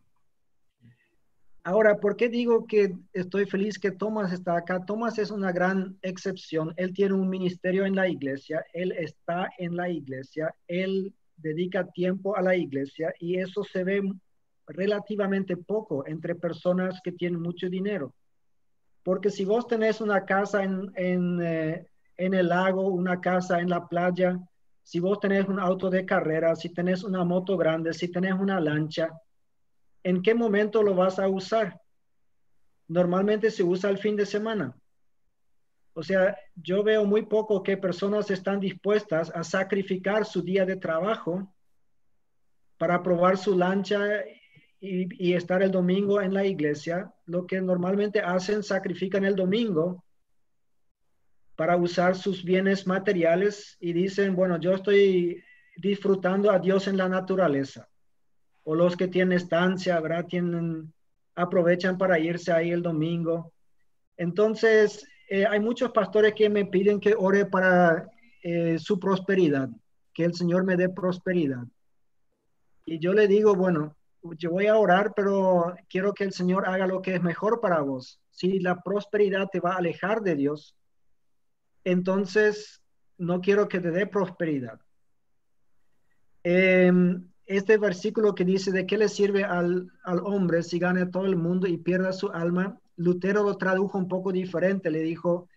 Ahora, 1.62 2.00
¿por 2.00 2.16
qué 2.16 2.30
digo 2.30 2.66
que 2.66 2.96
estoy 3.12 3.44
feliz 3.44 3.78
que 3.78 3.90
Tomás 3.90 4.32
está 4.32 4.56
acá? 4.56 4.86
Tomás 4.86 5.18
es 5.18 5.30
una 5.30 5.52
gran 5.52 5.98
excepción. 6.00 6.72
Él 6.78 6.94
tiene 6.94 7.12
un 7.12 7.28
ministerio 7.28 7.84
en 7.84 7.94
la 7.94 8.08
iglesia, 8.08 8.64
él 8.72 8.92
está 8.92 9.50
en 9.58 9.76
la 9.76 9.90
iglesia, 9.90 10.54
él 10.66 11.12
dedica 11.36 11.86
tiempo 11.90 12.36
a 12.36 12.42
la 12.42 12.56
iglesia 12.56 13.12
y 13.18 13.38
eso 13.38 13.64
se 13.64 13.84
ve 13.84 14.02
relativamente 14.66 15.56
poco 15.56 16.06
entre 16.06 16.34
personas 16.34 17.00
que 17.02 17.12
tienen 17.12 17.40
mucho 17.40 17.68
dinero. 17.68 18.14
Porque 19.02 19.30
si 19.30 19.44
vos 19.44 19.66
tenés 19.66 20.00
una 20.00 20.24
casa 20.24 20.64
en, 20.64 20.90
en, 20.94 21.42
eh, 21.42 21.86
en 22.16 22.34
el 22.34 22.48
lago, 22.48 22.88
una 22.88 23.20
casa 23.20 23.60
en 23.60 23.68
la 23.68 23.86
playa, 23.86 24.38
si 24.82 25.00
vos 25.00 25.18
tenés 25.20 25.48
un 25.48 25.58
auto 25.58 25.90
de 25.90 26.06
carrera, 26.06 26.54
si 26.54 26.68
tenés 26.68 27.04
una 27.04 27.24
moto 27.24 27.56
grande, 27.56 27.92
si 27.92 28.08
tenés 28.08 28.34
una 28.34 28.60
lancha, 28.60 29.10
¿en 30.02 30.22
qué 30.22 30.34
momento 30.34 30.82
lo 30.82 30.94
vas 30.94 31.18
a 31.18 31.28
usar? 31.28 31.80
Normalmente 32.88 33.50
se 33.50 33.62
usa 33.62 33.90
el 33.90 33.98
fin 33.98 34.16
de 34.16 34.26
semana. 34.26 34.76
O 35.94 36.02
sea, 36.02 36.36
yo 36.56 36.82
veo 36.82 37.04
muy 37.04 37.22
poco 37.22 37.62
que 37.62 37.76
personas 37.76 38.30
están 38.30 38.58
dispuestas 38.58 39.30
a 39.34 39.44
sacrificar 39.44 40.26
su 40.26 40.42
día 40.42 40.66
de 40.66 40.76
trabajo 40.76 41.54
para 42.76 43.02
probar 43.02 43.38
su 43.38 43.56
lancha 43.56 44.24
y, 44.80 45.32
estar 45.32 45.62
el 45.62 45.70
domingo 45.70 46.20
en 46.20 46.34
la 46.34 46.44
iglesia. 46.44 47.14
Lo 47.26 47.46
que 47.46 47.60
normalmente 47.60 48.20
hacen, 48.20 48.62
sacrifican 48.62 49.24
el 49.24 49.36
domingo 49.36 50.04
para 51.56 51.76
usar 51.76 52.16
sus 52.16 52.44
bienes 52.44 52.86
materiales 52.86 53.76
y 53.78 53.92
dicen, 53.92 54.34
bueno, 54.34 54.58
yo 54.58 54.74
estoy 54.74 55.42
disfrutando 55.76 56.50
a 56.50 56.58
Dios 56.58 56.88
en 56.88 56.96
la 56.96 57.08
naturaleza 57.08 57.88
o 58.64 58.74
los 58.74 58.96
que 58.96 59.06
tienen 59.06 59.36
estancia, 59.36 60.00
¿verdad? 60.00 60.26
Tienen, 60.26 60.92
aprovechan 61.36 61.96
para 61.98 62.18
irse 62.18 62.52
ahí 62.52 62.70
el 62.70 62.82
domingo. 62.82 63.52
Entonces, 64.16 65.06
eh, 65.28 65.46
hay 65.46 65.60
muchos 65.60 65.90
pastores 65.92 66.34
que 66.34 66.48
me 66.48 66.66
piden 66.66 67.00
que 67.00 67.14
ore 67.16 67.46
para 67.46 68.08
eh, 68.42 68.78
su 68.78 68.98
prosperidad, 68.98 69.68
que 70.12 70.24
el 70.24 70.34
Señor 70.34 70.64
me 70.64 70.76
dé 70.76 70.88
prosperidad. 70.88 71.64
Y 72.84 72.98
yo 72.98 73.12
le 73.12 73.26
digo, 73.26 73.54
bueno, 73.54 73.96
yo 74.38 74.50
voy 74.50 74.66
a 74.66 74.76
orar, 74.76 75.12
pero 75.14 75.74
quiero 75.88 76.12
que 76.12 76.24
el 76.24 76.32
Señor 76.32 76.68
haga 76.68 76.86
lo 76.86 77.02
que 77.02 77.14
es 77.14 77.22
mejor 77.22 77.60
para 77.60 77.80
vos. 77.80 78.20
Si 78.30 78.58
la 78.60 78.82
prosperidad 78.82 79.48
te 79.50 79.60
va 79.60 79.74
a 79.74 79.78
alejar 79.78 80.20
de 80.20 80.34
Dios, 80.34 80.76
entonces 81.84 82.82
no 83.18 83.40
quiero 83.40 83.68
que 83.68 83.80
te 83.80 83.90
dé 83.90 84.06
prosperidad. 84.06 84.80
Eh, 86.42 86.92
este 87.46 87.76
versículo 87.78 88.34
que 88.34 88.44
dice 88.44 88.72
de 88.72 88.86
qué 88.86 88.96
le 88.96 89.08
sirve 89.08 89.44
al, 89.44 89.90
hombre 90.04 90.62
si 90.62 90.78
gana 90.78 91.10
todo 91.10 91.26
el 91.26 91.36
mundo 91.36 91.66
y 91.66 91.76
pierda 91.76 92.12
su 92.12 92.30
alma, 92.30 92.78
Lutero 92.96 93.42
lo 93.42 93.56
tradujo 93.56 93.98
un 93.98 94.08
poco 94.08 94.32
diferente, 94.32 94.90
le 94.90 95.00
dijo, 95.00 95.48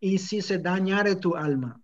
y 0.00 0.18
si 0.18 0.42
se 0.42 0.58
dañare 0.58 1.16
tu 1.16 1.36
alma. 1.36 1.80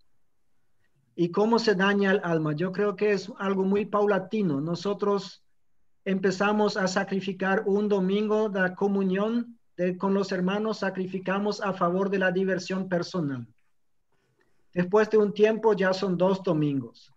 ¿Y 1.14 1.30
cómo 1.30 1.58
se 1.58 1.74
daña 1.74 2.12
el 2.12 2.20
alma? 2.24 2.54
Yo 2.54 2.72
creo 2.72 2.96
que 2.96 3.12
es 3.12 3.30
algo 3.38 3.64
muy 3.64 3.86
paulatino. 3.86 4.60
Nosotros 4.60 5.42
empezamos 6.04 6.76
a 6.76 6.88
sacrificar 6.88 7.64
un 7.66 7.88
domingo 7.88 8.48
de 8.48 8.74
comunión 8.74 9.58
con 9.98 10.12
los 10.12 10.30
hermanos, 10.32 10.78
sacrificamos 10.78 11.60
a 11.62 11.72
favor 11.72 12.10
de 12.10 12.18
la 12.18 12.30
diversión 12.30 12.88
personal. 12.88 13.46
Después 14.74 15.08
de 15.10 15.18
un 15.18 15.32
tiempo 15.32 15.74
ya 15.74 15.92
son 15.92 16.16
dos 16.16 16.42
domingos 16.42 17.12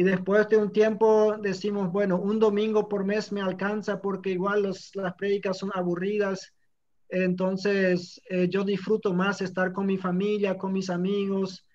y 0.00 0.02
después 0.02 0.48
de 0.48 0.56
un 0.56 0.72
tiempo 0.72 1.36
decimos, 1.36 1.92
bueno, 1.92 2.18
un 2.18 2.38
domingo 2.38 2.88
por 2.88 3.04
mes 3.04 3.32
me 3.32 3.42
alcanza 3.42 4.00
porque 4.00 4.30
igual 4.30 4.62
las 4.62 5.14
prédicas 5.18 5.58
son 5.58 5.70
aburridas, 5.74 6.54
entonces 7.10 8.18
eh, 8.30 8.48
yo 8.48 8.64
disfruto 8.64 9.12
más 9.12 9.42
estar 9.42 9.74
con 9.74 9.84
mi 9.84 9.98
familia, 9.98 10.56
con 10.56 10.72
mis 10.72 10.88
amigos, 10.88 11.66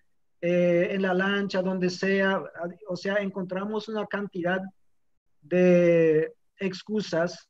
eh, 0.41 0.87
en 0.89 1.03
la 1.03 1.13
lancha, 1.13 1.61
donde 1.61 1.91
sea, 1.91 2.41
o 2.87 2.95
sea, 2.95 3.17
encontramos 3.17 3.89
una 3.89 4.07
cantidad 4.07 4.59
de 5.43 6.33
excusas 6.57 7.47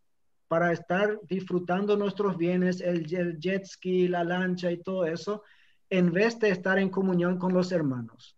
para 0.50 0.74
estar 0.74 1.22
disfrutando 1.30 1.96
nuestros 1.96 2.36
bienes, 2.36 2.82
el, 2.82 3.16
el 3.16 3.40
jet 3.40 3.64
ski, 3.64 4.10
la 4.10 4.26
lancha 4.26 4.70
y 4.74 4.84
todo 4.84 5.06
eso, 5.06 5.42
en 5.90 6.12
vez 6.12 6.38
de 6.38 6.50
estar 6.50 6.78
en 6.80 6.90
comunión 6.90 7.38
con 7.38 7.54
los 7.54 7.72
hermanos 7.72 8.35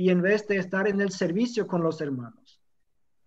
y 0.00 0.08
en 0.08 0.22
vez 0.22 0.48
de 0.48 0.56
estar 0.56 0.88
en 0.88 1.02
el 1.02 1.10
servicio 1.10 1.66
con 1.66 1.82
los 1.82 2.00
hermanos. 2.00 2.58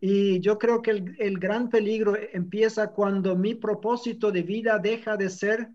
Y 0.02 0.40
yo 0.40 0.58
creo 0.58 0.82
que 0.82 0.90
el, 1.20 1.38
gran 1.38 1.70
peligro 1.70 2.16
empieza 2.34 2.88
cuando 2.88 3.36
mi 3.36 3.54
propósito 3.54 4.32
de 4.32 4.42
vida 4.42 4.80
deja 4.80 5.16
de 5.16 5.30
ser 5.30 5.70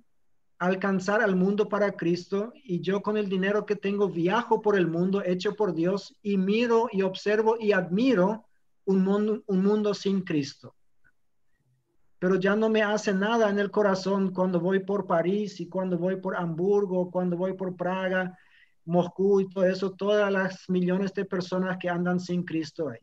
alcanzar 0.59 1.23
al 1.23 1.37
mundo 1.37 1.69
para 1.69 1.93
Cristo 1.93 2.53
y 2.65 2.81
yo 2.81 3.01
con 3.01 3.17
el 3.17 3.29
dinero 3.29 3.65
que 3.65 3.77
tengo 3.77 4.09
viajo 4.09 4.61
por 4.61 4.75
el 4.75 4.89
mundo 4.89 5.23
hecho 5.25 5.55
por 5.55 5.73
Dios 5.73 6.17
y 6.21 6.37
miro 6.37 6.89
y 6.91 7.03
observo 7.03 7.57
y 7.61 7.71
admiro 7.71 8.47
un 8.85 9.05
mundo, 9.05 9.45
un 9.47 9.63
mundo 9.63 9.95
sin 9.95 10.23
Cristo. 10.23 10.75
Pero 12.19 12.41
ya 12.41 12.57
no 12.57 12.69
me 12.69 12.83
hace 12.83 13.15
nada 13.15 13.49
en 13.51 13.61
el 13.61 13.71
corazón 13.71 14.33
cuando 14.33 14.59
voy 14.59 14.81
por 14.81 15.07
París 15.07 15.61
y 15.61 15.69
cuando 15.69 15.97
voy 15.97 16.17
por 16.17 16.35
Hamburgo, 16.35 17.09
cuando 17.09 17.37
voy 17.37 17.53
por 17.53 17.77
Praga 17.77 18.37
Moscú 18.89 19.41
y 19.41 19.49
todo 19.49 19.65
eso, 19.65 19.93
todas 19.93 20.33
las 20.33 20.69
millones 20.69 21.13
de 21.15 21.25
personas 21.25 21.79
que 21.79 21.89
andan 21.89 22.19
sin 22.19 22.43
Cristo 22.43 22.89
ahí. 22.89 22.99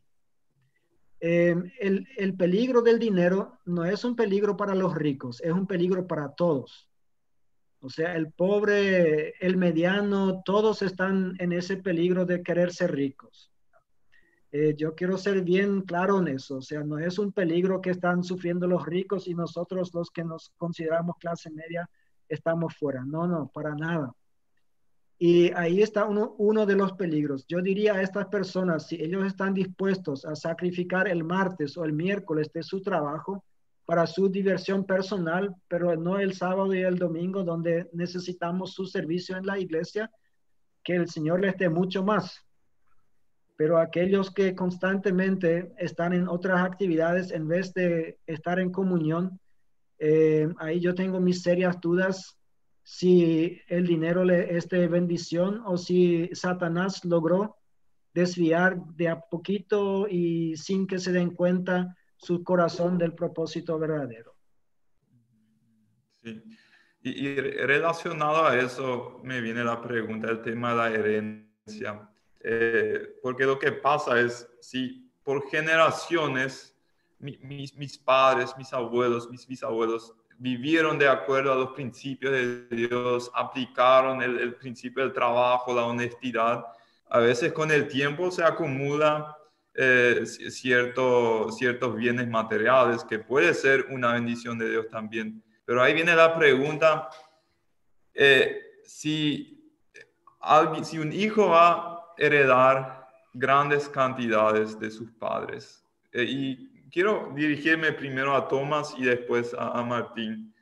Em, 1.19 1.71
el, 1.79 2.07
el, 2.17 2.35
peligro 2.35 2.81
del 2.81 2.99
dinero 2.99 3.59
no 3.65 3.85
es 3.85 4.03
un 4.03 4.15
peligro 4.15 4.57
para 4.57 4.75
los 4.75 4.93
ricos, 4.93 5.41
es 5.41 5.51
un 5.51 5.65
peligro 5.65 6.05
para 6.05 6.29
todos. 6.29 6.89
O 7.79 7.89
sea, 7.89 8.15
el 8.15 8.31
pobre, 8.31 9.35
el 9.39 9.57
mediano, 9.57 10.41
todos 10.43 10.81
están 10.81 11.35
en 11.39 11.51
ese 11.51 11.77
peligro 11.77 12.25
de 12.25 12.41
querer 12.41 12.73
ser 12.73 12.93
ricos. 12.93 13.51
Eh, 14.51 14.73
yo 14.77 14.95
quiero 14.95 15.17
ser 15.17 15.41
bien 15.41 15.81
claro 15.81 16.19
en 16.19 16.29
eso. 16.29 16.57
O 16.57 16.61
sea, 16.61 16.83
no 16.83 16.97
es 16.97 17.19
un 17.19 17.31
peligro 17.31 17.81
que 17.81 17.89
están 17.89 18.23
sufriendo 18.23 18.67
los 18.67 18.85
ricos 18.85 19.27
y 19.27 19.35
nosotros 19.35 19.93
los 19.93 20.09
que 20.09 20.23
nos 20.23 20.49
consideramos 20.57 21.17
clase 21.19 21.51
media 21.51 21.89
estamos 22.29 22.73
fuera. 22.75 23.03
No, 23.05 23.27
no, 23.27 23.49
para 23.53 23.75
nada. 23.75 24.13
Y 25.17 25.51
ahí 25.53 25.81
está 25.81 26.05
uno, 26.05 26.35
uno 26.37 26.65
de 26.65 26.75
los 26.75 26.93
peligros. 26.93 27.45
Yo 27.47 27.61
diría 27.61 27.95
a 27.95 28.01
estas 28.01 28.27
personas, 28.27 28.87
si 28.87 29.01
ellos 29.01 29.25
están 29.25 29.53
dispuestos 29.53 30.25
a 30.25 30.35
sacrificar 30.35 31.07
el 31.07 31.23
martes 31.23 31.77
o 31.77 31.85
el 31.85 31.93
miércoles 31.93 32.51
de 32.53 32.63
su 32.63 32.81
trabajo 32.81 33.43
para 33.85 34.07
su 34.07 34.29
diversión 34.29 34.83
personal, 34.83 35.55
pero 35.67 35.95
no 35.95 36.19
el 36.19 36.33
sábado 36.33 36.73
y 36.73 36.81
el 36.81 36.97
domingo 36.97 37.43
donde 37.43 37.87
necesitamos 37.93 38.73
su 38.73 38.85
servicio 38.85 39.37
en 39.37 39.45
la 39.45 39.59
iglesia, 39.59 40.11
que 40.83 40.95
el 40.95 41.07
Señor 41.07 41.41
les 41.41 41.55
dé 41.57 41.69
mucho 41.69 42.03
más. 42.03 42.41
Pero 43.55 43.77
aquellos 43.77 44.31
que 44.31 44.53
constantemente 44.53 45.71
están 45.77 46.13
en 46.13 46.27
otras 46.27 46.61
actividades 46.61 47.31
en 47.31 47.47
vez 47.47 47.73
de 47.73 48.17
estar 48.27 48.59
en 48.59 48.71
comunión, 48.71 49.39
eh, 49.99 50.49
ahí 50.57 50.81
yo 50.81 50.93
tengo 50.93 51.21
mis 51.21 51.41
serias 51.41 51.79
dudas 51.79 52.37
si 52.85 53.59
el 53.67 53.87
dinero 53.87 54.23
le 54.23 54.55
es 54.55 54.69
de 54.69 54.87
bendición 54.87 55.63
o 55.65 55.75
si 55.75 56.29
Satanás 56.33 57.03
logró 57.03 57.57
desviar 58.13 58.77
de 58.95 59.09
a 59.09 59.19
poquito 59.19 60.07
y 60.07 60.55
sin 60.55 60.85
que 60.85 60.99
se 60.99 61.11
den 61.11 61.31
cuenta 61.31 61.97
su 62.15 62.43
corazón 62.43 62.99
del 62.99 63.13
propósito 63.13 63.79
verdadero. 63.79 64.35
Sí. 66.23 66.43
Y, 67.01 67.35
relacionado 67.35 68.45
a 68.45 68.57
eso 68.57 69.19
me 69.23 69.41
viene 69.41 69.63
la 69.63 69.81
pregunta, 69.81 70.29
el 70.29 70.43
tema 70.43 70.71
de 70.71 70.75
la 70.75 70.89
herencia. 70.91 72.09
Eh, 72.39 73.17
porque 73.23 73.45
lo 73.45 73.57
que 73.57 73.71
pasa 73.71 74.19
es, 74.19 74.47
si 74.59 75.11
por 75.23 75.49
generaciones 75.49 76.77
mis, 77.17 77.75
mis 77.75 77.97
padres, 77.97 78.55
mis 78.57 78.71
abuelos, 78.73 79.29
mis 79.29 79.47
bisabuelos 79.47 80.13
vivieron 80.37 80.97
de 80.97 81.07
acuerdo 81.07 81.51
a 81.51 81.55
los 81.55 81.71
principios 81.71 82.33
de 82.33 82.67
Dios, 82.69 83.31
aplicaron 83.33 84.21
el, 84.21 84.55
principio 84.55 85.03
del 85.03 85.13
trabajo, 85.13 85.73
la 85.73 85.85
honestidad. 85.85 86.65
A 87.09 87.19
veces 87.19 87.53
con 87.53 87.71
el 87.71 87.87
tiempo 87.87 88.31
se 88.31 88.43
acumula 88.43 89.37
eh, 89.73 90.25
ciertos 90.25 91.95
bienes 91.95 92.27
materiales, 92.27 93.03
que 93.03 93.19
puede 93.19 93.53
ser 93.53 93.87
una 93.89 94.13
bendición 94.13 94.57
de 94.57 94.69
Dios 94.69 94.89
también. 94.89 95.43
Pero 95.65 95.81
ahí 95.81 95.93
viene 95.93 96.15
la 96.15 96.37
pregunta, 96.37 97.09
eh, 98.13 98.61
si, 98.83 99.73
alguien, 100.39 100.85
si 100.85 100.99
un 100.99 101.11
hijo 101.11 101.49
va 101.49 101.71
a 101.71 102.13
heredar 102.17 103.07
grandes 103.33 103.89
cantidades 103.89 104.79
de 104.79 104.91
sus 104.91 105.11
padres, 105.11 105.83
eh, 106.11 106.23
y 106.23 106.74
quiero 106.95 107.29
dirigirme 107.35 107.91
primero 107.91 108.33
a 108.33 108.47
Tomás 108.47 108.95
y 108.97 109.03
después 109.03 109.53
a, 109.59 109.83
Martín. 109.83 110.55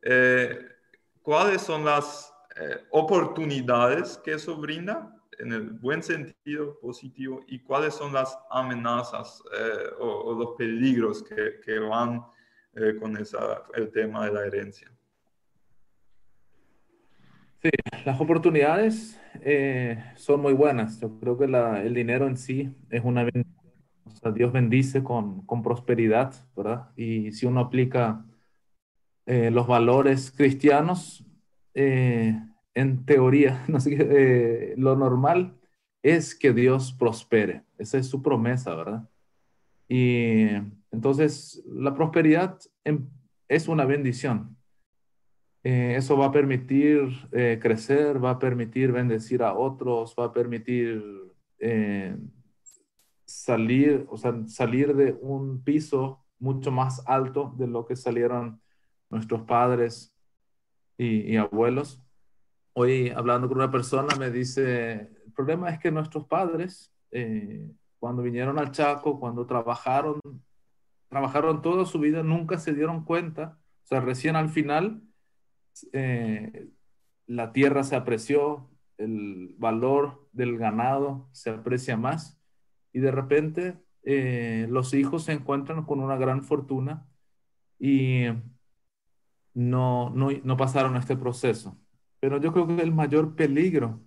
Eh, 0.00 0.58
¿Cuáles 1.20 1.60
son 1.60 1.84
las 1.84 2.32
eh, 2.58 2.78
oportunidades 2.88 4.18
que 4.24 4.32
eso 4.32 4.56
brinda 4.56 5.14
en 5.38 5.52
el 5.52 5.68
buen 5.72 6.02
sentido 6.02 6.80
positivo 6.80 7.42
y 7.48 7.58
cuáles 7.58 7.92
son 7.92 8.14
las 8.14 8.34
amenazas 8.48 9.42
eh, 9.58 9.90
o, 10.00 10.32
los 10.32 10.56
peligros 10.56 11.22
que, 11.22 11.78
van 11.80 12.24
eh, 12.76 12.96
con 12.98 13.18
el 13.18 13.90
tema 13.90 14.24
de 14.24 14.32
la 14.32 14.46
herencia. 14.46 14.90
Sí, 17.60 17.70
las 18.06 18.18
oportunidades 18.18 19.20
son 20.16 20.40
muy 20.40 20.54
buenas. 20.54 20.98
Yo 20.98 21.18
creo 21.20 21.36
que 21.36 21.44
el 21.44 21.92
dinero 21.92 22.26
en 22.26 22.38
sí 22.38 22.74
es 22.88 23.04
una 23.04 23.22
o 24.04 24.10
sea, 24.10 24.32
Dios 24.32 24.52
bendice 24.52 25.02
con, 25.02 25.46
con, 25.46 25.62
prosperidad, 25.62 26.34
¿verdad? 26.56 26.90
Y 26.96 27.32
si 27.32 27.46
uno 27.46 27.60
aplica 27.60 28.24
eh, 29.26 29.50
los 29.50 29.66
valores 29.66 30.30
cristianos, 30.30 31.24
en 31.74 33.04
teoría, 33.04 33.64
no 33.68 33.80
sé, 33.80 34.74
lo 34.76 34.94
normal 34.96 35.54
es 36.02 36.34
que 36.34 36.52
Dios 36.52 36.92
prospere. 36.92 37.64
Esa 37.78 37.98
es 37.98 38.06
su 38.06 38.22
promesa, 38.22 38.74
¿verdad? 38.74 39.08
Y 39.88 40.48
entonces 40.90 41.62
la 41.66 41.94
prosperidad 41.94 42.58
em, 42.84 43.08
es 43.48 43.68
una 43.68 43.84
bendición. 43.84 44.56
Eh, 45.62 45.94
eso 45.96 46.16
va 46.16 46.26
a 46.26 46.32
permitir 46.32 47.08
eh, 47.32 47.58
crecer, 47.60 48.22
va 48.22 48.32
a 48.32 48.38
permitir 48.38 48.92
bendecir 48.92 49.42
a 49.42 49.54
otros, 49.54 50.14
va 50.18 50.26
a 50.26 50.32
permitir 50.32 51.02
eh, 51.58 52.16
salir, 53.44 54.06
o 54.08 54.16
sea, 54.16 54.34
salir 54.46 54.94
de 54.96 55.12
un 55.20 55.62
piso 55.62 56.24
mucho 56.38 56.72
más 56.72 57.02
alto 57.06 57.54
de 57.58 57.66
lo 57.66 57.84
que 57.84 57.94
salieron 57.94 58.62
nuestros 59.10 59.42
padres 59.42 60.14
y, 60.96 61.36
abuelos. 61.36 62.02
Hoy 62.72 63.10
hablando 63.10 63.48
con 63.48 63.58
una 63.58 63.70
persona 63.70 64.16
me 64.16 64.30
dice, 64.30 64.92
el 65.26 65.32
problema 65.36 65.68
es 65.68 65.78
que 65.78 65.90
nuestros 65.90 66.24
padres, 66.24 66.90
cuando 67.98 68.22
vinieron 68.22 68.58
al 68.58 68.70
Chaco, 68.70 69.20
cuando 69.20 69.44
trabajaron, 69.44 70.20
trabajaron 71.08 71.60
toda 71.60 71.84
su 71.84 71.98
vida, 71.98 72.22
nunca 72.22 72.58
se 72.58 72.72
dieron 72.72 73.04
cuenta, 73.04 73.58
o 73.84 73.86
sea, 73.86 74.00
recién 74.00 74.36
al 74.36 74.48
final 74.48 75.02
eh, 75.92 76.70
la 77.26 77.52
tierra 77.52 77.84
se 77.84 77.94
apreció, 77.94 78.70
el 78.96 79.54
valor 79.58 80.28
del 80.32 80.56
ganado 80.56 81.28
se 81.32 81.50
aprecia 81.50 81.98
más 81.98 82.40
y 82.94 83.00
de 83.00 83.10
repente 83.10 83.76
eh, 84.04 84.66
los 84.70 84.94
hijos 84.94 85.24
se 85.24 85.32
encuentran 85.32 85.84
con 85.84 86.00
una 86.00 86.16
gran 86.16 86.42
fortuna 86.42 87.06
y 87.78 88.24
no, 89.52 90.08
no, 90.10 90.30
no, 90.42 90.56
pasaron 90.56 90.96
este 90.96 91.16
proceso. 91.16 91.78
Pero 92.20 92.40
yo 92.40 92.52
creo 92.54 92.66
que 92.66 92.82
el 92.82 92.92
mayor 92.92 93.36
peligro 93.36 94.00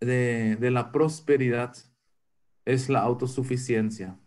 de, 0.00 0.56
de 0.56 0.70
la 0.72 0.90
prosperidad 0.90 1.76
es 2.64 2.88
la 2.88 3.00
autosuficiencia 3.02 4.18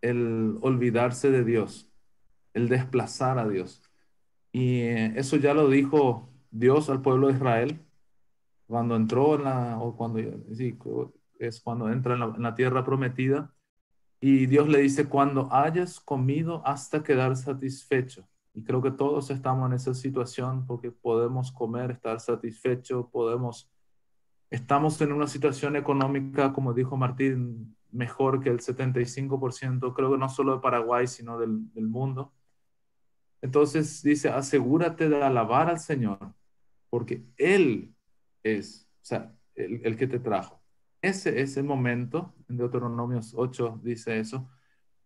el 0.00 0.58
olvidarse 0.62 1.30
de 1.30 1.44
Dios, 1.44 1.90
el 2.54 2.68
desplazar 2.68 3.38
a 3.38 3.48
Dios. 3.48 3.82
Y 4.52 4.80
eh, 4.80 5.12
eso 5.16 5.36
ya 5.36 5.54
lo 5.54 5.68
dijo 5.68 6.30
Dios 6.50 6.90
al 6.90 7.02
pueblo 7.02 7.28
de 7.28 7.34
Israel 7.34 7.80
cuando 8.66 8.96
entró 8.96 9.34
en 9.34 9.44
la, 9.44 9.78
o 9.80 9.96
cuando, 9.96 10.20
es 11.40 11.60
cuando 11.60 11.90
entra 11.90 12.14
en 12.14 12.42
la, 12.42 12.54
tierra 12.54 12.84
prometida. 12.84 13.52
Y 14.20 14.46
Dios 14.46 14.68
le 14.68 14.80
dice, 14.80 15.08
cuando 15.08 15.52
hayas 15.52 15.98
comido 15.98 16.62
hasta 16.66 17.02
quedar 17.02 17.34
satisfecho. 17.36 18.28
Y 18.52 18.62
creo 18.62 18.82
que 18.82 18.90
todos 18.90 19.30
estamos 19.30 19.68
en 19.68 19.76
esa 19.76 19.94
situación 19.94 20.66
porque 20.66 20.90
podemos 20.90 21.50
comer, 21.50 21.92
estar 21.92 22.20
satisfecho, 22.20 23.08
podemos, 23.10 23.70
estamos 24.50 25.00
en 25.00 25.12
una 25.12 25.26
situación 25.26 25.76
económica, 25.76 26.52
como 26.52 26.74
dijo 26.74 26.96
Martín, 26.96 27.74
mejor 27.90 28.42
que 28.42 28.50
el 28.50 28.60
75%, 28.60 29.94
creo 29.94 30.12
que 30.12 30.18
no 30.18 30.28
solo 30.28 30.56
de 30.56 30.60
Paraguay, 30.60 31.06
sino 31.06 31.38
del, 31.38 31.70
mundo. 31.74 32.34
Entonces 33.40 34.02
dice, 34.02 34.28
asegúrate 34.28 35.08
de 35.08 35.22
alabar 35.22 35.70
al 35.70 35.78
Señor, 35.78 36.34
porque 36.90 37.24
Él 37.38 37.94
es, 38.42 38.86
o 38.96 39.04
sea, 39.04 39.34
el, 39.54 39.80
el, 39.84 39.96
que 39.96 40.06
te 40.06 40.18
trajo. 40.18 40.59
Ese 41.02 41.40
es 41.40 41.56
el 41.56 41.64
momento, 41.64 42.34
en 42.48 42.58
Deuteronomio 42.58 43.20
8 43.34 43.80
dice 43.82 44.18
eso, 44.18 44.50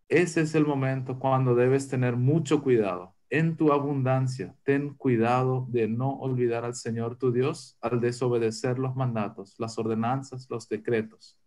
ese 0.08 0.42
es 0.42 0.54
el 0.54 0.66
momento 0.66 1.18
cuando 1.18 1.54
debes 1.54 1.88
tener 1.88 2.16
mucho 2.16 2.62
cuidado. 2.62 3.14
En 3.30 3.56
tu 3.56 3.72
abundancia, 3.72 4.54
ten 4.64 4.94
cuidado 4.94 5.66
de 5.70 5.88
no 5.88 6.10
olvidar 6.10 6.64
al 6.64 6.74
Señor 6.74 7.16
tu 7.16 7.32
Dios 7.32 7.78
al 7.80 8.00
desobedecer 8.00 8.78
los 8.78 8.94
mandatos, 8.96 9.54
las 9.58 9.78
ordenanzas, 9.78 10.46
los 10.50 10.68
decretos 10.68 11.38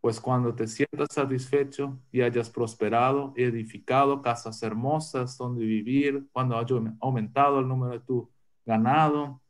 pues 0.00 0.20
cuando 0.20 0.54
te 0.54 0.66
sientas 0.66 1.08
satisfecho 1.10 2.00
y 2.10 2.22
hayas 2.22 2.48
prosperado 2.48 3.34
y 3.36 3.42
edificado 3.42 4.22
casas 4.22 4.62
hermosas 4.62 5.36
donde 5.36 5.64
vivir, 5.64 6.26
cuando 6.32 6.56
haya 6.58 6.76
aumentado 7.00 7.60
el 7.60 7.68
número 7.68 7.92
de 7.92 8.00
tu 8.00 8.30
ganado, 8.64 9.42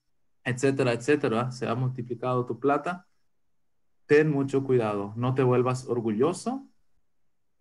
etcétera, 0.45 0.93
etcétera, 0.93 1.53
se 1.53 1.69
ha 1.69 1.75
multiplicado 1.75 2.45
tu 2.47 2.59
plata, 2.59 3.07
ten 4.11 4.29
mucho 4.29 4.65
cuidado, 4.65 5.15
no 5.15 5.37
te 5.37 5.45
vuelvas 5.45 5.87
orgulloso 5.87 6.69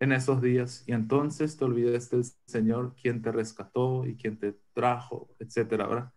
en 0.00 0.10
esos 0.10 0.42
días 0.42 0.82
y 0.84 0.94
entonces 0.94 1.56
te 1.56 1.64
olvides 1.64 2.10
del 2.10 2.24
Señor 2.24 2.96
quien 3.00 3.22
te 3.22 3.30
rescató 3.30 4.04
y 4.04 4.16
quien 4.16 4.36
te 4.36 4.58
trajo, 4.72 5.30
etcétera, 5.38 6.12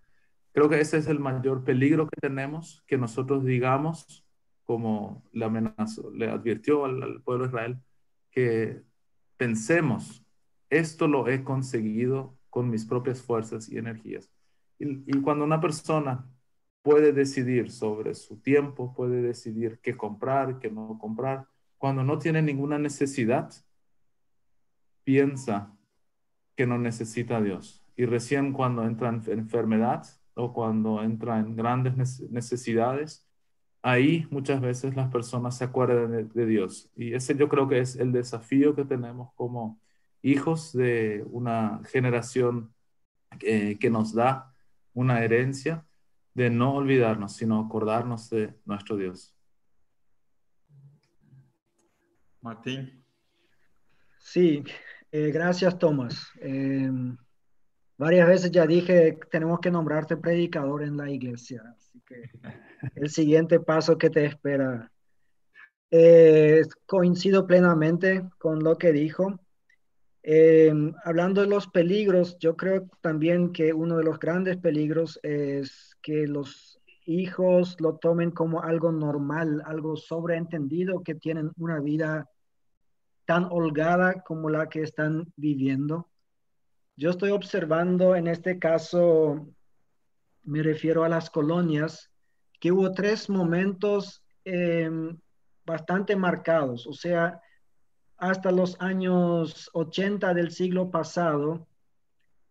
Creo 0.51 0.69
que 0.69 0.81
ese 0.81 0.97
es 0.97 1.05
el 1.05 1.19
mayor 1.19 1.63
peligro 1.63 2.07
que 2.07 2.19
tenemos, 2.19 2.83
que 2.87 2.97
nosotros 2.97 3.45
digamos, 3.45 4.25
como 4.63 5.23
le 5.33 5.45
amenazó, 5.45 6.09
le 6.09 6.31
advirtió 6.31 6.85
al, 6.85 7.21
pueblo 7.21 7.43
de 7.43 7.49
Israel, 7.49 7.77
que 8.31 8.81
pensemos, 9.37 10.25
esto 10.71 11.07
lo 11.07 11.27
he 11.27 11.43
conseguido 11.43 12.39
con 12.49 12.71
mis 12.71 12.85
propias 12.85 13.21
fuerzas 13.21 13.69
y 13.69 13.77
energías. 13.77 14.31
Y, 14.79 15.21
cuando 15.21 15.45
una 15.45 15.61
persona 15.61 16.25
puede 16.83 17.13
decidir 17.13 17.71
sobre 17.71 18.13
su 18.13 18.37
tiempo, 18.37 18.93
puede 18.93 19.21
decidir 19.21 19.79
qué 19.81 19.97
comprar, 19.97 20.59
qué 20.59 20.69
no 20.69 20.99
comprar, 20.99 21.47
cuando 21.77 22.03
no 22.03 22.19
tiene 22.19 22.41
ninguna 22.41 22.77
necesidad, 22.77 23.51
piensa 25.03 25.75
que 26.55 26.67
no 26.67 26.77
necesita 26.77 27.37
a 27.37 27.41
Dios. 27.41 27.83
Y 27.95 28.05
recién 28.05 28.53
cuando 28.53 28.83
entra 28.83 29.09
en 29.09 29.23
enfermedad 29.27 30.05
o 30.33 30.53
cuando 30.53 31.01
entra 31.01 31.39
en 31.39 31.55
grandes 31.55 32.21
necesidades, 32.29 33.27
ahí 33.81 34.27
muchas 34.29 34.59
veces 34.61 34.95
las 34.95 35.09
personas 35.11 35.57
se 35.57 35.63
acuerdan 35.63 36.29
de, 36.33 36.45
Dios. 36.45 36.89
Y 36.95 37.13
ese 37.13 37.35
yo 37.35 37.47
creo 37.49 37.67
que 37.67 37.79
es 37.79 37.95
el 37.95 38.11
desafío 38.11 38.75
que 38.75 38.85
tenemos 38.85 39.33
como 39.35 39.79
hijos 40.21 40.73
de 40.73 41.23
una 41.31 41.81
generación 41.85 42.73
que 43.39 43.89
nos 43.89 44.13
da 44.13 44.53
una 44.93 45.23
herencia 45.23 45.85
de 46.33 46.49
no 46.49 46.75
olvidarnos, 46.75 47.33
sino 47.33 47.59
acordarnos 47.59 48.29
de 48.29 48.53
nuestro 48.65 48.97
Dios. 48.97 49.33
Martín. 52.41 53.03
Sí, 54.19 54.63
eh, 55.11 55.31
gracias 55.31 55.77
Tomás. 55.77 56.27
Em, 56.41 57.15
varias 57.97 58.27
veces 58.27 58.51
ya 58.51 58.65
dije, 58.65 59.17
tenemos 59.31 59.59
que 59.59 59.71
nombrarte 59.71 60.17
predicador 60.17 60.83
en 60.83 60.97
la 60.97 61.09
iglesia, 61.09 61.63
así 61.77 62.01
que 62.05 62.29
el 62.95 63.09
siguiente 63.09 63.59
paso 63.59 63.97
que 63.97 64.09
te 64.09 64.25
espera. 64.25 64.89
Eh, 65.91 66.63
coincido 66.87 67.45
plenamente 67.45 68.27
con 68.39 68.63
lo 68.63 68.77
que 68.77 68.91
dijo. 68.91 69.39
Eh, 70.23 70.73
hablando 71.03 71.41
de 71.41 71.47
los 71.47 71.67
peligros, 71.67 72.37
yo 72.39 72.55
creo 72.57 72.89
también 73.01 73.53
que 73.53 73.73
uno 73.73 73.97
de 73.97 74.03
los 74.03 74.19
grandes 74.19 74.57
peligros 74.57 75.19
es 75.21 75.92
que 76.03 76.27
los 76.27 76.79
hijos 77.05 77.77
lo 77.79 77.95
tomen 77.95 78.29
como 78.29 78.61
algo 78.61 78.91
normal, 78.91 79.63
algo 79.65 79.95
sobreentendido, 79.95 81.01
que 81.01 81.15
tienen 81.15 81.51
una 81.57 81.79
vida 81.79 82.29
tan 83.25 83.45
holgada 83.49 84.21
como 84.21 84.49
la 84.49 84.69
que 84.69 84.81
están 84.81 85.31
viviendo. 85.35 86.09
Yo 86.95 87.09
estoy 87.09 87.31
observando 87.31 88.15
en 88.15 88.27
este 88.27 88.59
caso, 88.59 89.47
me 90.43 90.61
refiero 90.61 91.03
a 91.03 91.09
las 91.09 91.29
colonias, 91.29 92.11
que 92.59 92.71
hubo 92.71 92.91
tres 92.91 93.29
momentos 93.29 94.23
em, 94.45 95.17
bastante 95.65 96.15
marcados, 96.15 96.85
o 96.85 96.93
sea, 96.93 97.41
hasta 98.17 98.51
los 98.51 98.79
años 98.79 99.69
80 99.73 100.33
del 100.33 100.51
siglo 100.51 100.91
pasado, 100.91 101.67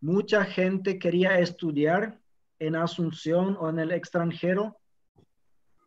mucha 0.00 0.44
gente 0.44 0.98
quería 0.98 1.38
estudiar 1.38 2.21
en 2.66 2.76
Asunción 2.76 3.56
o 3.60 3.68
en 3.68 3.78
el 3.78 3.90
extranjero 3.92 4.76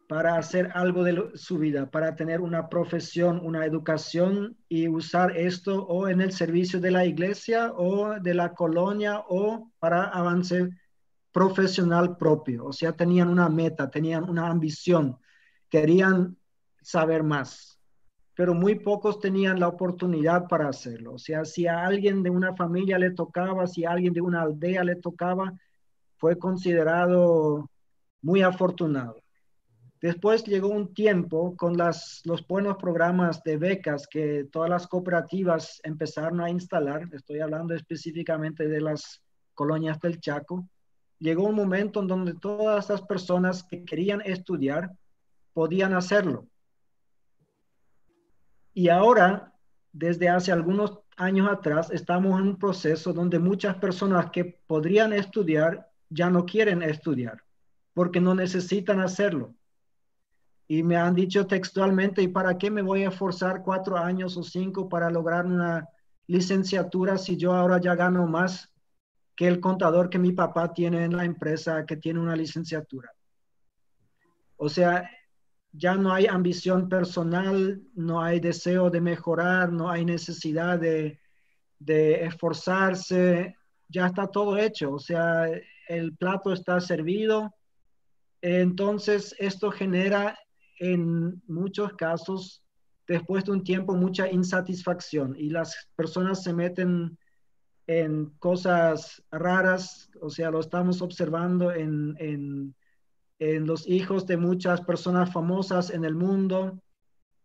para 0.07 0.38
hacer 0.38 0.69
algo 0.76 1.03
de 1.03 1.32
su 1.34 1.57
vida, 1.57 1.89
para 1.89 2.15
tener 2.15 2.39
una 2.41 2.69
profesión, 2.69 3.39
una 3.43 3.65
educación 3.65 4.55
y 4.69 4.88
usar 4.88 5.36
esto 5.36 5.84
o 5.88 6.07
en 6.07 6.21
el 6.21 6.32
servicio 6.32 6.80
de 6.80 6.91
la 6.91 7.05
iglesia 7.05 7.73
o 7.73 8.19
de 8.19 8.34
la 8.36 8.53
colonia 8.53 9.23
o 9.28 9.71
para 9.80 10.03
avance 10.03 10.69
profesional 11.32 12.17
propio, 12.17 12.65
o 12.65 12.71
sea, 12.71 12.93
tenían 12.93 13.30
una 13.30 13.49
meta, 13.49 13.89
tenían 13.89 14.30
una 14.30 14.47
ambición, 14.47 15.17
querían 15.69 16.38
saber 16.82 17.23
más. 17.23 17.80
pero 18.36 18.53
muy 18.53 18.76
pocos 18.76 19.19
tenían 19.19 19.59
la 19.59 19.69
oportunidad 19.69 20.47
para 20.47 20.67
hacerlo. 20.67 21.13
O 21.13 21.17
sea, 21.17 21.45
si 21.45 21.67
a 21.67 21.86
alguien 21.86 22.21
de 22.21 22.30
una 22.30 22.53
familia 22.53 22.99
le 22.99 23.11
tocaba, 23.11 23.65
si 23.65 23.86
a 23.86 23.91
alguien 23.91 24.13
de 24.13 24.21
una 24.21 24.41
aldea 24.41 24.84
le 24.84 24.97
tocaba, 24.97 25.53
fue 26.26 26.39
considerado 26.39 27.69
muy 28.23 28.41
afortunado. 28.41 29.21
Después 30.01 30.43
llegó 30.43 30.69
un 30.69 30.91
tiempo 30.91 31.55
con 31.55 31.78
las, 31.78 32.23
los 32.26 32.47
buenos 32.47 32.78
programas 32.78 33.43
de 33.43 33.57
becas 33.57 34.07
que 34.07 34.47
todas 34.51 34.67
las 34.67 34.88
cooperativas 34.88 35.80
empezaron 35.84 36.41
a 36.41 36.49
instalar, 36.49 37.07
estoy 37.13 37.41
hablando 37.41 37.76
específicamente 37.76 38.67
de 38.67 38.82
las 38.82 39.21
colonias 39.53 39.99
del 39.99 40.19
Chaco, 40.19 40.67
llegó 41.19 41.43
un 41.43 41.53
momento 41.53 42.01
en 42.01 42.07
donde 42.07 42.34
todas 42.34 42.86
estas 42.86 43.03
personas 43.03 43.63
que 43.63 43.86
querían 43.86 44.21
estudiar 44.21 44.89
podían 45.53 45.93
hacerlo. 45.93 46.47
Y 48.73 48.89
ahora, 48.89 49.53
desde 49.93 50.28
hace 50.30 50.51
algunos 50.51 51.01
años 51.17 51.47
atrás, 51.51 51.91
estamos 51.91 52.39
en 52.39 52.47
un 52.47 52.57
proceso 52.57 53.13
donde 53.13 53.38
muchas 53.38 53.76
personas 53.76 54.32
que 54.32 54.59
podrían 54.65 55.13
estudiar 55.13 55.88
ya 56.09 56.29
no 56.29 56.45
quieren 56.45 56.81
estudiar 56.81 57.45
porque 57.95 58.19
no 58.19 58.35
necesitan 58.35 58.99
hacerlo. 58.99 59.55
Y 60.67 60.83
me 60.83 60.97
han 60.97 61.15
dicho 61.15 61.47
textualmente, 61.47 62.21
¿y 62.21 62.27
para 62.27 62.57
qué 62.57 62.69
me 62.69 62.81
voy 62.81 63.03
a 63.03 63.11
forzar 63.11 63.63
cuatro 63.63 63.97
años 63.97 64.35
o 64.35 64.43
cinco 64.43 64.89
para 64.89 65.09
lograr 65.09 65.45
una 65.45 65.87
licenciatura 66.27 67.17
si 67.17 67.37
yo 67.37 67.53
ahora 67.53 67.79
ya 67.79 67.95
gano 67.95 68.27
más 68.27 68.71
que 69.35 69.47
el 69.47 69.59
contador 69.59 70.09
que 70.09 70.19
mi 70.19 70.31
papá 70.31 70.73
tiene 70.73 71.05
en 71.05 71.15
la 71.15 71.23
empresa 71.23 71.85
que 71.85 71.97
tiene 71.97 72.19
una 72.19 72.35
licenciatura. 72.35 73.11
O 74.57 74.67
sea, 74.67 75.09
ya 75.71 75.95
no 75.95 76.13
hay 76.13 76.25
ambición 76.25 76.89
personal, 76.89 77.81
no 77.95 78.21
hay 78.21 78.39
deseo 78.39 78.89
de 78.89 79.01
mejorar, 79.01 79.71
no 79.71 79.89
hay 79.89 80.03
necesidad 80.03 80.79
de, 80.79 81.19
esforzarse, 82.25 83.55
ya 83.87 84.07
está 84.07 84.27
todo 84.27 84.57
hecho, 84.57 84.93
o 84.93 84.99
sea, 84.99 85.47
el 85.88 86.15
plato 86.15 86.53
está 86.53 86.79
servido. 86.79 87.53
Entonces, 88.41 89.36
esto 89.39 89.71
genera 89.71 90.38
en 90.79 91.41
muchos 91.47 91.93
casos, 91.93 92.63
después 93.07 93.45
de 93.45 93.51
un 93.51 93.63
tiempo, 93.63 93.93
mucha 93.95 94.29
insatisfacción 94.29 95.36
y 95.38 95.49
las 95.49 95.89
personas 95.95 96.43
se 96.43 96.53
meten 96.53 97.17
en 97.88 98.31
cosas 98.39 99.23
raras, 99.31 100.09
o 100.21 100.29
sea, 100.29 100.49
lo 100.49 100.59
estamos 100.59 101.01
observando 101.01 101.71
en, 101.71 102.15
en, 102.19 102.75
en 103.39 103.67
los 103.67 103.88
hijos 103.88 104.25
de 104.25 104.38
muchas 104.38 104.81
personas 104.81 105.31
famosas 105.31 105.91
en 105.91 106.03
el 106.03 106.15
mundo, 106.15 106.81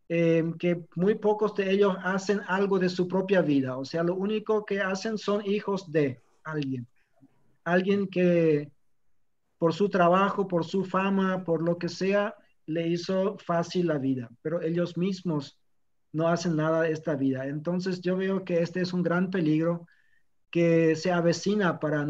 em, 0.09 0.55
que 0.55 0.86
muy 0.97 1.16
pocos 1.16 1.55
de 1.55 1.70
ellos 1.70 1.95
hacen 2.03 2.41
algo 2.47 2.78
de 2.78 2.88
su 2.88 3.07
propia 3.07 3.43
vida, 3.43 3.76
o 3.76 3.84
sea, 3.84 4.03
lo 4.03 4.14
único 4.14 4.64
que 4.64 4.80
hacen 4.80 5.18
son 5.18 5.45
hijos 5.45 5.91
de 5.93 6.20
alguien, 6.43 6.86
alguien 7.64 8.06
que 8.08 8.70
por 9.58 9.74
su 9.74 9.88
trabajo, 9.88 10.48
por 10.48 10.64
su 10.64 10.84
fama, 10.84 11.44
por 11.44 11.62
lo 11.62 11.78
que 11.78 11.88
sea, 11.88 12.34
le 12.66 12.88
hizo 12.88 13.36
fácil 13.38 13.88
la 13.88 13.98
vida, 13.98 14.30
pero 14.42 14.62
ellos 14.62 14.96
mismos 14.96 15.58
no 16.12 16.28
hacen 16.28 16.56
nada 16.56 16.82
de 16.82 16.92
esta 16.92 17.14
vida. 17.14 17.46
Entonces 17.46 18.00
yo 18.00 18.16
veo 18.16 18.44
que 18.44 18.61
este 18.61 18.80
es 18.80 18.92
un 18.92 19.02
gran 19.02 19.30
peligro 19.30 19.86
que 20.50 20.96
se 20.96 21.12
avecina 21.12 21.78
para, 21.78 22.06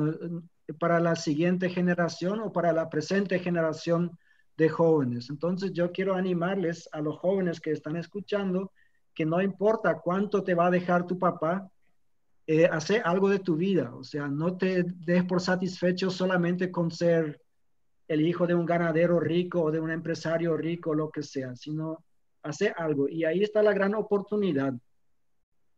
para 0.79 1.01
la 1.01 1.17
siguiente 1.17 1.69
generación 1.69 2.41
o 2.41 2.53
para 2.53 2.73
la 2.73 2.89
presente 2.89 3.39
generación 3.39 4.19
de 4.57 4.69
jóvenes. 4.69 5.31
Entonces 5.31 5.73
yo 5.73 5.93
quiero 5.93 6.15
animarles 6.15 6.89
a 6.93 7.01
los 7.01 7.19
jóvenes 7.19 7.61
que 7.61 7.73
están 7.73 7.97
escuchando 7.97 8.73
que 9.15 9.27
no 9.27 9.43
importa 9.43 10.01
cuánto 10.01 10.43
te 10.43 10.55
va 10.55 10.67
a 10.67 10.71
dejar 10.71 11.07
tu 11.07 11.19
papá, 11.19 11.69
eh, 12.53 12.67
hace 12.67 12.99
algo 12.99 13.29
de 13.29 13.39
tu 13.39 13.55
vida. 13.55 13.95
O 13.95 14.03
sea, 14.03 14.27
no 14.27 14.57
te 14.57 14.83
des 14.83 15.23
por 15.23 15.41
satisfecho 15.41 16.11
solamente 16.11 16.73
con 16.73 16.91
ser 16.91 17.41
el 18.09 18.27
hijo 18.27 18.45
de 18.45 18.57
un 18.57 18.67
ganadero 18.67 19.21
rico 19.21 19.63
o 19.63 19.71
de 19.71 19.79
un 19.79 19.93
empresario 19.93 20.57
rico, 20.57 20.93
lo 20.93 21.11
que 21.13 21.23
sea, 21.23 21.55
sino 21.55 22.05
hace 22.43 22.75
algo. 22.77 23.09
Y 23.09 23.25
ahí 23.25 23.45
está 23.45 23.63
la 23.63 23.73
gran 23.73 23.95
oportunidad. 23.95 24.75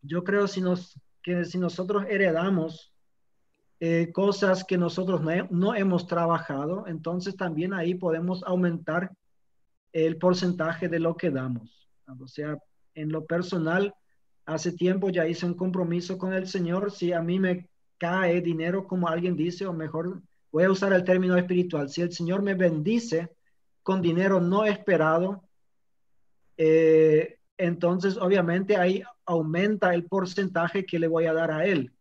Yo 0.00 0.24
creo 0.24 0.46
que 1.22 1.44
si 1.44 1.58
nosotros 1.58 2.06
heredamos 2.08 2.94
eh, 3.78 4.10
cosas 4.10 4.64
que 4.64 4.78
nosotros 4.78 5.20
no, 5.50 5.74
hemos 5.74 6.06
trabajado, 6.06 6.86
entonces 6.86 7.36
también 7.36 7.74
ahí 7.74 7.96
podemos 7.96 8.42
aumentar 8.44 9.10
el 9.92 10.16
porcentaje 10.16 10.88
de 10.88 11.00
lo 11.00 11.18
que 11.18 11.28
damos. 11.28 11.86
O 12.18 12.26
sea, 12.26 12.56
en 12.94 13.12
lo 13.12 13.26
personal, 13.26 13.94
hace 14.47 14.72
tiempo 14.72 15.11
ya 15.11 15.26
hice 15.26 15.47
un 15.47 15.55
compromiso 15.55 16.18
con 16.18 16.32
el 16.32 16.47
Señor. 16.47 16.90
Si 16.90 17.12
a 17.12 17.20
mí 17.20 17.38
me 17.38 17.68
cae 17.99 18.40
dinero, 18.40 18.86
como 18.86 19.09
alguien 19.09 19.36
dice, 19.36 19.66
o 19.66 19.72
mejor 19.72 20.20
voy 20.51 20.64
a 20.64 20.70
usar 20.70 20.93
el 20.93 21.05
término 21.05 21.36
espiritual, 21.36 21.88
si 21.88 22.03
el 22.03 22.12
Señor 22.12 22.43
me 22.43 22.55
bendice 22.55 23.30
con 23.82 24.03
dinero 24.03 24.40
no 24.40 24.64
esperado, 24.64 25.43
eh, 26.57 27.38
entonces 27.57 28.16
obviamente 28.16 28.76
ahí 28.76 29.03
aumenta 29.24 29.95
el 29.95 30.05
porcentaje 30.05 30.84
que 30.84 30.99
le 30.99 31.09
voy 31.09 31.26
a 31.26 31.32
dar 31.32 31.51
a 31.51 31.64
él. 31.64 31.93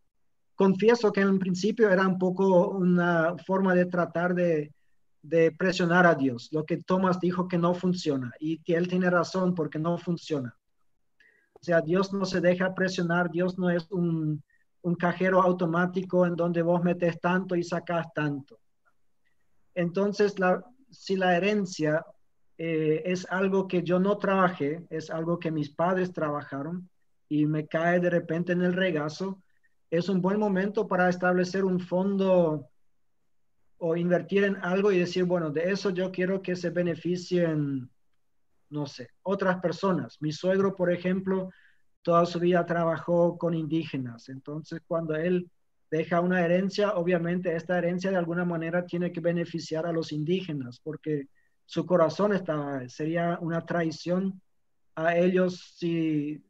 Confieso 0.56 1.12
que 1.12 1.22
en 1.22 1.40
principio 1.40 1.90
era 1.90 2.08
un 2.08 2.18
poco 2.18 2.70
una 2.70 3.36
forma 3.46 3.74
de 3.74 3.86
tratar 3.86 4.36
de, 4.36 4.72
presionar 5.58 6.06
a 6.06 6.16
Dios, 6.16 6.50
lo 6.52 6.66
que 6.66 6.78
Tomás 6.78 7.20
dijo 7.20 7.48
que 7.48 7.58
no 7.58 7.74
funciona 7.74 8.32
y 8.40 8.58
que 8.64 8.76
él 8.76 8.88
tiene 8.88 9.10
razón 9.10 9.54
porque 9.54 9.80
no 9.80 9.98
funciona. 9.98 10.56
O 11.62 11.66
sea, 11.66 11.82
Dios 11.82 12.12
no 12.12 12.26
se 12.26 12.42
deja 12.42 12.74
presionar, 12.74 13.30
Dios 13.30 13.60
no 13.60 13.70
es 13.70 13.90
un, 13.92 14.44
un 14.82 14.96
cajero 14.96 15.42
automático 15.42 16.26
en 16.26 16.36
donde 16.36 16.62
vos 16.62 16.84
metes 16.84 17.20
tanto 17.20 17.56
y 17.56 17.64
sacas 17.64 18.08
tanto. 18.14 18.60
Entonces, 19.76 20.36
si 20.90 21.16
la 21.16 21.38
herencia 21.38 22.04
eh, 22.58 23.04
es 23.06 23.28
algo 23.30 23.68
que 23.68 23.84
yo 23.84 24.00
no 24.00 24.18
trabajé, 24.18 24.86
es 24.90 25.10
algo 25.10 25.40
que 25.40 25.52
mis 25.52 25.70
padres 25.70 26.12
trabajaron 26.12 26.90
y 27.30 27.46
me 27.46 27.68
cae 27.68 28.00
de 28.00 28.10
repente 28.10 28.54
en 28.54 28.62
el 28.62 28.74
regazo, 28.74 29.42
es 29.90 30.10
un 30.10 30.22
buen 30.22 30.40
momento 30.40 30.88
para 30.88 31.10
establecer 31.10 31.64
un 31.64 31.80
fondo 31.80 32.68
o 33.78 33.96
invertir 33.96 34.44
en 34.44 34.58
algo 34.58 34.92
y 34.92 35.00
decir, 35.00 35.26
bueno, 35.26 35.50
de 35.50 35.72
eso 35.72 35.90
yo 35.92 36.12
quiero 36.12 36.42
que 36.42 36.56
se 36.56 36.70
beneficien, 36.70 37.90
no 38.72 38.88
sé, 38.88 39.10
otras 39.22 39.60
personas. 39.60 40.18
Mi 40.22 40.32
suegro, 40.32 40.76
por 40.76 40.92
ejemplo, 40.92 41.50
toda 42.02 42.26
su 42.26 42.40
vida 42.40 42.66
trabajó 42.66 43.38
con 43.38 43.54
indígenas. 43.54 44.30
Entonces, 44.30 44.82
cuando 44.88 45.16
él 45.16 45.52
deja 45.92 46.22
una 46.22 46.44
herencia, 46.44 46.96
obviamente 46.96 47.56
esta 47.56 47.78
herencia 47.78 48.10
de 48.10 48.18
alguna 48.18 48.46
manera 48.46 48.86
tiene 48.86 49.12
que 49.12 49.20
beneficiar 49.20 49.86
a 49.86 49.92
los 49.92 50.14
indígenas, 50.14 50.80
porque 50.80 51.28
su 51.66 51.86
corazón 51.86 52.34
estaba, 52.34 52.88
sería 52.88 53.38
una 53.42 53.66
traición 53.66 54.42
a 54.96 55.16
ellos 55.18 55.76
si, 55.78 56.42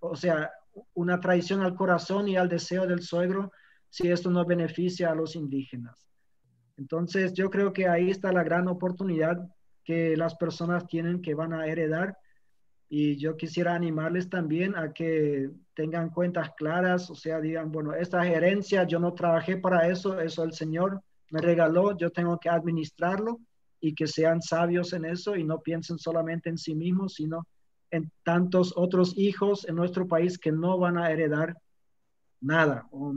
o 0.00 0.16
sea, 0.16 0.50
una 0.94 1.20
traición 1.20 1.60
al 1.60 1.74
corazón 1.74 2.26
y 2.28 2.36
al 2.36 2.48
deseo 2.48 2.86
del 2.86 3.02
suegro 3.02 3.52
si 3.90 4.08
esto 4.10 4.30
no 4.30 4.46
beneficia 4.46 5.10
a 5.10 5.14
los 5.14 5.36
indígenas. 5.36 6.06
Entonces, 6.78 7.34
yo 7.34 7.50
creo 7.50 7.72
que 7.74 7.86
ahí 7.86 8.10
está 8.10 8.32
la 8.32 8.44
gran 8.44 8.66
oportunidad 8.66 9.46
que 9.84 10.16
las 10.16 10.34
personas 10.34 10.86
tienen 10.86 11.22
que 11.22 11.34
van 11.34 11.52
a 11.52 11.66
heredar 11.66 12.16
y 12.92 13.16
yo 13.16 13.36
quisiera 13.36 13.74
animarles 13.74 14.28
también 14.28 14.76
a 14.76 14.92
que 14.92 15.48
tengan 15.74 16.10
cuentas 16.10 16.50
claras, 16.56 17.08
o 17.08 17.14
sea, 17.14 17.40
digan, 17.40 17.70
bueno, 17.70 17.94
esta 17.94 18.26
herencia 18.26 18.82
yo 18.84 18.98
no 18.98 19.14
trabajé 19.14 19.56
para 19.56 19.88
eso, 19.88 20.20
eso 20.20 20.42
el 20.42 20.52
Señor 20.52 21.00
me 21.30 21.40
regaló, 21.40 21.96
yo 21.96 22.10
tengo 22.10 22.38
que 22.40 22.48
administrarlo 22.48 23.38
y 23.80 23.94
que 23.94 24.08
sean 24.08 24.42
sabios 24.42 24.92
en 24.92 25.04
eso 25.04 25.36
y 25.36 25.44
no 25.44 25.60
piensen 25.60 25.98
solamente 25.98 26.50
en 26.50 26.58
sí 26.58 26.74
mismos, 26.74 27.14
sino 27.14 27.46
en 27.92 28.10
tantos 28.24 28.74
otros 28.76 29.16
hijos 29.16 29.68
en 29.68 29.76
nuestro 29.76 30.08
país 30.08 30.36
que 30.36 30.50
no 30.50 30.76
van 30.76 30.98
a 30.98 31.12
heredar 31.12 31.56
nada, 32.40 32.88
o 32.90 33.14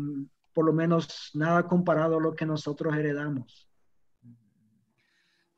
por 0.53 0.65
lo 0.65 0.73
menos 0.73 1.31
nada 1.33 1.67
comparado 1.67 2.17
a 2.17 2.21
lo 2.21 2.35
que 2.35 2.45
nosotros 2.45 2.95
heredamos. 2.95 3.67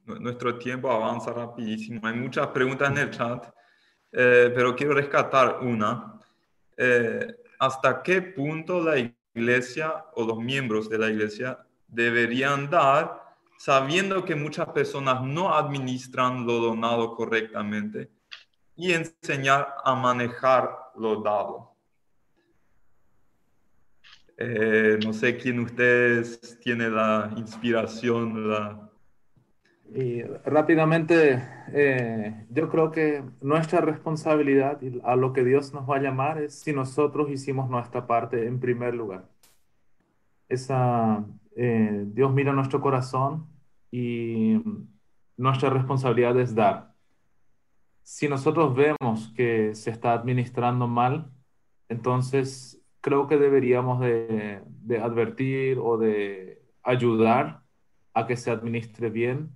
Nuestro 0.05 0.57
tiempo 0.57 0.91
avanza 0.91 1.33
rapidísimo. 1.33 2.01
Hay 2.03 2.15
muchas 2.15 2.47
preguntas 2.47 2.91
en 2.91 2.97
el 2.97 3.11
chat, 3.11 3.47
eh, 4.11 4.51
pero 4.53 4.75
quiero 4.75 4.93
rescatar 4.93 5.59
una. 5.61 6.19
Eh, 6.77 7.35
¿Hasta 7.59 8.03
qué 8.03 8.21
punto 8.21 8.83
la 8.83 8.97
iglesia 9.33 10.05
o 10.13 10.25
los 10.25 10.37
miembros 10.39 10.89
de 10.89 10.97
la 10.97 11.09
iglesia 11.09 11.59
deberían 11.87 12.69
dar 12.69 13.25
sabiendo 13.57 14.23
que 14.25 14.35
muchas 14.35 14.67
personas 14.69 15.21
no 15.23 15.53
administran 15.53 16.45
lo 16.45 16.59
donado 16.59 17.15
correctamente 17.15 18.11
y 18.75 18.91
enseñar 18.91 19.75
a 19.83 19.95
manejar 19.95 20.69
lo 20.95 21.21
dado. 21.21 21.71
Eh, 24.37 24.99
no 25.03 25.13
sé 25.13 25.37
quién 25.37 25.59
ustedes 25.59 26.59
tiene 26.59 26.89
la 26.89 27.31
inspiración, 27.37 28.84
Y 29.93 30.23
rápidamente, 30.23 31.41
eh, 31.71 32.45
yo 32.49 32.69
creo 32.69 32.91
que 32.91 33.23
nuestra 33.41 33.81
responsabilidad 33.81 34.79
a 35.03 35.15
lo 35.15 35.31
que 35.31 35.43
Dios 35.43 35.73
nos 35.73 35.89
va 35.89 35.97
a 35.97 36.01
llamar 36.01 36.41
es 36.41 36.55
si 36.55 36.73
nosotros 36.73 37.29
hicimos 37.29 37.69
nuestra 37.69 38.07
parte 38.07 38.47
en 38.47 38.59
primer 38.59 38.95
lugar. 38.95 39.29
Esa, 40.49 41.23
eh, 41.55 42.03
Dios 42.07 42.33
mira 42.33 42.51
nuestro 42.51 42.81
corazón 42.81 43.47
y 43.91 44.61
nuestra 45.37 45.69
responsabilidad 45.69 46.39
es 46.39 46.55
dar. 46.55 46.93
Si 48.03 48.27
nosotros 48.27 48.75
vemos 48.75 49.33
que 49.35 49.73
se 49.75 49.91
está 49.91 50.13
administrando 50.13 50.87
mal, 50.87 51.31
entonces 51.89 52.81
creo 53.01 53.27
que 53.27 53.37
deberíamos 53.37 53.99
de, 53.99 54.61
de 54.67 54.99
advertir 54.99 55.79
o 55.79 55.97
de 55.97 56.61
ayudar 56.83 57.61
a 58.13 58.27
que 58.27 58.35
se 58.37 58.51
administre 58.51 59.09
bien 59.09 59.51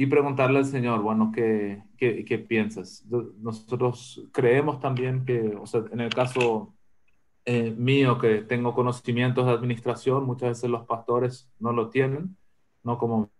y 0.00 0.06
preguntarle 0.06 0.60
al 0.60 0.64
Señor, 0.64 1.02
bueno, 1.02 1.30
¿qué, 1.30 1.82
qué, 1.98 2.24
qué 2.24 2.38
piensas? 2.38 3.04
Nosotros 3.38 4.26
creemos 4.32 4.80
también 4.80 5.26
que, 5.26 5.54
o 5.60 5.66
sea, 5.66 5.82
en 5.92 6.00
el 6.00 6.08
caso 6.08 6.74
eh, 7.44 7.74
mío, 7.76 8.18
que 8.18 8.38
tengo 8.38 8.74
conocimientos 8.74 9.44
de 9.44 9.52
administración, 9.52 10.24
muchas 10.24 10.48
veces 10.48 10.70
los 10.70 10.86
pastores 10.86 11.52
no 11.58 11.74
lo 11.74 11.90
tienen, 11.90 12.34
no 12.82 12.96
como 12.96 13.30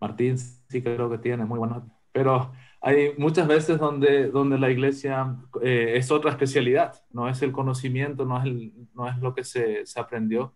Martín 0.00 0.36
sí 0.36 0.82
creo 0.82 1.08
que 1.08 1.18
tiene, 1.18 1.44
muy 1.44 1.60
bueno, 1.60 1.88
pero 2.10 2.50
hay 2.80 3.14
muchas 3.16 3.46
veces 3.46 3.78
donde, 3.78 4.32
donde 4.32 4.58
la 4.58 4.68
iglesia 4.68 5.36
eh, 5.62 5.92
es 5.94 6.10
otra 6.10 6.32
especialidad, 6.32 7.04
no 7.12 7.28
es 7.28 7.40
el 7.40 7.52
conocimiento, 7.52 8.24
no 8.24 8.36
es, 8.38 8.46
el, 8.46 8.72
no 8.94 9.08
es 9.08 9.16
lo 9.18 9.32
que 9.32 9.44
se, 9.44 9.86
se 9.86 10.00
aprendió. 10.00 10.54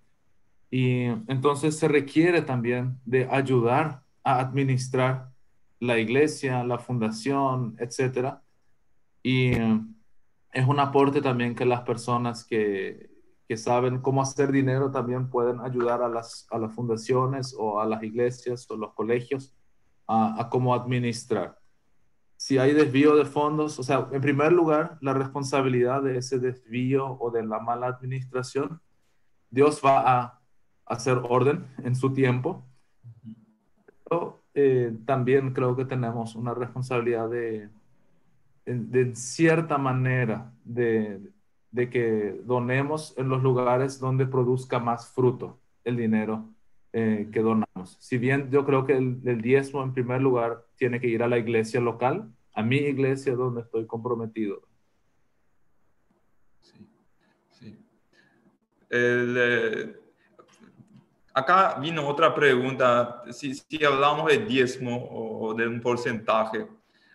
Y 0.69 1.05
entonces 1.29 1.79
se 1.79 1.87
requiere 1.87 2.43
también 2.43 2.99
de 3.05 3.29
ayudar 3.31 4.05
a 4.27 4.41
administrar 4.41 5.31
la 5.79 5.99
iglesia, 5.99 6.65
la 6.65 6.79
fundación, 6.79 7.77
etcétera. 7.79 8.43
Y 9.23 9.53
eh, 9.53 9.81
es 10.53 10.67
un 10.67 10.81
aporte 10.81 11.23
también 11.23 11.55
que 11.55 11.65
las 11.65 11.83
personas 11.83 12.45
que, 12.45 13.09
que, 13.47 13.57
saben 13.57 14.01
cómo 14.01 14.21
hacer 14.21 14.51
dinero 14.51 14.91
también 14.91 15.31
pueden 15.31 15.61
ayudar 15.61 16.03
a 16.03 16.09
las, 16.09 16.49
a 16.51 16.59
las 16.59 16.75
fundaciones 16.75 17.55
o 17.57 17.81
a 17.81 17.87
las 17.87 18.03
iglesias 18.03 18.69
o 18.69 18.77
los 18.77 18.95
colegios 18.95 19.55
a, 20.09 20.41
a 20.41 20.49
cómo 20.51 20.75
administrar. 20.75 21.61
Si 22.37 22.59
hay 22.59 22.73
desvío 22.73 23.15
de 23.15 23.27
fondos, 23.27 23.79
o 23.79 23.85
sea, 23.85 24.09
en 24.11 24.21
primer 24.21 24.51
lugar, 24.51 24.99
la 25.03 25.15
responsabilidad 25.15 26.03
de 26.03 26.19
ese 26.19 26.41
desvío 26.41 27.17
o 27.21 27.31
de 27.31 27.47
la 27.47 27.61
mala 27.61 27.87
administración, 27.87 28.81
Dios 29.51 29.81
va 29.85 30.01
a 30.01 30.41
hacer 30.85 31.21
orden 31.23 31.65
en 31.85 31.95
su 31.95 32.13
tiempo 32.13 32.67
pero 34.09 34.43
eh, 34.55 34.93
también 35.05 35.53
creo 35.53 35.77
que 35.77 35.85
tenemos 35.85 36.35
una 36.35 36.55
responsabilidad 36.55 37.29
de, 37.29 37.69
de, 38.65 39.15
cierta 39.15 39.79
manera, 39.79 40.53
de, 40.65 41.21
de, 41.71 41.91
que 41.91 42.41
donemos 42.45 43.17
en 43.19 43.29
los 43.29 43.43
lugares 43.43 43.99
donde 43.99 44.27
produzca 44.27 44.79
más 44.79 45.13
fruto 45.13 45.59
el 45.85 45.97
dinero 45.97 46.49
eh, 46.93 47.29
que 47.33 47.41
donamos. 47.41 47.97
Si 48.01 48.19
bien 48.19 48.51
yo 48.51 48.65
creo 48.65 48.87
que 48.87 48.95
el, 48.95 49.43
diezmo 49.43 49.83
en 49.83 49.93
primer 49.93 50.23
lugar 50.23 50.65
tiene 50.77 51.01
que 51.01 51.09
ir 51.09 51.23
a 51.23 51.29
la 51.29 51.39
iglesia 51.39 51.81
local, 51.81 52.33
a 52.55 52.63
mi 52.63 52.77
iglesia 52.77 53.35
donde 53.35 53.63
estoy 53.63 53.87
comprometido. 53.87 54.63
Sí, 56.61 56.89
sí. 57.51 57.79
El, 58.89 59.37
eh, 59.39 60.06
Acá 61.37 61.77
vino 61.79 62.09
otra 62.09 62.35
pregunta, 62.35 63.23
si, 63.31 63.53
si 63.53 63.85
hablamos 63.85 64.25
de 64.31 64.39
diezmo 64.39 65.07
o 65.11 65.53
de 65.53 65.69
un 65.69 65.83
porcentaje, 65.83 66.67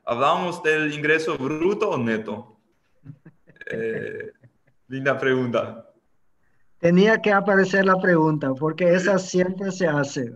¿hablamos 0.06 0.62
del 0.62 0.94
ingreso 0.94 1.36
bruto 1.40 1.90
o 1.90 1.98
neto? 1.98 2.58
Eh, 3.74 4.34
linda 4.90 5.18
pregunta. 5.18 5.86
Tenía 6.78 7.22
que 7.22 7.32
aparecer 7.32 7.86
la 7.86 7.96
pregunta, 8.02 8.54
porque 8.54 8.94
esa 8.94 9.18
siempre 9.18 9.72
se 9.72 9.88
hace. 9.88 10.34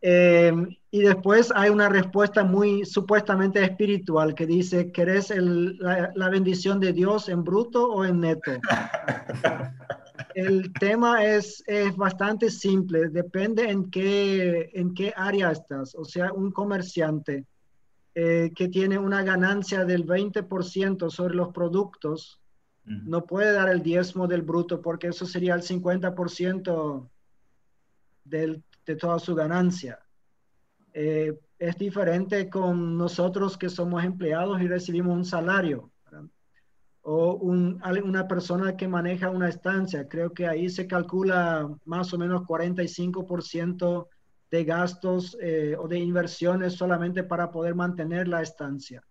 Eh, 0.00 0.52
y 0.92 1.00
después 1.00 1.50
hay 1.56 1.70
una 1.70 1.88
respuesta 1.88 2.44
muy 2.44 2.84
supuestamente 2.84 3.64
espiritual 3.64 4.34
que 4.36 4.46
dice, 4.46 4.92
¿querés 4.92 5.32
el, 5.32 5.76
la, 5.78 6.12
la 6.14 6.28
bendición 6.28 6.78
de 6.78 6.92
Dios 6.92 7.28
en 7.28 7.42
bruto 7.42 7.88
o 7.88 8.04
en 8.04 8.20
neto? 8.20 8.52
el 10.38 10.72
tema 10.72 11.24
es, 11.24 11.64
es 11.66 11.96
bastante 11.96 12.48
simple, 12.48 13.08
depende 13.08 13.68
en 13.68 13.90
qué, 13.90 14.70
en 14.72 14.94
qué 14.94 15.12
área 15.16 15.50
estás. 15.50 15.96
O 15.96 16.04
sea, 16.04 16.32
un 16.32 16.52
comerciante 16.52 17.44
eh, 18.14 18.52
que 18.54 18.68
tiene 18.68 18.98
una 18.98 19.24
ganancia 19.24 19.84
del 19.84 20.06
20% 20.06 21.10
sobre 21.10 21.34
los 21.34 21.48
productos, 21.48 22.40
no 22.84 23.26
puede 23.26 23.52
dar 23.52 23.68
el 23.68 23.82
diezmo 23.82 24.26
del 24.28 24.40
bruto 24.40 24.80
porque 24.80 25.08
eso 25.08 25.26
sería 25.26 25.54
el 25.54 25.62
50% 25.62 27.08
del, 28.24 28.62
de 28.86 28.96
toda 28.96 29.18
su 29.18 29.34
ganancia. 29.34 29.98
Eh, 30.94 31.38
es 31.58 31.76
diferente 31.76 32.48
con 32.48 32.96
nosotros 32.96 33.58
que 33.58 33.68
somos 33.68 34.04
empleados 34.04 34.62
y 34.62 34.68
recibimos 34.68 35.14
un 35.14 35.24
salario 35.24 35.90
o 37.02 37.34
una 37.34 38.28
persona 38.28 38.76
que 38.76 38.88
maneja 38.88 39.30
una 39.30 39.48
estancia. 39.48 40.08
Creo 40.08 40.32
que 40.32 40.46
ahí 40.46 40.68
se 40.68 40.86
calcula 40.86 41.68
más 41.84 42.12
o 42.12 42.18
menos 42.18 42.42
45% 42.42 44.08
de 44.50 44.64
gastos 44.64 45.36
eh, 45.40 45.76
o 45.78 45.88
de 45.88 45.98
inversiones 45.98 46.74
solamente 46.74 47.22
para 47.22 47.50
poder 47.50 47.74
mantener 47.74 48.28
la 48.28 48.42
estancia. 48.42 49.02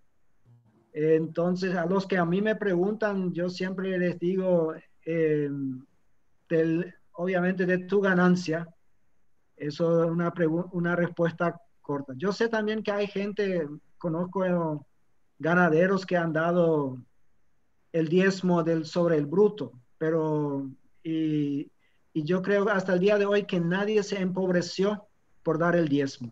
Entonces, 0.94 1.76
a 1.76 1.86
los 1.86 2.08
que 2.08 2.18
a 2.18 2.26
mí 2.26 2.42
me 2.42 2.56
preguntan, 2.56 3.32
yo 3.32 3.50
siempre 3.50 3.98
les 4.00 4.18
digo, 4.18 4.74
eh, 5.06 5.50
obviamente 7.12 7.66
de 7.66 7.78
tu 7.80 8.02
ganancia, 8.02 8.68
eso 9.56 10.04
es 10.04 10.10
una, 10.10 10.34
una 10.72 10.96
respuesta 10.96 11.60
corta. 11.82 12.14
Yo 12.16 12.32
sé 12.32 12.50
también 12.50 12.82
que 12.82 12.92
hay 12.92 13.08
gente, 13.08 13.68
conozco 13.98 14.86
ganaderos 15.38 16.06
que 16.06 16.18
han 16.18 16.34
dado 16.34 16.98
el 17.92 18.08
diezmo 18.08 18.64
del, 18.64 18.86
sobre 18.86 19.18
el 19.18 19.26
bruto, 19.26 19.74
pero 19.98 20.70
y, 21.04 21.72
yo 22.14 22.42
creo 22.42 22.68
hasta 22.70 22.94
el 22.94 23.00
día 23.00 23.20
de 23.20 23.28
hoy 23.28 23.46
que 23.46 23.60
nadie 23.60 24.02
se 24.02 24.20
empobreció 24.20 25.08
por 25.44 25.60
dar 25.60 25.76
el 25.76 25.88
diezmo. 25.88 26.32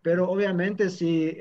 Pero 0.00 0.30
obviamente 0.30 0.88
si 0.88 1.36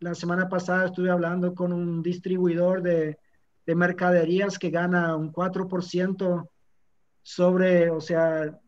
la 0.00 0.16
semana 0.16 0.48
pasada 0.48 0.86
estuve 0.86 1.08
hablando 1.08 1.54
con 1.54 1.72
un 1.72 2.02
distribuidor 2.02 2.82
de, 2.82 3.18
de 3.66 3.74
mercaderías 3.74 4.58
que 4.58 4.70
gana 4.70 5.14
un 5.16 5.32
4% 5.32 6.48
sobre, 7.22 7.90
o 7.90 8.00
sea, 8.00 8.58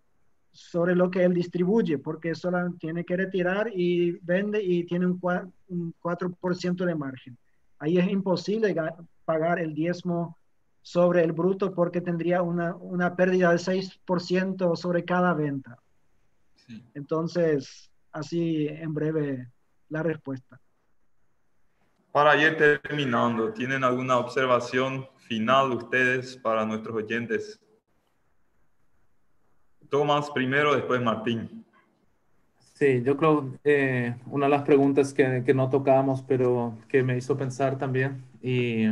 sobre 0.52 0.94
lo 0.94 1.10
que 1.10 1.24
él 1.24 1.34
distribuye, 1.34 1.98
porque 1.98 2.34
solo 2.34 2.72
tiene 2.78 3.04
que 3.04 3.16
retirar 3.16 3.70
y 3.74 4.12
vende 4.22 4.62
y 4.62 4.84
tiene 4.84 5.06
un 5.06 5.20
4%, 5.20 6.84
de 6.84 6.94
margen. 6.94 7.36
Ahí 7.78 7.98
es 7.98 8.08
imposible 8.08 8.74
pagar 9.24 9.58
el 9.58 9.74
diezmo 9.74 10.38
sobre 10.82 11.24
el 11.24 11.32
bruto 11.32 11.74
porque 11.74 12.00
tendría 12.00 12.42
una, 12.42 12.74
una 12.76 13.16
pérdida 13.16 13.50
de 13.50 13.56
6% 13.56 14.76
sobre 14.76 15.04
cada 15.04 15.32
venta. 15.34 15.78
Entonces, 16.94 17.90
así 18.12 18.66
en 18.68 18.94
breve 18.94 19.50
la 19.88 20.02
respuesta. 20.02 20.60
Para 22.12 22.36
ir 22.36 22.56
terminando, 22.56 23.52
¿tienen 23.52 23.82
alguna 23.82 24.18
observación 24.18 25.08
final 25.16 25.72
ustedes 25.72 26.36
para 26.36 26.64
nuestros 26.64 26.94
oyentes? 26.94 27.60
Tomás 29.88 30.30
primero, 30.30 30.74
después 30.74 31.00
Martín. 31.02 31.63
Sí, 32.74 33.02
yo 33.02 33.16
creo 33.16 33.52
eh, 33.64 34.16
una 34.26 34.46
de 34.46 34.50
las 34.50 34.62
preguntas 34.62 35.14
que, 35.14 35.42
que 35.46 35.54
no 35.54 35.70
tocamos, 35.70 36.22
pero 36.22 36.76
que 36.88 37.02
me 37.02 37.16
hizo 37.16 37.36
pensar 37.36 37.78
también, 37.78 38.24
y 38.42 38.86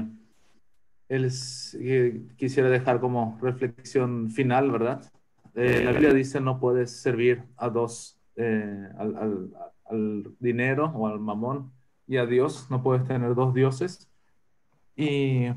él 1.13 1.31
eh, 1.75 2.23
quisiera 2.37 2.71
dejar 2.71 2.99
como 2.99 3.39
reflexión 3.43 4.31
final, 4.31 4.71
¿verdad? 4.71 5.13
Eh, 5.55 5.83
la 5.85 5.93
Biblia 5.93 6.15
dice 6.15 6.41
no 6.41 6.59
puedes 6.59 6.91
servir 6.91 7.43
a 7.59 7.69
dos, 7.69 8.19
eh, 8.37 8.89
al, 8.97 9.51
al, 9.85 10.25
dinero 10.39 10.91
o 10.95 11.07
al 11.07 11.21
mamón 11.21 11.71
y 12.07 12.17
a 12.17 12.25
Dios, 12.25 12.69
no 12.71 12.83
puedes 12.83 13.07
tener 13.07 13.35
dos 13.35 13.53
dioses. 13.53 14.09
¿Y 14.97 15.49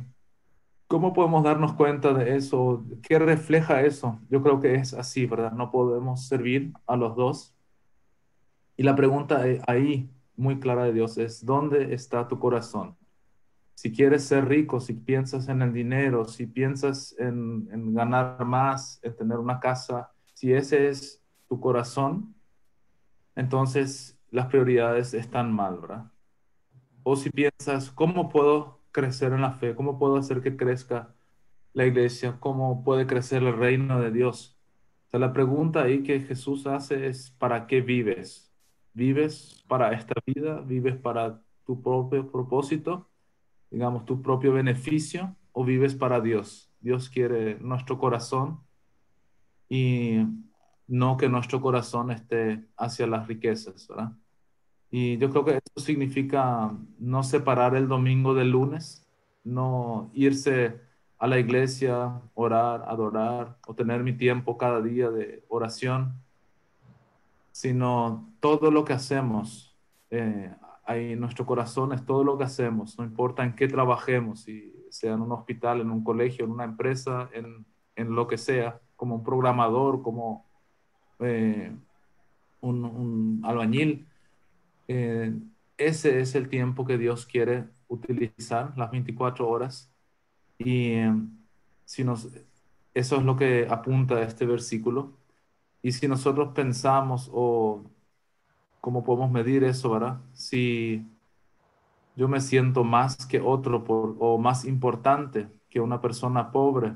cómo 0.88 1.14
podemos 1.14 1.42
darnos 1.46 1.72
cuenta 1.72 2.14
de 2.14 2.36
eso? 2.36 2.84
¿Qué 3.02 3.18
refleja 3.18 3.82
eso? 3.82 4.20
Yo 4.30 4.44
creo 4.44 4.60
que 4.60 4.76
es 4.76 4.94
así, 4.94 5.26
¿verdad? 5.26 5.54
No 5.54 5.72
podemos 5.72 6.28
servir 6.28 6.74
a 6.86 6.98
los 6.98 7.16
dos. 7.16 7.55
Y 8.78 8.84
la 8.84 8.96
pregunta 8.96 9.44
ahí, 9.68 10.10
muy 10.36 10.60
clara 10.60 10.84
de 10.86 10.94
Dios, 10.94 11.18
es, 11.18 11.46
¿dónde 11.46 11.94
está 11.94 12.28
tu 12.28 12.40
corazón? 12.40 12.98
si 13.76 13.92
quieres 13.92 14.24
ser 14.24 14.48
rico, 14.48 14.80
si 14.80 14.94
piensas 14.94 15.50
en 15.50 15.62
el 15.62 15.74
dinero, 15.74 16.26
si 16.26 16.48
piensas 16.48 17.14
en, 17.20 17.94
ganar 17.94 18.44
más, 18.46 19.00
en 19.04 19.16
tener 19.16 19.38
una 19.38 19.60
casa, 19.60 20.12
si 20.34 20.54
ese 20.54 20.88
es 20.88 21.22
tu 21.48 21.60
corazón, 21.60 22.34
entonces 23.36 24.18
las 24.32 24.48
prioridades 24.48 25.14
están 25.14 25.54
mal, 25.54 25.80
¿verdad? 25.82 26.06
O 27.04 27.18
si 27.18 27.30
piensas, 27.30 27.92
¿cómo 27.92 28.30
puedo 28.30 28.80
crecer 28.92 29.34
en 29.34 29.42
la 29.42 29.52
fe? 29.52 29.76
¿Cómo 29.76 30.00
puedo 30.00 30.16
hacer 30.16 30.42
que 30.42 30.56
crezca 30.56 31.14
la 31.74 31.86
iglesia? 31.86 32.38
¿Cómo 32.40 32.84
puede 32.84 33.06
crecer 33.06 33.44
el 33.44 33.58
reino 33.58 34.00
de 34.00 34.12
Dios? 34.12 34.58
O 35.08 35.10
sea, 35.12 35.20
la 35.20 35.34
pregunta 35.34 35.84
ahí 35.84 36.02
que 36.02 36.22
Jesús 36.22 36.66
hace 36.66 37.08
es, 37.08 37.30
¿para 37.32 37.68
qué 37.68 37.82
vives? 37.82 38.45
¿Vives 38.96 39.62
para 39.68 39.92
esta 39.92 40.16
vida? 40.26 40.62
¿Vives 40.62 40.96
para 40.96 41.42
tu 41.66 41.82
propio 41.82 42.32
propósito? 42.32 43.10
Digamos, 43.70 44.06
tu 44.06 44.22
propio 44.22 44.54
beneficio? 44.54 45.36
¿O 45.52 45.66
vives 45.66 45.94
para 45.94 46.22
Dios? 46.22 46.72
Dios 46.80 47.10
quiere 47.10 47.60
nuestro 47.60 48.00
corazón 48.00 48.62
y 49.68 50.20
no 50.88 51.18
que 51.18 51.28
nuestro 51.28 51.60
corazón 51.60 52.10
esté 52.10 52.64
hacia 52.78 53.06
las 53.06 53.28
riquezas, 53.28 53.86
¿verdad? 53.90 54.14
Y 54.90 55.18
yo 55.18 55.30
creo 55.30 55.44
que 55.44 55.52
eso 55.56 55.86
significa 55.86 56.72
no 56.98 57.22
separar 57.24 57.76
el 57.76 57.90
domingo 57.90 58.34
del 58.34 58.52
lunes, 58.52 59.06
no 59.44 60.10
irse 60.14 60.80
a 61.18 61.28
la 61.28 61.38
iglesia, 61.38 62.22
orar, 62.34 62.86
adorar 62.88 63.58
o 63.68 63.76
tener 63.76 64.04
mi 64.04 64.14
tiempo 64.14 64.58
cada 64.58 64.82
día 64.82 65.10
de 65.10 65.44
oración, 65.50 66.14
sino 67.52 68.35
todo 68.46 68.70
lo 68.70 68.86
que 68.86 68.94
hacemos, 68.94 69.76
eh, 70.12 70.54
ahí 70.86 71.16
nuestro 71.16 71.48
corazón 71.48 71.94
es 71.94 72.06
todo 72.06 72.24
lo 72.24 72.38
que 72.38 72.44
hacemos, 72.44 72.96
no 73.00 73.04
importa 73.04 73.44
en 73.44 73.56
qué 73.56 73.68
trabajemos, 73.68 74.42
si 74.42 74.72
sea 74.92 75.14
en 75.14 75.22
un 75.22 75.32
hospital, 75.32 75.82
en 75.82 75.90
un 75.90 76.04
colegio, 76.04 76.46
en 76.46 76.52
una 76.52 76.64
empresa, 76.64 77.28
en, 77.34 77.66
en 77.96 78.14
lo 78.14 78.28
que 78.28 78.38
sea, 78.38 78.80
como 78.96 79.16
un 79.16 79.24
programador, 79.24 80.04
como 80.04 80.46
eh, 81.20 81.72
un, 82.62 82.86
un 82.86 83.42
albañil 83.44 84.06
eh, 84.88 85.34
ese 85.78 86.20
es 86.20 86.36
el 86.36 86.50
tiempo 86.50 86.86
que 86.86 87.00
Dios 87.00 87.26
quiere 87.26 87.66
utilizar, 87.88 88.78
las 88.78 88.92
24 88.92 89.50
horas. 89.50 89.92
Y 90.60 90.92
eh, 90.94 91.12
si 91.86 92.04
nos, 92.04 92.30
eso 92.94 93.16
es 93.18 93.24
lo 93.24 93.36
que 93.36 93.68
apunta 93.68 94.22
este 94.22 94.46
versículo. 94.46 95.18
Y 95.82 95.94
si 95.94 96.08
nosotros 96.08 96.54
pensamos 96.54 97.30
o 97.34 97.84
cómo 98.86 99.04
podemos 99.04 99.32
medir 99.32 99.64
eso, 99.64 99.90
¿verdad? 99.90 100.22
Si 100.34 101.04
yo 102.16 102.28
me 102.28 102.40
siento 102.40 102.84
más 102.84 103.26
que 103.26 103.42
otro 103.42 103.84
por, 103.84 104.16
o 104.20 104.38
más 104.38 104.64
importante 104.64 105.48
que 105.72 105.80
una 105.80 106.00
persona 106.02 106.52
pobre 106.52 106.94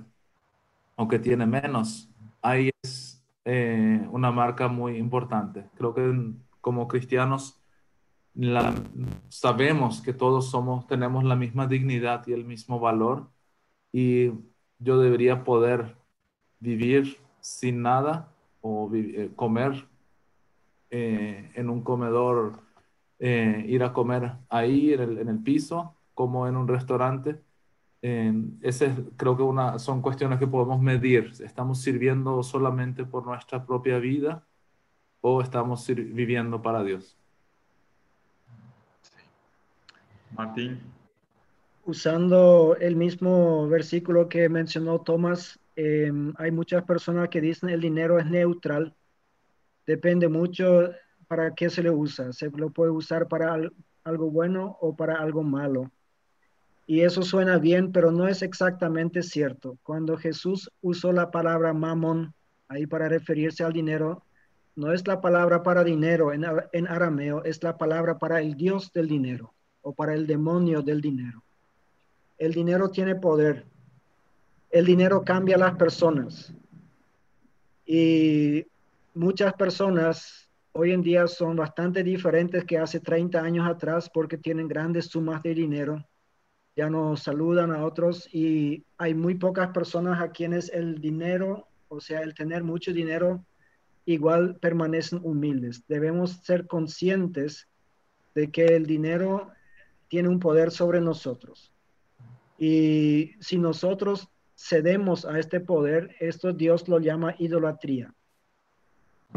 o 0.96 1.08
que 1.08 1.18
tiene 1.18 1.48
menos, 1.48 2.08
ahí 2.44 2.70
es 2.84 3.26
eh, 3.44 4.08
una 4.12 4.30
marca 4.30 4.68
muy 4.68 4.98
importante. 4.98 5.66
Creo 5.78 5.96
que 5.96 6.32
como 6.62 6.88
cristianos 6.88 7.60
sabemos 9.30 10.04
que 10.04 10.14
todos 10.14 10.52
somos, 10.52 10.86
tenemos 10.86 11.24
la 11.24 11.36
misma 11.36 11.66
dignidad 11.66 12.22
y 12.28 12.34
el 12.34 12.46
mismo 12.46 12.80
valor 12.80 13.32
y 13.92 14.30
yo 14.78 15.00
debería 15.00 15.44
poder 15.44 15.96
vivir 16.60 17.18
sin 17.40 17.82
nada 17.82 18.32
o 18.62 18.92
eh, 18.94 19.32
comer 19.36 19.89
eh, 20.90 21.52
en 21.56 21.70
un 21.70 21.82
comedor, 21.82 22.62
eh, 23.20 23.66
ir 23.68 23.84
a 23.84 23.94
comer 23.94 24.32
ahí 24.50 24.94
en 24.94 25.28
el, 25.30 25.40
piso 25.44 25.96
como 26.14 26.48
en 26.48 26.56
un 26.56 26.68
restaurante. 26.68 27.42
ese 28.02 28.94
creo 29.18 29.36
que 29.36 29.44
una, 29.44 29.78
son 29.80 30.02
cuestiones 30.02 30.40
que 30.40 30.48
podemos 30.48 30.82
medir. 30.82 31.32
¿Estamos 31.40 31.82
sirviendo 31.82 32.44
solamente 32.44 33.06
por 33.06 33.26
nuestra 33.26 33.66
propia 33.66 34.00
vida 34.00 34.46
o 35.22 35.42
estamos 35.42 35.86
viviendo 35.88 36.62
para 36.62 36.84
Dios? 36.84 37.20
Martín. 40.36 40.80
Usando 41.86 42.76
el 42.80 42.96
mismo 42.96 43.68
versículo 43.68 44.30
que 44.30 44.48
mencionó 44.48 45.00
Tomás, 45.00 45.60
em, 45.76 46.34
hay 46.38 46.52
muchas 46.52 46.84
personas 46.84 47.30
que 47.30 47.42
dicen 47.42 47.70
el 47.70 47.82
dinero 47.82 48.20
es 48.20 48.26
neutral, 48.26 48.96
depende 49.90 50.28
mucho 50.28 50.92
para 51.28 51.56
qué 51.56 51.68
se 51.72 51.82
le 51.82 51.90
usa, 51.90 52.32
se 52.32 52.52
lo 52.52 52.70
puede 52.70 52.92
usar 52.92 53.28
para 53.28 53.58
algo 54.04 54.30
bueno 54.30 54.78
o 54.82 54.96
para 54.96 55.16
algo 55.16 55.42
malo. 55.42 55.90
Y 56.86 57.02
eso 57.02 57.24
suena 57.24 57.58
bien, 57.58 57.92
pero 57.92 58.12
no 58.12 58.28
es 58.28 58.44
exactamente 58.44 59.24
cierto. 59.24 59.80
Cuando 59.82 60.16
Jesús 60.16 60.70
usó 60.82 61.12
la 61.12 61.32
palabra 61.32 61.74
mamón 61.74 62.36
ahí 62.68 62.86
para 62.86 63.10
referirse 63.10 63.64
al 63.64 63.74
dinero, 63.74 64.22
no 64.76 64.94
es 64.94 65.08
la 65.08 65.22
palabra 65.22 65.64
para 65.64 65.84
dinero 65.84 66.34
en, 66.34 66.88
arameo, 66.88 67.44
es 67.44 67.64
la 67.64 67.76
palabra 67.76 68.20
para 68.20 68.42
el 68.42 68.56
Dios 68.56 68.94
del 68.94 69.08
dinero 69.08 69.56
o 69.82 69.94
para 69.94 70.14
el 70.14 70.28
demonio 70.28 70.84
del 70.84 71.02
dinero. 71.02 71.44
El 72.38 72.54
dinero 72.54 72.92
tiene 72.92 73.16
poder. 73.16 73.66
El 74.70 74.86
dinero 74.86 75.24
cambia 75.24 75.56
a 75.56 75.60
las 75.60 75.76
personas. 75.78 76.54
Y 77.88 78.68
muchas 79.14 79.54
personas 79.54 80.50
hoy 80.72 80.92
en 80.92 81.02
día 81.02 81.28
son 81.28 81.56
bastante 81.56 82.04
diferentes 82.04 82.64
que 82.66 82.78
hace 82.78 83.00
30 83.00 83.42
años 83.42 83.68
atrás 83.68 84.10
porque 84.14 84.38
tienen 84.38 84.68
grandes 84.68 85.08
sumas 85.08 85.42
de 85.44 85.54
dinero. 85.54 86.06
Ya 86.76 86.90
no 86.90 87.18
saludan 87.18 87.72
a 87.72 87.86
otros 87.86 88.34
y 88.34 88.86
hay 88.98 89.14
muy 89.14 89.36
pocas 89.36 89.70
personas 89.70 90.22
a 90.22 90.32
quienes 90.32 90.70
el 90.70 91.02
dinero, 91.02 91.68
o 91.90 92.00
sea, 92.00 92.22
el 92.22 92.34
tener 92.34 92.64
mucho 92.64 92.94
dinero, 92.94 93.46
igual 94.06 94.58
permanecen 94.58 95.20
humildes. 95.24 95.84
Debemos 95.88 96.40
ser 96.44 96.68
conscientes 96.68 97.68
de 98.36 98.50
que 98.52 98.66
el 98.66 98.86
dinero 98.86 99.52
tiene 100.08 100.30
un 100.30 100.40
poder 100.40 100.72
sobre 100.72 101.02
nosotros. 101.02 101.74
Y 102.58 103.34
si 103.40 103.58
nosotros 103.58 104.30
cedemos 104.56 105.26
a 105.26 105.40
este 105.40 105.60
poder, 105.60 106.16
esto 106.20 106.54
Dios 106.54 106.88
lo 106.88 107.00
llama 107.00 107.36
idolatría. 107.40 108.14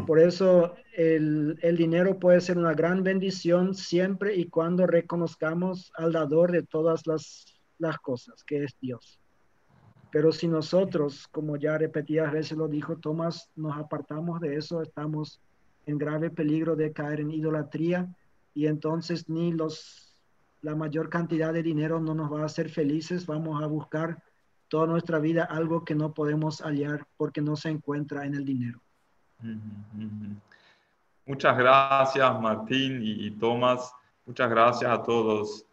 Por 0.07 0.19
eso 0.19 0.75
el, 0.95 1.57
dinero 1.77 2.19
puede 2.19 2.41
ser 2.41 2.57
una 2.57 2.73
gran 2.73 3.03
bendición 3.03 3.73
siempre 3.73 4.35
y 4.35 4.49
cuando 4.49 4.85
reconozcamos 4.85 5.91
al 5.95 6.11
dador 6.11 6.51
de 6.51 6.63
todas 6.63 7.07
las, 7.07 7.45
las 7.77 7.97
cosas, 7.99 8.43
que 8.43 8.63
es 8.63 8.75
Dios. 8.81 9.19
Pero 10.11 10.31
si 10.31 10.47
nosotros, 10.47 11.27
como 11.27 11.57
ya 11.57 11.77
repetidas 11.77 12.31
veces 12.31 12.57
lo 12.57 12.67
dijo 12.67 12.97
Tomás, 12.97 13.49
nos 13.55 13.77
apartamos 13.77 14.39
de 14.41 14.57
eso, 14.57 14.81
estamos 14.81 15.39
en 15.85 15.97
grave 15.97 16.29
peligro 16.29 16.75
de 16.75 16.91
caer 16.91 17.21
en 17.21 17.31
idolatría 17.31 18.13
y 18.53 18.67
entonces 18.67 19.29
ni 19.29 19.51
los 19.51 20.13
la 20.61 20.75
mayor 20.75 21.09
cantidad 21.09 21.53
de 21.53 21.61
dinero 21.61 21.99
no 21.99 22.15
nos 22.15 22.31
va 22.31 22.41
a 22.41 22.45
hacer 22.45 22.69
felices, 22.69 23.25
vamos 23.25 23.61
a 23.61 23.67
buscar 23.67 24.23
toda 24.69 24.87
nuestra 24.87 25.19
vida 25.19 25.43
algo 25.43 25.83
que 25.83 25.93
no 25.93 26.13
podemos 26.13 26.61
hallar 26.61 27.05
porque 27.17 27.41
no 27.41 27.55
se 27.55 27.69
encuentra 27.69 28.25
en 28.25 28.33
el 28.35 28.45
dinero. 28.45 28.82
Muchas 31.25 31.57
gracias 31.57 32.41
Martín 32.41 32.99
y, 33.01 33.31
Tomás. 33.31 33.93
Muchas 34.25 34.49
gracias 34.49 34.91
a 34.91 35.01
todos 35.03 35.25
los 35.25 35.65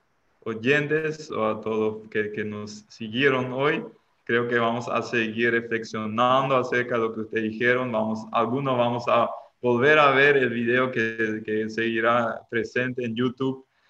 oyentes 0.45 1.31
o 1.31 1.47
a 1.47 1.61
todos 1.61 2.09
que, 2.09 2.33
que, 2.33 2.45
nos 2.45 2.85
siguieron 2.89 3.53
hoy. 3.53 3.85
Creo 4.25 4.49
que 4.49 4.59
vamos 4.59 4.89
a 4.89 5.03
seguir 5.03 5.53
reflexionando 5.53 6.57
acerca 6.57 6.97
de 6.97 7.01
lo 7.01 7.15
que 7.15 7.21
ustedes 7.21 7.51
dijeron. 7.51 7.91
Vamos, 7.91 8.27
algunos 8.33 8.77
vamos 8.77 9.05
a 9.09 9.31
volver 9.61 9.99
a 9.99 10.13
ver 10.13 10.37
el 10.37 10.51
video 10.51 10.91
que, 10.91 11.43
que 11.45 11.69
seguirá 11.69 12.41
presente 12.49 13.05
en 13.05 13.15
YouTube 13.15 13.67